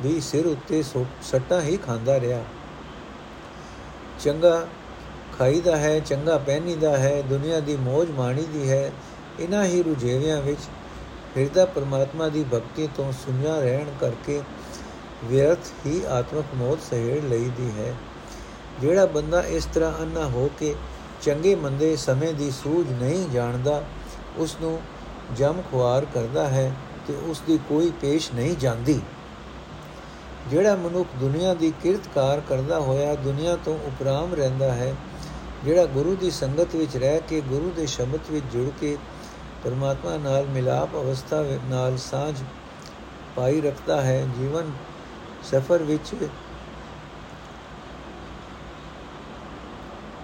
ਵੀ 0.02 0.20
ਸਿਰ 0.20 0.46
ਉੱਤੇ 0.46 0.82
ਸੱਟਾਂ 1.22 1.60
ਹੀ 1.60 1.76
ਖਾਂਦਾ 1.76 2.20
ਰਿਹਾ। 2.20 2.42
ਚੰਗਾ 4.22 4.66
ਖਾਈਦਾ 5.38 5.76
ਹੈ, 5.76 5.98
ਚੰਗਾ 6.00 6.38
ਪਹਿਨੀਦਾ 6.38 6.96
ਹੈ, 6.96 7.22
ਦੁਨੀਆ 7.22 7.60
ਦੀ 7.60 7.76
ਮੋਜ 7.76 8.10
ਮਾਣੀਦੀ 8.10 8.70
ਹੈ, 8.70 8.92
ਇਨ੍ਹਾਂ 9.40 9.64
ਹੀ 9.64 9.82
ਰੁਝੇਵਿਆਂ 9.82 10.42
ਵਿੱਚ 10.42 10.60
ਹਿਰਦਾ 11.36 11.64
ਪਰਮਾਤਮਾ 11.64 12.28
ਦੀ 12.28 12.44
ਭਗਤੀ 12.54 12.88
ਤੋਂ 12.96 13.12
ਸੁਨਿਆ 13.12 13.58
ਰਹਿਣ 13.60 13.86
ਕਰਕੇ 14.00 14.40
ਵਿਅਰਥ 15.24 15.72
ਹੀ 15.86 16.00
ਆਤਮਕ 16.08 16.54
ਮੌਤ 16.54 16.78
ਸਹਿੜ 16.90 17.22
ਲਈਦੀ 17.24 17.70
ਹੈ। 17.78 17.94
ਜਿਹੜਾ 18.80 19.06
ਬੰਦਾ 19.06 19.42
ਇਸ 19.42 19.64
ਤਰ੍ਹਾਂ 19.64 19.92
ਅੰਨਾ 20.02 20.26
ਹੋ 20.26 20.50
ਕੇ 20.58 20.74
ਚੰਗੇ 21.22 21.54
ਮੰਦੇ 21.54 21.96
ਸਮੇਂ 21.96 22.32
ਦੀ 22.34 22.50
ਸੂਝ 22.50 22.86
ਨਹੀਂ 23.02 23.28
ਜਾਣਦਾ 23.28 23.82
ਉਸ 24.38 24.56
ਨੂੰ 24.60 24.80
ਜਮ 25.36 25.62
ਖੁਆਰ 25.70 26.04
ਕਰਦਾ 26.04 26.48
ਹੈ 26.48 26.72
ਤੇ 27.08 27.14
ਉਸ 27.26 27.42
ਦੀ 27.46 27.58
ਕੋਈ 27.68 27.92
ਪੇਸ਼ 28.00 28.32
ਨਹੀਂ 28.32 28.56
ਜਾਂਦੀ। 28.56 29.00
ਜਿਹੜਾ 30.50 30.74
ਮਨੁੱਖ 30.76 31.08
ਦੁਨੀਆ 31.20 31.54
ਦੀ 31.54 31.72
ਕਿਰਤਕਾਰ 31.82 32.40
ਕਰਦਾ 32.40 32.78
ਹੋਇਆ 32.80 33.14
ਦੁਨੀਆ 33.14 33.56
ਤੋਂ 33.64 33.78
ਉਪਰਾਮ 33.86 34.34
ਰਹਿੰਦਾ 34.34 34.72
ਹੈ, 34.72 34.94
ਜਿਹੜਾ 35.64 35.84
ਗੁਰੂ 35.86 36.14
ਦੀ 36.16 36.30
ਸੰਗਤ 36.30 36.74
ਵਿੱਚ 36.74 36.96
ਰਹਿ 36.96 37.20
ਕੇ 37.28 37.40
ਗੁਰੂ 37.40 37.72
ਦੇ 37.76 37.86
ਸ਼ਬਦ 37.86 38.30
ਵਿੱਚ 38.30 38.46
ਜੁੜ 38.52 38.68
ਕੇ 38.80 38.96
ਪਰਮਾਤਮਾ 39.64 40.16
ਨਾਲ 40.16 40.46
ਮਿਲਾਪ 40.46 40.94
ਅਵਸਥਾ 40.94 41.44
ਨਾਲ 41.64 41.96
ਸਾਝ 41.98 42.34
ਪਾਈ 43.36 43.60
ਰੱਖਦਾ 43.60 44.00
ਹੈ, 44.02 44.26
ਜੀਵਨ 44.38 44.72
ਸਫਰ 45.42 45.82
ਵਿੱਚ 45.82 46.14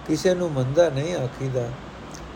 ਕਿਸੇ 0.07 0.33
ਨੂੰ 0.35 0.51
ਮੰਦਾ 0.51 0.89
ਨਹੀਂ 0.89 1.15
ਆਖੀਦਾ। 1.15 1.67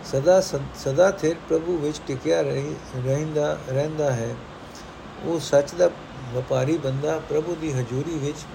ਸਦਾ 0.06 0.40
ਸਦਾ 0.42 1.12
ਥਿਰ 1.12 1.36
ਪ੍ਰਭੂ 1.50 1.78
ਵਿੱਚ 1.78 2.02
ਟਿਕਿਆ 2.08 2.42
ਰਹਿੰਦਾ 2.42 3.58
ਰਹਿੰਦਾ 3.70 4.12
ਹੈ। 4.12 4.36
ਉਹ 5.24 5.40
ਸੱਚ 5.40 5.74
ਦਾ 5.74 5.90
ਵਪਾਰੀ 6.34 6.78
ਬੰਦਾ 6.78 7.18
ਪ੍ਰਭੂ 7.30 7.56
ਦੀ 7.62 7.72
ਹਜ਼ੂਰੀ 7.74 8.18
ਵਿੱਚ 8.18 8.46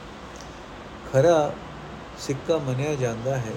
ਖਰਾ 1.13 1.53
ਸਿੱਕਾ 2.19 2.59
ਮੰਨਿਆ 2.59 2.95
ਜਾਂਦਾ 2.95 3.37
ਹੈ। 3.37 3.53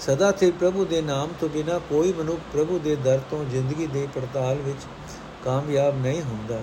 ਸਦਾ 0.00 0.30
ਥਿਰ 0.32 0.52
ਪ੍ਰਭੂ 0.60 0.84
ਦੇ 0.84 1.00
ਨਾਮ 1.02 1.28
ਤੋਂ 1.40 1.48
ਬਿਨਾ 1.48 1.78
ਕੋਈ 1.78 2.12
ਮਨੁੱਖ 2.12 2.40
ਪ੍ਰਭੂ 2.52 2.78
ਦੇ 2.78 2.96
ਦਰ 2.96 3.20
ਤੋਂ 3.30 3.44
ਜ਼ਿੰਦਗੀ 3.44 3.86
ਦੇ 3.86 4.06
ਪੜਤਾਲ 4.14 4.56
ਵਿੱਚ 4.56 4.80
ਕਾਮਯਾਬ 5.44 6.00
ਨਹੀਂ 6.00 6.22
ਹੁੰਦਾ। 6.22 6.60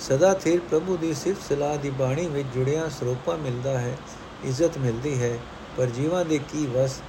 ਸਦਾ 0.00 0.32
ਥਿਰ 0.34 0.60
ਪ੍ਰਭੂ 0.60 0.96
ਦੀ 0.96 1.14
ਸਿਫਤ 1.14 1.42
ਸਲਾਹ 1.48 1.76
ਦੀ 1.76 1.90
ਬਾਣੀ 1.90 2.26
ਵਿੱਚ 2.26 2.48
ਜੁੜਿਆ 2.54 2.88
ਸਰੋਪਾ 2.88 3.36
ਮਿਲਦਾ 3.36 3.78
ਹੈ, 3.78 3.96
ਇੱਜ਼ਤ 4.44 4.78
ਮਿਲਦੀ 4.78 5.22
ਹੈ, 5.22 5.38
ਪਰ 5.76 5.86
ਜੀਵਾਂ 5.86 6.24
ਦੇ 6.24 6.38
ਕੀ 6.38 6.66
ਵਸ, 6.66 7.00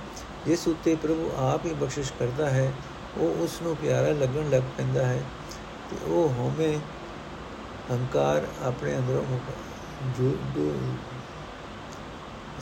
ਜਿਸ 0.45 0.67
ਉੱਤੇ 0.67 0.95
ਪ੍ਰਭੂ 0.95 1.31
ਆਪ 1.38 1.65
ਹੀ 1.65 1.73
ਬਖਸ਼ਿਸ਼ 1.73 2.12
ਕਰਦਾ 2.19 2.49
ਹੈ, 2.49 2.71
ਉਹ 3.17 3.43
ਉਸ 3.43 3.62
ਨੂੰ 3.62 3.75
ਪਿਆਰਾ 3.75 4.12
ਲੱਗਣ 4.12 4.49
ਲੱਗ 4.49 4.62
ਪੈਂਦਾ 4.77 5.05
ਹੈ 5.05 5.21
ਤੇ 5.89 5.97
ਉਹ 6.05 6.33
ਹੋਮੇ 6.38 6.77
ਹੰਕਾਰ 7.91 8.47
ਆਪਣੇ 8.63 8.95
ਅੰਦਰੋਂ 8.95 9.39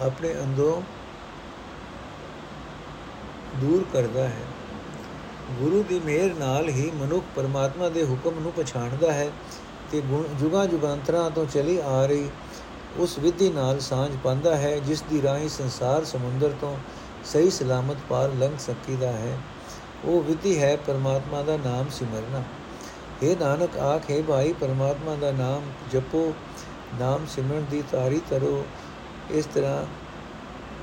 ਆਪਣੇ 0.02 0.34
ਅੰਦਰੋਂ 0.40 0.82
ਦੂਰ 3.58 3.86
ਕਰਦਾ 3.94 4.28
ਹੈ। 4.28 4.46
ਗੁਰੂ 5.52 5.84
ਦੀ 5.90 6.00
ਮਿਹਰ 6.00 6.34
ਨਾਲ 6.34 6.70
ਹੀ 6.70 6.92
ਮਨੁੱਖ 6.92 7.26
ਪਰਮਾਤਮਾ 7.36 7.90
ਦੇ 7.90 8.04
ਹੁਕਮ 8.04 8.40
ਨੂੰ 8.40 8.52
ਪਛਾਣਦਾ 8.52 9.12
ਹੈ 9.14 9.32
ਤੇ 9.92 10.02
ਜੁਗਾ 10.40 10.66
ਜੁਗਾਂਤਰਾਂ 10.66 11.30
ਤੋਂ 11.32 11.46
ਚਲੀ 11.46 11.78
ਆ 11.78 12.06
ਰਹੀ 12.06 12.30
ਉਸ 12.98 13.18
ਵਿਧੀ 13.20 13.50
ਨਾਲ 13.50 13.80
ਸਾਂਝ 13.80 14.18
ਪਾਉਂਦਾ 14.24 14.56
ਹੈ, 14.58 14.80
ਜਿਸ 14.80 15.02
ਦੀ 15.02 15.22
ਰਾਹੀਂ 15.22 15.50
ਸੰਸਾਰ 15.50 16.06
ਸਮੁੰਦਰ 16.06 16.54
ਤੋਂ 16.62 16.78
ਸਹੀ 17.26 17.50
ਸਲਾਮਤ 17.50 17.98
ਪਾਰ 18.10 18.30
ਲੰਘ 18.30 18.58
ਸਕੀਦਾ 18.60 19.12
ਹੈ। 19.12 19.38
ਉਹ 20.06 20.24
ਵਿਧੀ 20.24 20.60
ਹੈ 20.62 20.76
ਪਰਮਾਤਮਾ 20.78 21.42
ਦਾ 21.42 21.58
ਨਾਮ 21.58 21.86
ਸਿਮਰਨਾ। 21.92 22.44
ਇਹ 23.24 23.36
ਨਾਨਕ, 23.38 23.78
ਆਖੇ 23.78 24.22
ਭਾਈ, 24.22 24.54
ਪਰਮਾਤਮਾ 24.54 25.16
ਦਾ 25.16 25.32
ਨਾਮ 25.32 25.72
ਜਪੋ, 25.92 26.34
ਨਾਮ 27.00 27.26
ਸਿਮਰਨ 27.26 27.66
ਦੀ 27.72 27.84
ਤਾਰੀ 27.92 28.22
ਕਰੋ 28.30 28.66
ਇਸ 29.32 29.46
ਤਰ੍ਹਾਂ 29.46 29.86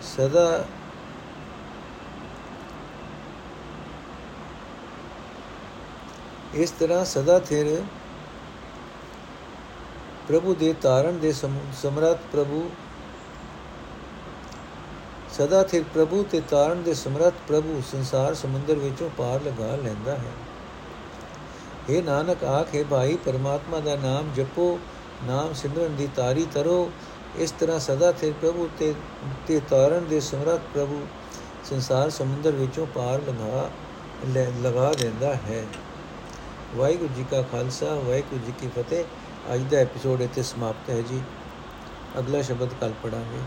ਸਦਾ 0.07 0.64
ਇਸ 6.55 6.70
ਤਰ੍ਹਾਂ 6.70 7.05
ਸਦਾ 7.05 7.38
ਥਿਰ 7.38 7.83
ਪ੍ਰਭੂ 10.29 10.55
ਦੇ 10.55 10.73
ਤਾਰਨ 10.83 11.18
ਦੇ 11.18 11.33
ਸਮਰੱਥ 11.33 12.18
ਪ੍ਰਭੂ, 12.33 12.68
ਸਦਾ 15.31 15.62
ਥਿਰ 15.62 15.85
ਪ੍ਰਭੂ 15.94 16.23
ਤੇ 16.23 16.40
ਤਾਰਨ 16.40 16.83
ਦੇ 16.83 16.94
ਸਮਰੱਥ 16.94 17.35
ਪ੍ਰਭੂ 17.49 17.83
ਸੰਸਾਰ 17.92 18.35
ਸਮੁੰਦਰ 18.35 18.75
ਵਿੱਚੋਂ 18.75 19.11
ਪਾਰ 19.11 19.40
ਲਗਾ 19.42 19.75
ਲੈਂਦਾ 19.77 20.14
ਹੈ। 20.14 20.33
ਇਹ 21.90 22.03
ਨਾਨਕ 22.03 22.44
ਆਖੇ 22.44 22.85
ਭਾਈ, 22.85 23.16
ਪਰਮਾਤਮਾ 23.16 23.81
ਦਾ 23.81 23.97
ਨਾਮ 23.97 24.31
ਜਪੋ, 24.37 24.79
ਨਾਮ 25.25 25.53
ਸਿਮਰਨ 25.53 25.97
ਦੀ 25.97 26.09
ਤਾਰੀ 26.16 26.47
ਤਰੋ। 26.55 26.90
ਇਸ 27.37 27.51
ਤਰ੍ਹਾਂ 27.51 27.79
ਸਦਾ 27.79 28.12
ਥਿਰ 28.12 28.33
ਪ੍ਰਭੂ 28.33 28.68
ਤੇ 28.79 28.94
ਤੇ 29.47 29.61
ਤਾਰਨ 29.70 30.05
ਦੇ 30.05 30.20
ਸਮਰੱਥ 30.20 30.61
ਪ੍ਰਭੂ 30.75 31.07
ਸੰਸਾਰ 31.64 32.11
ਸਮੁੰਦਰ 32.11 32.51
ਵਿੱਚੋਂ 32.51 32.87
ਪਾਰ 32.87 33.20
ਲਗਾ 33.29 33.70
ਲਗਾ 34.62 34.92
ਦਿੰਦਾ 34.92 35.35
ਹੈ। 35.35 35.64
ਵਾਹਿਗੁਰੂ 36.77 37.14
ਜੀ 37.16 37.25
ਕਾ 37.31 37.42
ਖਾਲਸਾ, 37.42 37.94
ਵਾਹਿਗੁਰੂ 37.94 38.40
ਜੀ 38.47 38.53
ਕੀ 38.61 38.68
ਫਤਿਹ। 38.68 39.05
ਅੱਜ 39.55 39.61
ਦਾ 39.70 39.77
ਐਪੀਸੋਡ 39.77 40.20
ਇੱਥੇ 40.20 40.42
ਸਮਾਪਤ 40.42 40.90
ਹੈ 40.90 41.01
ਜੀ। 41.01 41.20
ਅਗਲਾ 42.18 42.42
ਸ਼ਬਦ 42.42 42.68
ਕੱਲ 42.81 42.92
ਪੜਾਂਗੇ 43.03 43.38